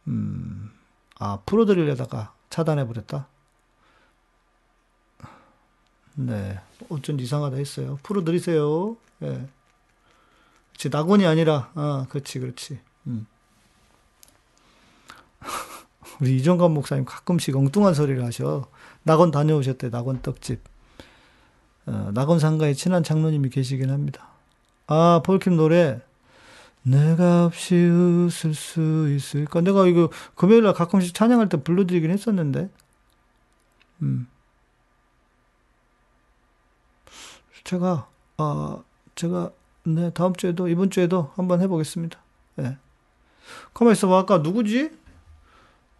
음, 0.08 0.72
아, 1.18 1.38
풀어드리려다가 1.46 2.34
차단해 2.50 2.86
버렸다? 2.86 3.28
네. 6.14 6.60
어쩐 6.88 7.18
이상하다 7.20 7.56
했어요. 7.56 7.98
풀어드리세요. 8.02 8.96
예. 9.22 9.28
네. 9.28 9.48
그치, 10.72 10.88
낙원이 10.88 11.24
아니라, 11.26 11.70
아, 11.74 12.06
그렇지, 12.08 12.40
그렇지. 12.40 12.80
음. 13.06 13.26
우리 16.20 16.36
이정관 16.36 16.72
목사님 16.72 17.04
가끔씩 17.04 17.56
엉뚱한 17.56 17.94
소리를 17.94 18.24
하셔. 18.24 18.66
낙원 19.02 19.30
다녀오셨대, 19.30 19.90
낙원 19.90 20.22
떡집. 20.22 20.60
어, 21.86 22.10
낙원 22.14 22.38
상가에 22.38 22.74
친한 22.74 23.02
장로님이 23.02 23.48
계시긴 23.50 23.90
합니다. 23.90 24.28
아, 24.86 25.22
폴킴 25.24 25.56
노래. 25.56 26.00
내가 26.82 27.46
없이 27.46 27.74
웃을 27.76 28.54
수 28.54 29.08
있을까? 29.08 29.60
내가 29.60 29.86
이거 29.86 30.10
금요일 30.34 30.64
날 30.64 30.74
가끔씩 30.74 31.14
찬양할 31.14 31.48
때 31.48 31.62
불러드리긴 31.62 32.10
했었는데. 32.10 32.70
음. 34.02 34.26
제가, 37.64 38.08
어, 38.38 38.84
제가, 39.14 39.52
네, 39.84 40.10
다음 40.12 40.34
주에도, 40.34 40.68
이번 40.68 40.90
주에도 40.90 41.30
한번 41.36 41.60
해보겠습니다. 41.60 42.18
예. 42.58 42.62
네. 42.62 42.76
가만 43.74 43.92
있어 43.92 44.08
봐. 44.08 44.18
아까 44.18 44.38
누구지? 44.38 44.90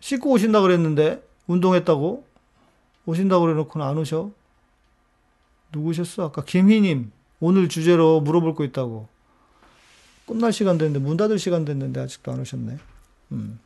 씻고 0.02 0.32
오신다 0.32 0.60
그랬는데, 0.60 1.24
운동했다고? 1.46 2.26
오신다고 3.06 3.44
그래 3.44 3.54
놓고는 3.54 3.86
안 3.86 3.96
오셔? 3.96 4.32
누구셨어? 5.72 6.24
아까 6.24 6.44
김희님. 6.44 7.12
오늘 7.38 7.68
주제로 7.68 8.20
물어볼 8.20 8.56
거 8.56 8.64
있다고. 8.64 9.06
끝날 10.26 10.52
시간 10.52 10.76
됐는데, 10.76 10.98
문 10.98 11.16
닫을 11.16 11.38
시간 11.38 11.64
됐는데, 11.64 12.00
아직도 12.00 12.32
안 12.32 12.40
오셨네. 12.40 12.78
음. 13.30 13.60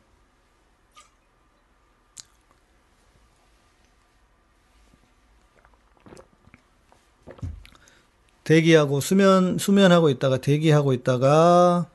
대기하고 8.43 9.01
수면 9.01 9.57
수면하고 9.57 10.09
있다가 10.09 10.37
대기하고 10.37 10.93
있다가 10.93 11.89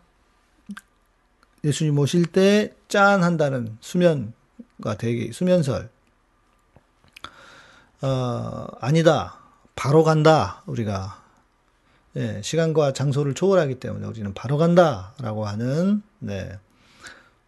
예수님 1.65 1.99
오실 1.99 2.27
때 2.27 2.75
짠 2.93 3.23
한다는 3.23 3.79
수면과 3.81 4.99
대기 4.99 5.33
수면설. 5.33 5.89
어, 8.03 8.67
아니다. 8.81 9.39
바로 9.75 10.05
간다. 10.05 10.63
우리가 10.67 11.23
예, 12.17 12.43
시간과 12.43 12.93
장소를 12.93 13.33
초월하기 13.33 13.77
때문에 13.77 14.07
우리는 14.07 14.35
바로 14.35 14.59
간다 14.59 15.15
라고 15.19 15.47
하는 15.47 16.03
네. 16.19 16.59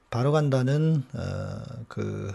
바로 0.08 0.32
간다는 0.32 1.04
어, 1.12 1.84
그 1.88 2.34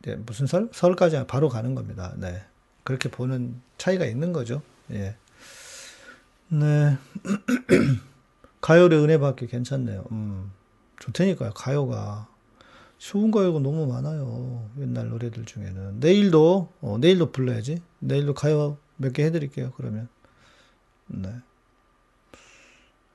네, 0.00 0.16
무슨 0.16 0.48
설? 0.48 0.68
설까지 0.72 1.28
바로 1.28 1.48
가는 1.48 1.76
겁니다. 1.76 2.12
네. 2.16 2.42
그렇게 2.82 3.08
보는 3.08 3.62
차이가 3.78 4.04
있는 4.04 4.32
거죠. 4.32 4.62
예. 4.90 5.14
네. 6.48 6.98
가요를 8.64 8.96
은혜 8.96 9.18
받기 9.18 9.46
괜찮네요. 9.48 10.06
음, 10.10 10.50
좋다니까요. 10.98 11.50
가요가. 11.50 12.28
좋은 12.96 13.30
가요가 13.30 13.58
너무 13.58 13.86
많아요. 13.86 14.70
옛날 14.78 15.10
노래들 15.10 15.44
중에는. 15.44 16.00
내일도, 16.00 16.72
어, 16.80 16.96
내일도 16.98 17.30
불러야지. 17.30 17.82
내일도 17.98 18.32
가요 18.32 18.78
몇 18.96 19.12
개 19.12 19.22
해드릴게요. 19.24 19.72
그러면. 19.76 20.08
네. 21.08 21.28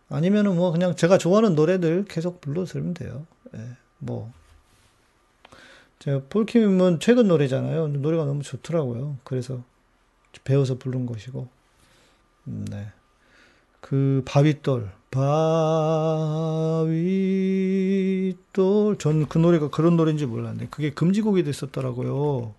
아니면은 0.10 0.56
뭐 0.56 0.72
그냥 0.72 0.95
제가 0.95 1.18
좋아하는 1.18 1.56
노래들 1.56 2.06
계속 2.06 2.41
불러드리면 2.41 2.93
돼요. 2.93 3.26
예, 3.56 3.76
뭐. 3.97 4.32
제가 5.97 6.22
폴킴은 6.30 7.00
최근 7.00 7.28
노래잖아요. 7.28 7.88
노래가 7.88 8.26
너무 8.26 8.43
좋더라고요. 8.43 9.18
그래서 9.24 9.64
배워서 10.43 10.78
부른 10.78 11.08
것이고, 11.08 11.47
음, 12.50 12.66
네. 12.70 12.91
그 13.82 14.22
바위돌, 14.28 14.91
바위돌. 15.12 16.89
전그 18.97 19.38
노래가 19.38 19.70
그런 19.70 19.95
노래인지 19.97 20.26
몰랐네. 20.26 20.68
그게 20.70 20.91
금지곡이 20.91 21.43
됐었더라고요. 21.43 22.53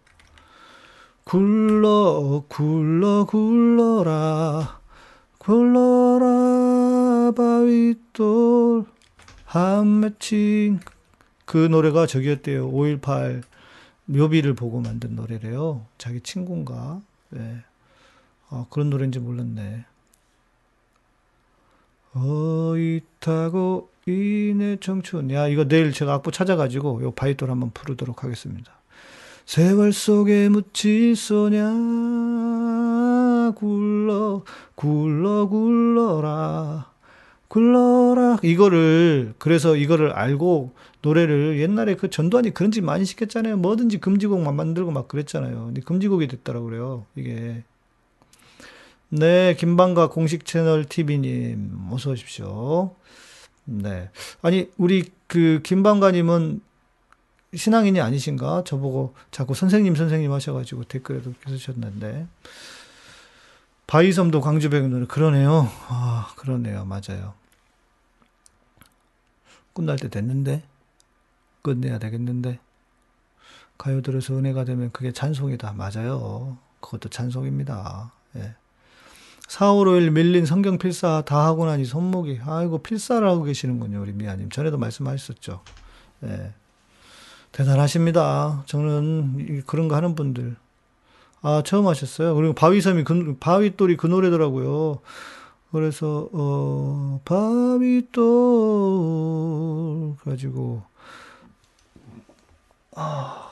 굴러, 1.25 2.45
굴러, 2.49 3.25
굴러라, 3.25 4.81
굴러라, 5.39 7.33
바위돌, 7.37 8.85
한 9.45 10.01
맺힌 10.01 10.81
그 11.45 11.57
노래가 11.57 12.07
저기였대요. 12.07 12.71
5.18 12.71 13.43
묘비를 14.07 14.55
보고 14.55 14.81
만든 14.81 15.15
노래래요. 15.15 15.87
자기 15.99 16.21
친구인가? 16.21 17.01
네. 17.29 17.59
아, 18.49 18.67
그런 18.71 18.91
노래인지 18.91 19.21
몰랐네. 19.21 19.85
어이타고 22.15 23.91
이내 24.07 24.77
청춘. 24.81 25.31
야, 25.31 25.47
이거 25.47 25.65
내일 25.65 25.93
제가 25.93 26.15
악보 26.15 26.31
찾아가지고 26.31 27.03
요 27.03 27.11
바이돌 27.13 27.51
한번 27.51 27.71
부르도록 27.73 28.25
하겠습니다. 28.25 28.73
세월 29.47 29.93
속에 29.93 30.49
묻힌 30.49 31.15
소냐 31.17 31.73
굴러 33.57 34.45
굴러 34.77 35.49
굴러라 35.49 36.87
굴러라 37.49 38.39
이거를 38.45 39.35
그래서 39.39 39.75
이거를 39.75 40.13
알고 40.13 40.73
노래를 41.03 41.59
옛날에 41.59 41.97
그 41.97 42.11
전두환이 42.11 42.55
그런 42.55 42.71
짓 42.71 42.81
많이 42.81 43.05
시켰잖아요. 43.05 43.57
뭐든지 43.57 43.99
금지곡만 43.99 44.55
만들고 44.55 44.93
막 44.93 45.09
그랬잖아요. 45.09 45.67
근데 45.67 45.81
금지곡이 45.81 46.29
됐더라고 46.29 46.67
그래요. 46.67 47.07
이게 47.17 47.65
네, 49.13 49.55
김방가 49.57 50.09
공식 50.09 50.47
채널 50.47 50.85
TV님, 50.85 51.89
어서 51.91 52.11
오십시오. 52.11 52.95
네. 53.65 54.09
아니, 54.41 54.71
우리 54.79 55.11
그 55.27 55.61
김방가님은 55.65 56.61
신앙인이 57.55 58.01
아니신가? 58.01 58.63
저보고 58.65 59.15
자꾸 59.33 59.55
선생님, 59.55 59.97
선생님 59.97 60.33
하셔가지고 60.33 60.85
댓글에도 60.85 61.35
쓰셨는데. 61.47 62.29
바위섬도 63.89 64.41
광주백운노 64.41 65.09
그러네요. 65.09 65.69
아, 65.89 66.33
그러네요. 66.37 66.85
맞아요. 66.85 67.35
끝날 69.75 69.97
때 69.97 70.09
됐는데. 70.09 70.63
끝내야 71.63 71.99
되겠는데. 71.99 72.61
가요 73.77 74.03
들어서 74.03 74.35
은혜가 74.35 74.65
되면 74.65 74.93
그게 74.93 75.11
찬송이다. 75.11 75.73
맞아요. 75.73 76.57
그것도 76.81 77.09
찬송입니다. 77.09 78.13
예. 78.37 78.55
4, 79.51 79.73
5, 79.73 79.85
5일 79.85 80.11
밀린 80.11 80.47
성경 80.47 80.79
필사 80.79 81.23
다 81.27 81.45
하고 81.45 81.67
나니 81.67 81.85
손목이. 81.85 82.39
아이고 82.47 82.79
필사를 82.85 83.29
하고 83.29 83.43
계시는군요 83.43 84.01
우리 84.01 84.13
미아님. 84.13 84.49
전에도 84.49 84.79
말씀하셨죠. 84.79 85.63
네. 86.21 86.55
대단하십니다. 87.51 88.63
저는 88.67 89.65
그런 89.67 89.89
거 89.89 89.97
하는 89.97 90.15
분들. 90.15 90.55
아 91.43 91.65
처음 91.67 91.89
하셨어요? 91.89 92.37
그리고 92.37 92.53
바위섬이 92.53 93.03
그, 93.03 93.39
바위돌이 93.41 93.97
그 93.97 94.07
노래더라고요. 94.07 95.01
그래서 95.73 96.29
어 96.33 97.21
바위돌 97.25 98.23
가지고 100.25 100.85
아 102.95 103.50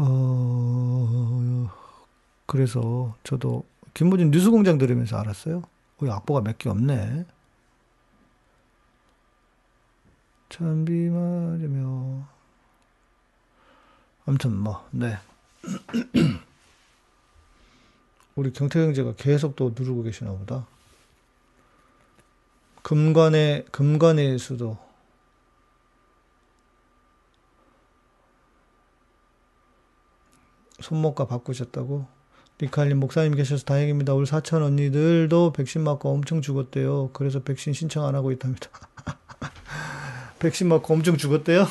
어, 0.00 1.70
그래서 2.46 3.14
저도 3.24 3.64
김무진 3.94 4.30
뉴스공장 4.30 4.78
들으면서 4.78 5.18
알았어요. 5.18 5.62
어, 6.02 6.06
악보가 6.10 6.40
몇 6.42 6.58
개 6.58 6.68
없네. 6.70 7.26
찬비 10.50 10.92
맞으며. 11.10 12.26
아무튼 14.26 14.56
뭐, 14.56 14.86
네. 14.90 15.18
우리 18.36 18.52
경태경제가 18.52 19.14
계속 19.16 19.56
또 19.56 19.72
누르고 19.76 20.02
계시나 20.04 20.30
보다. 20.32 20.66
금관의, 22.82 23.66
금관의 23.70 24.38
수도. 24.38 24.78
손목과 30.88 31.26
바꾸셨다고? 31.26 32.06
리칼님 32.60 32.98
목사님 32.98 33.34
계셔서 33.34 33.64
다행입니다. 33.64 34.14
우리 34.14 34.26
사천 34.26 34.62
언니들도 34.62 35.52
백신 35.52 35.82
맞고 35.82 36.10
엄청 36.10 36.40
죽었대요. 36.40 37.10
그래서 37.12 37.42
백신 37.42 37.74
신청 37.74 38.06
안 38.06 38.14
하고 38.14 38.32
있답니다. 38.32 38.70
백신 40.40 40.68
맞고 40.68 40.94
엄청 40.94 41.18
죽었대요? 41.18 41.66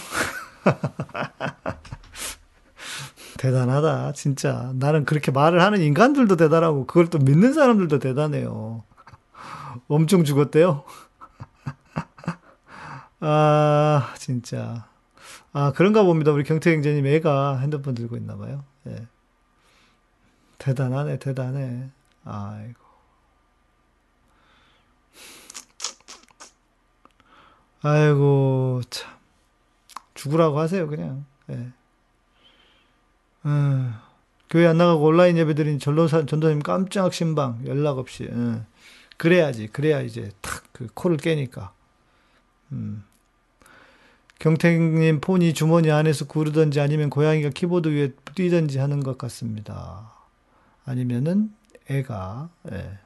대단하다, 3.38 4.14
진짜. 4.14 4.72
나는 4.76 5.06
그렇게 5.06 5.32
말을 5.32 5.62
하는 5.62 5.82
인간들도 5.82 6.38
대단하고, 6.38 6.86
그걸 6.86 7.08
또 7.08 7.18
믿는 7.18 7.54
사람들도 7.54 8.00
대단해요. 8.00 8.84
엄청 9.88 10.24
죽었대요? 10.24 10.84
아, 13.20 14.14
진짜. 14.18 14.88
아, 15.54 15.72
그런가 15.76 16.04
봅니다. 16.04 16.32
우리 16.32 16.44
경태행제님 16.44 17.06
애가 17.06 17.60
핸드폰 17.60 17.96
들고 17.96 18.18
있나 18.18 18.38
봐요. 18.38 18.64
예. 18.88 19.08
대단하네, 20.58 21.20
대단해. 21.20 21.90
아이고. 22.24 22.80
아이고, 27.82 28.82
참. 28.90 29.16
죽으라고 30.14 30.60
하세요, 30.60 30.88
그냥. 30.88 31.26
예. 31.50 31.72
음, 33.46 33.94
교회 34.50 34.68
안 34.68 34.78
나가고 34.78 35.06
온라인 35.06 35.38
예배 35.38 35.54
드린 35.54 35.80
전도사, 35.80 36.26
전도사님 36.26 36.62
깜짝 36.64 37.14
신방, 37.14 37.66
연락 37.66 37.98
없이. 37.98 38.30
예. 38.30 38.66
그래야지, 39.18 39.68
그래야 39.68 40.02
이제 40.02 40.32
탁, 40.42 40.64
그 40.72 40.88
코를 40.94 41.18
깨니까. 41.18 41.72
음. 42.72 43.04
경택님 44.40 45.20
폰이 45.20 45.54
주머니 45.54 45.92
안에서 45.92 46.26
구르던지 46.26 46.80
아니면 46.80 47.10
고양이가 47.10 47.50
키보드 47.50 47.90
위에 47.90 48.14
뛰던지 48.36 48.78
하는 48.78 49.02
것 49.02 49.18
같습니다. 49.18 50.12
아니면은 50.86 51.54
애가 51.90 52.50
예. 52.72 53.00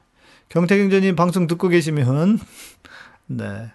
경태경제님 0.50 1.16
방송 1.16 1.46
듣고 1.46 1.68
계시면 1.68 2.38
네. 3.26 3.72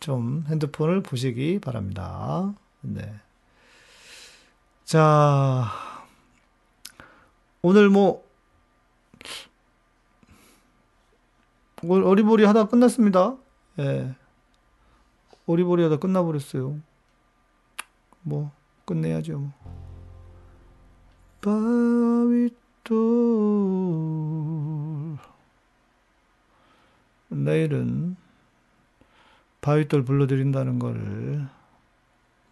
좀 0.00 0.44
핸드폰을 0.48 1.02
보시기 1.02 1.60
바랍니다. 1.60 2.52
네. 2.80 3.14
자, 4.84 5.70
오늘 7.62 7.88
뭐, 7.88 8.22
어리버리 11.88 12.44
하다 12.44 12.66
끝났습니다. 12.66 13.36
예. 13.78 14.14
오리보리 15.46 15.82
하다 15.82 15.96
끝나버렸어요. 15.96 16.78
뭐, 18.22 18.50
끝내야죠. 18.84 19.52
바위돌. 21.40 22.92
내일은 27.28 28.16
바위돌 29.60 30.04
불러드린다는 30.04 30.78
걸 30.78 31.48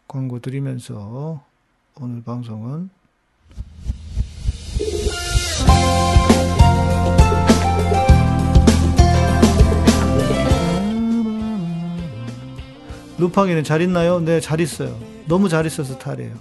광고 0.08 0.40
드리면서 0.40 1.44
오늘 2.00 2.22
방송은 2.22 2.90
루팡이는 13.20 13.62
잘 13.64 13.82
있나요? 13.82 14.18
네, 14.20 14.40
잘 14.40 14.60
있어요. 14.60 14.96
너무 15.26 15.48
잘 15.48 15.66
있어서 15.66 15.98
탈이에요. 15.98 16.32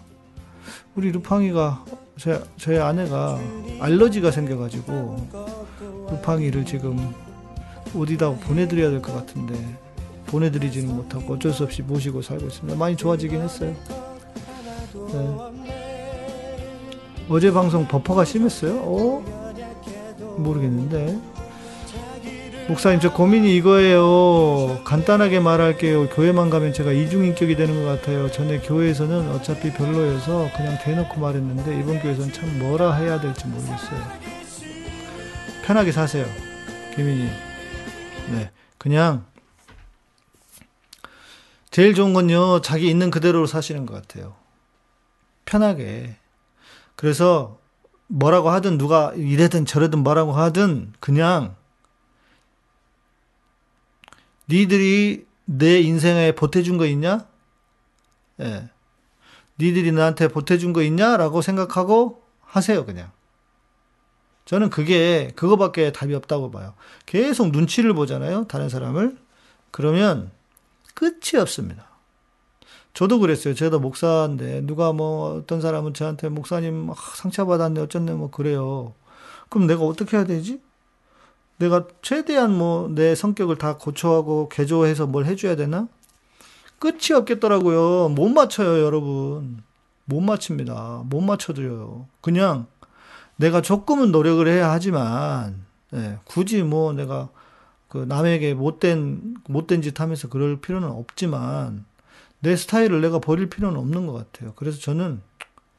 우리 0.95 1.11
루팡이가 1.11 1.83
제, 2.17 2.41
제 2.57 2.79
아내가 2.79 3.37
알러지가 3.79 4.31
생겨가지고 4.31 5.27
루팡이를 6.09 6.65
지금 6.65 7.13
어디다 7.95 8.31
보내드려야 8.35 8.89
될 8.91 9.01
것 9.01 9.13
같은데 9.13 9.55
보내드리지는 10.27 10.95
못하고 10.95 11.33
어쩔 11.33 11.51
수 11.51 11.63
없이 11.63 11.81
모시고 11.81 12.21
살고 12.21 12.47
있습니다. 12.47 12.77
많이 12.77 12.95
좋아지긴 12.95 13.41
했어요. 13.41 13.75
네. 15.11 15.37
어제 17.29 17.51
방송 17.51 17.87
버퍼가 17.87 18.25
심했어요? 18.25 18.75
어? 18.77 20.35
모르겠는데. 20.37 21.17
목사님 22.69 22.99
저 22.99 23.11
고민이 23.11 23.55
이거예요. 23.55 24.83
간단하게 24.83 25.39
말할게요. 25.39 26.07
교회만 26.09 26.51
가면 26.51 26.71
제가 26.71 26.91
이중인격이 26.91 27.55
되는 27.55 27.83
것 27.83 27.89
같아요. 27.89 28.29
전에 28.29 28.59
교회에서는 28.59 29.31
어차피 29.31 29.73
별로여서 29.73 30.51
그냥 30.55 30.77
대놓고 30.79 31.19
말했는데 31.19 31.79
이번 31.79 31.99
교회에서는 31.99 32.31
참 32.31 32.59
뭐라 32.59 32.93
해야 32.93 33.19
될지 33.19 33.47
모르겠어요. 33.47 33.99
편하게 35.65 35.91
사세요. 35.91 36.27
김인희. 36.95 37.31
네. 38.33 38.51
그냥 38.77 39.25
제일 41.71 41.95
좋은 41.95 42.13
건요. 42.13 42.61
자기 42.61 42.87
있는 42.87 43.09
그대로 43.09 43.47
사시는 43.47 43.87
것 43.87 43.95
같아요. 43.95 44.35
편하게. 45.45 46.17
그래서 46.95 47.57
뭐라고 48.05 48.51
하든 48.51 48.77
누가 48.77 49.11
이래든 49.15 49.65
저래든 49.65 49.99
뭐라고 50.03 50.33
하든 50.33 50.93
그냥 50.99 51.55
니들이 54.49 55.25
내 55.45 55.79
인생에 55.79 56.33
보태준 56.33 56.77
거 56.77 56.85
있냐? 56.87 57.27
예. 58.41 58.69
니들이 59.59 59.91
나한테 59.91 60.27
보태준 60.27 60.73
거 60.73 60.81
있냐? 60.83 61.17
라고 61.17 61.41
생각하고 61.41 62.21
하세요, 62.41 62.85
그냥. 62.85 63.11
저는 64.45 64.69
그게, 64.69 65.31
그거밖에 65.35 65.91
답이 65.91 66.15
없다고 66.15 66.49
봐요. 66.49 66.73
계속 67.05 67.51
눈치를 67.51 67.93
보잖아요, 67.93 68.45
다른 68.47 68.69
사람을. 68.69 69.17
그러면 69.69 70.31
끝이 70.95 71.39
없습니다. 71.39 71.87
저도 72.93 73.19
그랬어요. 73.19 73.53
저도 73.53 73.79
목사인데, 73.79 74.61
누가 74.61 74.91
뭐, 74.91 75.35
어떤 75.35 75.61
사람은 75.61 75.93
저한테 75.93 76.29
목사님 76.29 76.89
상처받았네, 77.15 77.81
어쩌네, 77.81 78.13
뭐, 78.13 78.31
그래요. 78.31 78.93
그럼 79.49 79.67
내가 79.67 79.83
어떻게 79.83 80.17
해야 80.17 80.25
되지? 80.25 80.59
내가 81.59 81.85
최대한 82.01 82.57
뭐 82.57 82.89
내 82.89 83.15
성격을 83.15 83.57
다 83.57 83.77
고쳐하고 83.77 84.49
개조해서 84.49 85.07
뭘 85.07 85.25
해줘야 85.25 85.55
되나? 85.55 85.87
끝이 86.79 87.13
없겠더라고요. 87.13 88.09
못 88.09 88.29
맞춰요, 88.29 88.81
여러분. 88.83 89.61
못 90.05 90.21
맞춥니다. 90.21 91.03
못 91.05 91.21
맞춰줘요. 91.21 92.07
그냥 92.21 92.65
내가 93.35 93.61
조금은 93.61 94.11
노력을 94.11 94.45
해야 94.47 94.71
하지만, 94.71 95.65
예, 95.93 96.17
굳이 96.25 96.63
뭐 96.63 96.93
내가 96.93 97.29
그 97.89 97.97
남에게 98.07 98.53
못된, 98.53 99.35
못된 99.47 99.81
짓 99.81 99.99
하면서 99.99 100.29
그럴 100.29 100.61
필요는 100.61 100.87
없지만, 100.89 101.85
내 102.39 102.55
스타일을 102.55 103.01
내가 103.01 103.19
버릴 103.19 103.49
필요는 103.49 103.77
없는 103.79 104.07
것 104.07 104.13
같아요. 104.13 104.53
그래서 104.55 104.79
저는 104.79 105.21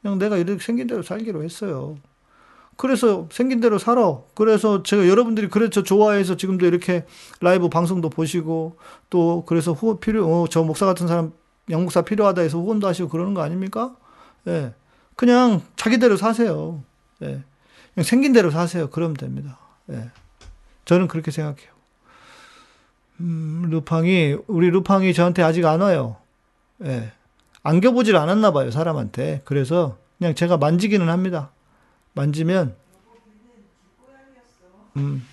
그냥 0.03 0.18
내가 0.18 0.37
이렇게 0.37 0.62
생긴 0.62 0.87
대로 0.87 1.03
살기로 1.03 1.43
했어요. 1.43 1.97
그래서 2.81 3.28
생긴 3.31 3.61
대로 3.61 3.76
살아. 3.76 4.20
그래서 4.35 4.83
제가 4.83 5.07
여러분들이 5.07 5.49
그래서 5.49 5.83
좋아해서 5.83 6.39
지금도 6.39 6.64
이렇게 6.64 7.05
라이브 7.43 7.68
방송도 7.68 8.09
보시고 8.09 8.78
또 9.11 9.45
그래서 9.47 9.72
후 9.72 10.01
필요 10.01 10.26
어, 10.26 10.49
저 10.49 10.62
목사 10.62 10.87
같은 10.87 11.07
사람 11.07 11.35
영목사 11.68 12.01
필요하다 12.01 12.41
해서 12.41 12.57
후원도 12.59 12.89
하시고 12.89 13.11
그러는 13.11 13.35
거 13.35 13.43
아닙니까? 13.43 13.95
예. 14.47 14.72
그냥 15.14 15.61
자기대로 15.76 16.16
사세요. 16.16 16.83
예. 17.20 17.43
그냥 17.93 18.05
생긴 18.05 18.33
대로 18.33 18.51
사세요. 18.51 18.89
그러면 18.89 19.14
됩니다. 19.14 19.59
예. 19.91 20.11
저는 20.87 21.07
그렇게 21.07 21.31
생각해요. 21.31 21.68
음, 23.20 23.66
루팡이 23.68 24.39
우리 24.47 24.70
루팡이 24.70 25.12
저한테 25.12 25.43
아직 25.43 25.66
안 25.66 25.83
와요. 25.83 26.16
예. 26.87 27.12
안겨보질 27.62 28.16
않았나 28.16 28.53
봐요, 28.53 28.70
사람한테. 28.70 29.43
그래서 29.45 29.99
그냥 30.16 30.35
제가 30.35 30.57
만지기는 30.57 31.11
합니다. 31.11 31.51
만지면 32.12 32.74
음. 34.96 35.26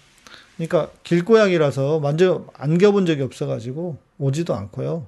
그러니까 0.56 0.92
길고양이라서 1.04 2.00
만져 2.00 2.48
안겨본 2.54 3.06
적이 3.06 3.24
없어가지고 3.24 3.98
오지도 4.18 4.56
않고요. 4.56 5.08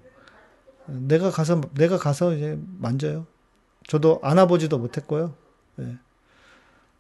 내가 0.85 1.29
가서 1.31 1.61
내가 1.73 1.97
가서 1.97 2.33
이제 2.33 2.57
만져요. 2.77 3.25
저도 3.87 4.19
안아보지도 4.23 4.77
못했고요. 4.77 5.33
예. 5.79 5.97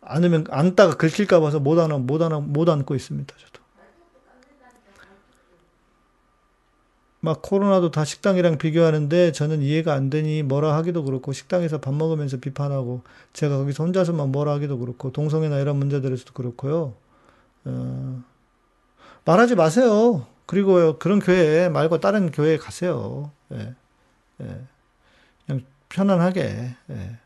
안으면 0.01 0.45
안다가 0.49 0.95
긁힐까 0.95 1.39
봐서 1.39 1.59
못 1.59 1.77
안아 1.79 1.97
못 1.99 2.21
안아 2.21 2.39
못 2.39 2.69
안고 2.69 2.95
있습니다. 2.95 3.35
저도. 3.35 3.59
막 7.21 7.41
코로나도 7.41 7.91
다 7.91 8.05
식당이랑 8.05 8.57
비교하는데 8.57 9.31
저는 9.33 9.61
이해가 9.61 9.93
안 9.93 10.09
되니 10.09 10.43
뭐라 10.43 10.75
하기도 10.77 11.03
그렇고 11.03 11.33
식당에서 11.33 11.79
밥 11.79 11.93
먹으면서 11.93 12.37
비판하고 12.37 13.01
제가 13.33 13.57
거기서 13.57 13.83
혼자서만 13.83 14.31
뭐라 14.31 14.53
하기도 14.53 14.79
그렇고 14.79 15.11
동성애나 15.11 15.59
이런 15.59 15.77
문제들에서도 15.77 16.33
그렇고요. 16.33 16.93
어, 17.65 18.23
말하지 19.25 19.55
마세요. 19.55 20.25
그리고 20.45 20.97
그런 20.97 21.19
교회 21.19 21.69
말고 21.69 21.99
다른 21.99 22.31
교회에 22.31 22.57
가세요. 22.57 23.31
예, 23.53 23.75
예. 24.41 24.61
그냥 25.45 25.61
편안하게. 25.89 26.75
예. 26.91 27.17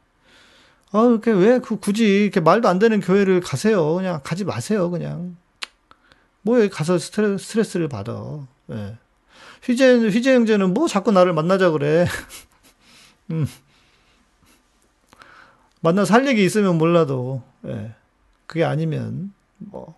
아, 0.91 1.01
이렇게 1.05 1.31
왜 1.31 1.59
그 1.59 1.77
굳이 1.79 2.23
이렇게 2.23 2.39
말도 2.39 2.67
안 2.69 2.79
되는 2.79 2.99
교회를 2.99 3.41
가세요. 3.41 3.93
그냥 3.95 4.19
가지 4.23 4.43
마세요. 4.45 4.89
그냥. 4.91 5.37
뭐 6.41 6.67
가서 6.69 6.97
스트레스, 6.99 7.45
스트레 7.45 7.63
스를 7.63 7.87
받아. 7.89 8.45
예. 8.71 8.97
휘재, 9.63 9.97
휘재 10.09 10.33
형제는 10.35 10.73
뭐 10.73 10.87
자꾸 10.87 11.11
나를 11.11 11.33
만나자 11.33 11.71
그래. 11.71 12.05
음. 13.31 13.47
만나 15.81 16.05
살 16.05 16.27
얘기 16.27 16.43
있으면 16.43 16.77
몰라도, 16.77 17.41
예. 17.65 17.93
그게 18.45 18.63
아니면, 18.63 19.33
뭐. 19.57 19.95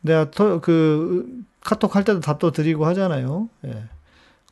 내가 0.00 0.30
터, 0.30 0.60
그, 0.60 1.44
카톡 1.60 1.96
할 1.96 2.04
때도 2.04 2.20
답도 2.20 2.52
드리고 2.52 2.86
하잖아요. 2.86 3.48
예. 3.64 3.88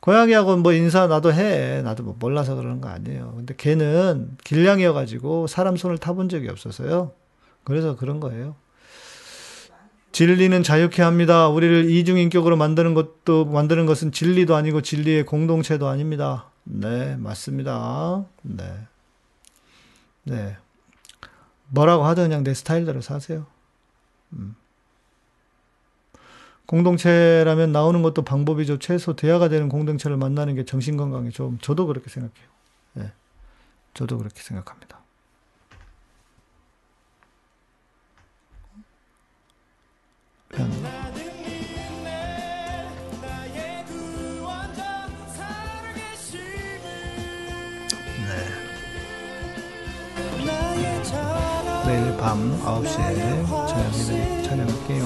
고양이하고 0.01 0.57
뭐 0.57 0.73
인사 0.73 1.07
나도 1.07 1.33
해. 1.33 1.81
나도 1.81 2.03
뭐 2.03 2.15
몰라서 2.19 2.55
그러는 2.55 2.79
거 2.79 2.89
아니에요. 2.89 3.33
근데 3.37 3.55
걔는 3.57 4.37
길냥이여가지고 4.43 5.47
사람 5.47 5.77
손을 5.77 5.97
타본 5.97 6.29
적이 6.29 6.49
없어서요. 6.49 7.11
그래서 7.63 7.95
그런 7.95 8.19
거예요. 8.19 8.55
진리는 10.15 10.63
자유케 10.63 11.01
합니다. 11.01 11.49
우리를 11.49 11.89
이중인격으로 11.89 12.55
만드는 12.55 12.93
것도, 12.93 13.43
만드는 13.43 13.85
것은 13.85 14.13
진리도 14.13 14.55
아니고 14.55 14.79
진리의 14.79 15.25
공동체도 15.25 15.89
아닙니다. 15.89 16.49
네, 16.63 17.17
맞습니다. 17.17 18.23
네. 18.41 18.87
네. 20.23 20.55
뭐라고 21.67 22.05
하든 22.05 22.29
그냥 22.29 22.45
내 22.45 22.53
스타일대로 22.53 23.01
사세요. 23.01 23.45
음. 24.31 24.55
공동체라면 26.65 27.73
나오는 27.73 28.01
것도 28.01 28.21
방법이죠. 28.21 28.79
최소 28.79 29.17
대화가 29.17 29.49
되는 29.49 29.67
공동체를 29.67 30.15
만나는 30.15 30.55
게 30.55 30.63
정신건강에 30.63 31.31
좀, 31.31 31.57
저도 31.59 31.87
그렇게 31.87 32.09
생각해요. 32.09 32.47
네. 32.93 33.11
저도 33.93 34.17
그렇게 34.17 34.41
생각합니다. 34.41 34.97
내일 51.85 52.17
밤 52.17 52.57
9시에 52.63 53.45
저녁에 53.67 54.43
찬양할게요. 54.43 55.05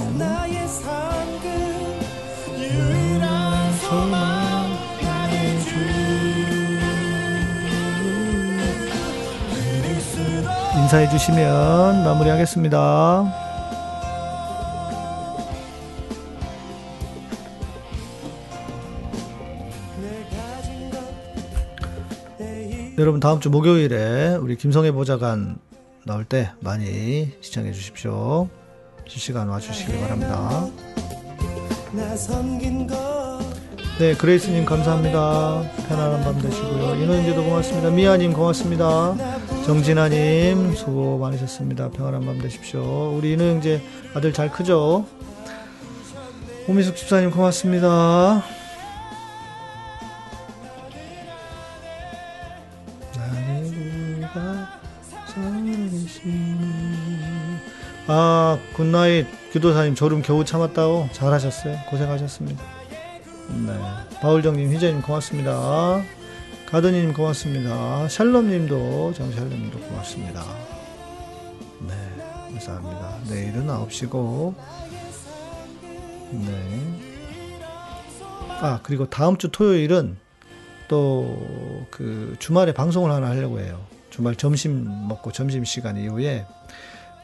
인사해 10.77 11.09
주시면 11.09 12.03
마무리하겠습니다. 12.03 13.48
여러분 22.99 23.21
다음 23.21 23.39
주 23.39 23.49
목요일에 23.49 24.35
우리 24.41 24.57
김성애 24.57 24.91
보좌관 24.91 25.57
나올 26.05 26.25
때 26.25 26.51
많이 26.59 27.31
시청해 27.39 27.71
주십시오. 27.71 28.49
실시간 29.07 29.47
와주시기 29.47 29.97
바랍니다. 30.01 30.67
네, 33.99 34.15
그레이스님 34.15 34.65
감사합니다. 34.65 35.63
편안한 35.87 36.23
밤 36.25 36.41
되시고요. 36.41 36.95
인원인제도 36.95 37.41
고맙습니다. 37.41 37.89
미아님 37.89 38.33
고맙습니다. 38.33 39.15
정진아님 39.65 40.75
수고 40.75 41.19
많으셨습니다. 41.19 41.91
평안한 41.91 42.25
밤 42.25 42.37
되십시오. 42.41 43.15
우리 43.17 43.31
인호형제 43.31 43.81
아들 44.13 44.33
잘 44.33 44.51
크죠? 44.51 45.05
오미숙 46.67 46.97
집사님 46.97 47.31
고맙습니다. 47.31 48.43
아, 58.11 58.57
good 58.73 58.97
night 58.97 59.27
교도사님 59.53 59.93
졸음 59.93 60.21
겨우 60.23 60.43
참았다고 60.43 61.09
잘하셨어요. 61.11 61.77
고생하셨습니다. 61.89 62.63
네. 63.67 63.79
바울정님, 64.19 64.71
희재님 64.73 65.01
고맙습니다. 65.03 66.01
가드님 66.67 67.13
고맙습니다. 67.13 68.07
샬롬님도 68.09 69.13
정샬롬님도 69.13 69.79
고맙습니다. 69.79 70.43
네, 71.87 71.93
감사합니다. 72.51 73.17
내일은 73.29 73.67
9시고 73.67 74.55
네. 76.31 76.99
아 78.61 78.79
그리고 78.83 79.07
다음 79.09 79.37
주 79.37 79.49
토요일은 79.49 80.17
또 80.87 81.37
그 81.91 82.35
주말에 82.39 82.71
방송을 82.73 83.11
하나 83.11 83.27
하려고 83.29 83.59
해요. 83.59 83.79
주말 84.09 84.35
점심 84.35 85.07
먹고 85.07 85.31
점심 85.31 85.65
시간 85.65 85.97
이후에 85.97 86.45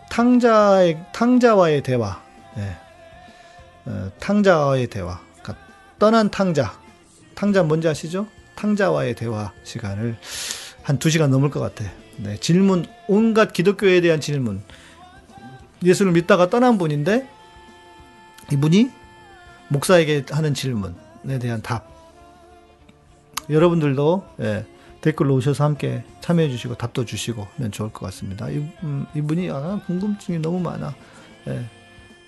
탕자의 0.09 1.05
탕자와의 1.13 1.83
대화, 1.83 2.21
네. 2.55 2.75
어, 3.85 4.11
탕자와의 4.19 4.87
대화, 4.87 5.19
그러니까 5.41 5.65
떠난 5.99 6.29
탕자, 6.29 6.73
탕자 7.35 7.63
뭔지 7.63 7.87
아시죠? 7.87 8.27
탕자와의 8.55 9.15
대화 9.15 9.51
시간을 9.63 10.17
한 10.85 10.99
두 10.99 11.09
시간 11.09 11.31
넘을 11.31 11.49
것 11.49 11.59
같아. 11.59 11.83
네, 12.17 12.37
질문 12.37 12.85
온갖 13.07 13.53
기독교에 13.53 14.01
대한 14.01 14.21
질문. 14.21 14.61
예수를 15.83 16.11
믿다가 16.11 16.49
떠난 16.49 16.77
분인데 16.77 17.27
이분이 18.51 18.91
목사에게 19.69 20.25
하는 20.29 20.53
질문에 20.53 21.39
대한 21.39 21.63
답. 21.63 21.89
여러분들도 23.49 24.23
예, 24.41 24.65
댓글로 25.05 25.35
오셔서 25.35 25.63
함께 25.63 26.03
참여해 26.21 26.49
주시고 26.49 26.75
답도 26.75 27.05
주시고 27.05 27.47
하면 27.57 27.71
좋을 27.71 27.91
것 27.91 28.07
같습니다. 28.07 28.49
이, 28.49 28.55
음, 28.81 29.05
이분이 29.13 29.51
아, 29.51 29.79
궁금증이 29.85 30.39
너무 30.39 30.59
많아. 30.59 30.95
예. 31.47 31.63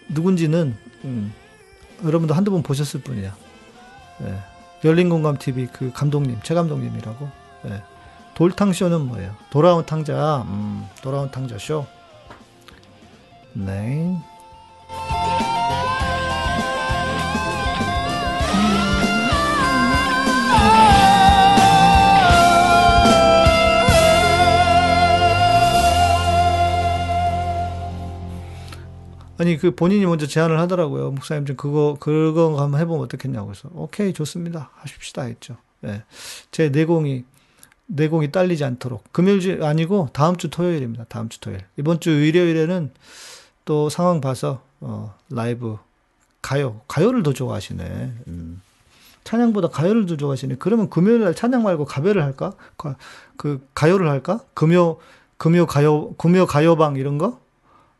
누군지는 0.10 0.78
음, 1.04 1.34
여러분도 2.06 2.36
한두 2.36 2.52
번 2.52 2.62
보셨을 2.62 3.02
뿐이야. 3.02 3.36
예. 4.22 4.38
열린 4.86 5.10
공감 5.10 5.40
TV 5.40 5.66
그 5.74 5.92
감독님 5.92 6.38
최 6.44 6.54
감독님이라고. 6.54 7.28
예. 7.66 7.82
돌탕 8.36 8.74
쇼는 8.74 9.08
뭐예요? 9.08 9.36
돌아온 9.50 9.84
탕자. 9.84 10.46
음, 10.48 10.88
돌아온 11.02 11.32
탕자 11.32 11.58
쇼. 11.58 11.88
네. 13.54 14.16
아니 29.40 29.58
그 29.58 29.76
본인이 29.76 30.06
먼저 30.06 30.26
제안을 30.26 30.60
하더라고요. 30.60 31.12
목사님 31.12 31.46
좀 31.46 31.56
그거 31.56 31.98
그거 32.00 32.60
한번 32.62 32.80
해보면 32.82 33.04
어떻겠냐고 33.04 33.52
해서 33.52 33.70
오케이 33.74 34.14
좋습니다 34.14 34.72
하십시다 34.76 35.24
했죠. 35.24 35.58
예. 35.86 36.04
제 36.52 36.70
내공이 36.70 37.24
내공이 37.88 38.32
딸리지 38.32 38.64
않도록 38.64 39.04
금요일 39.12 39.64
아니고 39.64 40.10
다음 40.14 40.38
주 40.38 40.50
토요일입니다. 40.50 41.06
다음 41.08 41.30
주 41.30 41.40
토요일 41.40 41.62
이번 41.78 42.00
주 42.00 42.10
일요일에는 42.10 42.92
또 43.66 43.90
상황 43.90 44.22
봐서 44.22 44.62
어, 44.80 45.16
라이브 45.30 45.78
가요 46.42 46.82
가요를 46.88 47.24
더 47.24 47.34
좋아하시네. 47.34 48.14
음. 48.28 48.62
찬양보다 49.24 49.68
가요를 49.70 50.06
더 50.06 50.16
좋아하시네. 50.16 50.56
그러면 50.58 50.90
금요일 50.90 51.22
날 51.22 51.36
찬양 51.36 51.62
말고 51.62 51.84
가요를 51.86 52.24
할까? 52.24 52.54
가, 52.78 52.96
그 53.36 53.66
가요를 53.74 54.10
할까? 54.10 54.40
금요 54.54 54.98
금요 55.38 55.66
가요 55.66 56.14
금요 56.14 56.46
가요방 56.46 56.96
이런 56.96 57.18
거? 57.18 57.40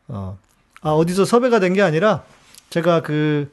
어. 0.08 0.38
아, 0.80 0.90
어디서 0.90 1.24
섭외가 1.24 1.60
된 1.60 1.74
게 1.74 1.82
아니라 1.82 2.24
제가 2.70 3.02
그 3.02 3.50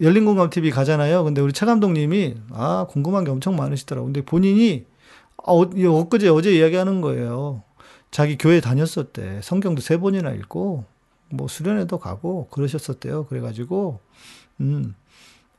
열린 0.00 0.24
공감 0.24 0.48
TV 0.50 0.70
가잖아요. 0.70 1.24
근데 1.24 1.40
우리 1.40 1.52
최 1.52 1.66
감독님이 1.66 2.36
아, 2.52 2.86
궁금한 2.88 3.24
게 3.24 3.30
엄청 3.30 3.56
많으시더라고요. 3.56 4.06
근데 4.12 4.24
본인이 4.24 4.86
아, 5.38 5.52
어, 5.52 5.60
엊그제 5.62 6.28
어제 6.28 6.52
이야기하는 6.56 7.00
거예요. 7.00 7.62
자기 8.10 8.36
교회 8.38 8.60
다녔었대. 8.60 9.40
성경도 9.42 9.80
세 9.82 9.96
번이나 9.98 10.30
읽고 10.32 10.84
뭐 11.30 11.48
수련회도 11.48 11.98
가고 11.98 12.48
그러셨었대요. 12.50 13.26
그래가지고 13.26 14.00
음, 14.60 14.94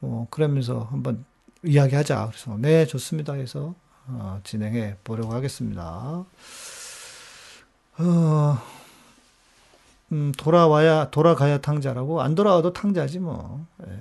어, 0.02 0.28
그러면서 0.30 0.88
한번 0.92 1.24
이야기하자. 1.64 2.28
그래서 2.32 2.58
네, 2.60 2.86
좋습니다. 2.86 3.34
해서 3.34 3.76
어, 4.08 4.40
진행해 4.44 4.96
보려고 5.04 5.34
하겠습니다. 5.34 6.26
어, 7.98 8.58
음, 10.12 10.32
돌아와야 10.38 11.10
돌아가야 11.10 11.60
탕자라고 11.60 12.22
안 12.22 12.36
돌아와도 12.36 12.74
탕자지 12.74 13.20
뭐. 13.20 13.66
예. 13.88 14.00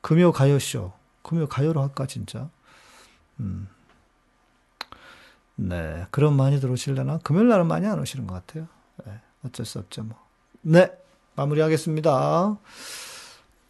금요 0.00 0.32
가요쇼. 0.32 0.92
금요 1.22 1.46
가요로 1.48 1.82
할까 1.82 2.06
진짜. 2.06 2.50
음. 3.40 3.68
네, 5.56 6.06
그럼 6.10 6.36
많이 6.36 6.58
들어오실려나? 6.58 7.18
금요일 7.18 7.48
날은 7.48 7.66
많이 7.66 7.86
안 7.86 7.98
오시는 7.98 8.26
것 8.26 8.34
같아요. 8.34 8.66
네, 9.04 9.20
어쩔 9.44 9.66
수 9.66 9.78
없죠 9.78 10.04
뭐. 10.04 10.16
네, 10.62 10.90
마무리하겠습니다. 11.36 12.56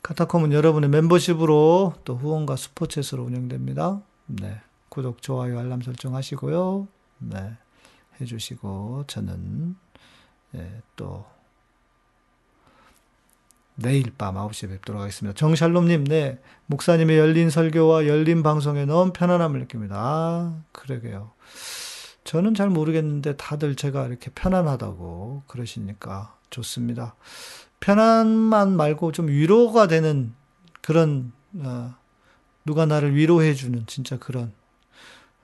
카타콤은 0.03 0.53
여러분의 0.53 0.89
멤버십으로 0.89 1.95
또 2.05 2.17
후원과 2.17 2.57
스포츠로 2.57 3.25
운영됩니다. 3.25 4.01
네, 4.27 4.61
구독, 4.89 5.21
좋아요, 5.21 5.59
알람 5.59 5.83
설정하시고요. 5.83 6.87
네, 7.19 7.57
해주시고 8.21 9.05
저는 9.09 9.77
예, 9.90 9.90
또 10.97 11.25
내일 13.81 14.13
밤 14.17 14.35
9시에 14.35 14.69
뵙도록 14.69 15.01
하겠습니다. 15.01 15.35
정샬롬님, 15.37 16.05
네. 16.05 16.39
목사님의 16.67 17.19
열린 17.19 17.51
설교와 17.51 18.07
열린 18.07 18.43
방송에 18.43 18.85
너무 18.85 19.13
편안함을 19.13 19.61
느낍니다. 19.61 19.97
아, 19.99 20.63
그러게요. 20.73 21.33
저는 22.25 22.55
잘 22.55 22.69
모르겠는데 22.69 23.37
다들 23.37 23.75
제가 23.75 24.07
이렇게 24.07 24.31
편안하다고 24.35 25.45
그러시니까 25.47 26.37
좋습니다. 26.51 27.17
편안만 27.81 28.77
말고 28.77 29.13
좀 29.13 29.29
위로가 29.29 29.87
되는 29.87 30.35
그런, 30.83 31.33
어, 31.57 31.95
누가 32.67 32.85
나를 32.85 33.17
위로해주는 33.17 33.87
진짜 33.87 34.19
그런 34.19 34.53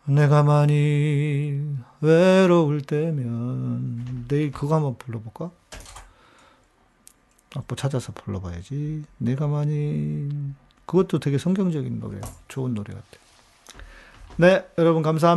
내가 0.06 0.42
많이 0.42 1.60
외로울 2.00 2.80
때면 2.80 4.26
내일 4.28 4.52
그거 4.52 4.76
한번 4.76 4.96
불러볼까? 4.96 5.50
악보 7.56 7.74
찾아서 7.76 8.12
불러봐야지. 8.12 9.04
내가 9.18 9.46
많이 9.46 10.28
그것도 10.84 11.18
되게 11.18 11.38
성경적인 11.38 11.98
노래예요. 11.98 12.22
좋은 12.48 12.74
노래 12.74 12.92
같아. 12.94 13.06
네, 14.36 14.68
여러분 14.78 15.02
감사합니다. 15.02 15.36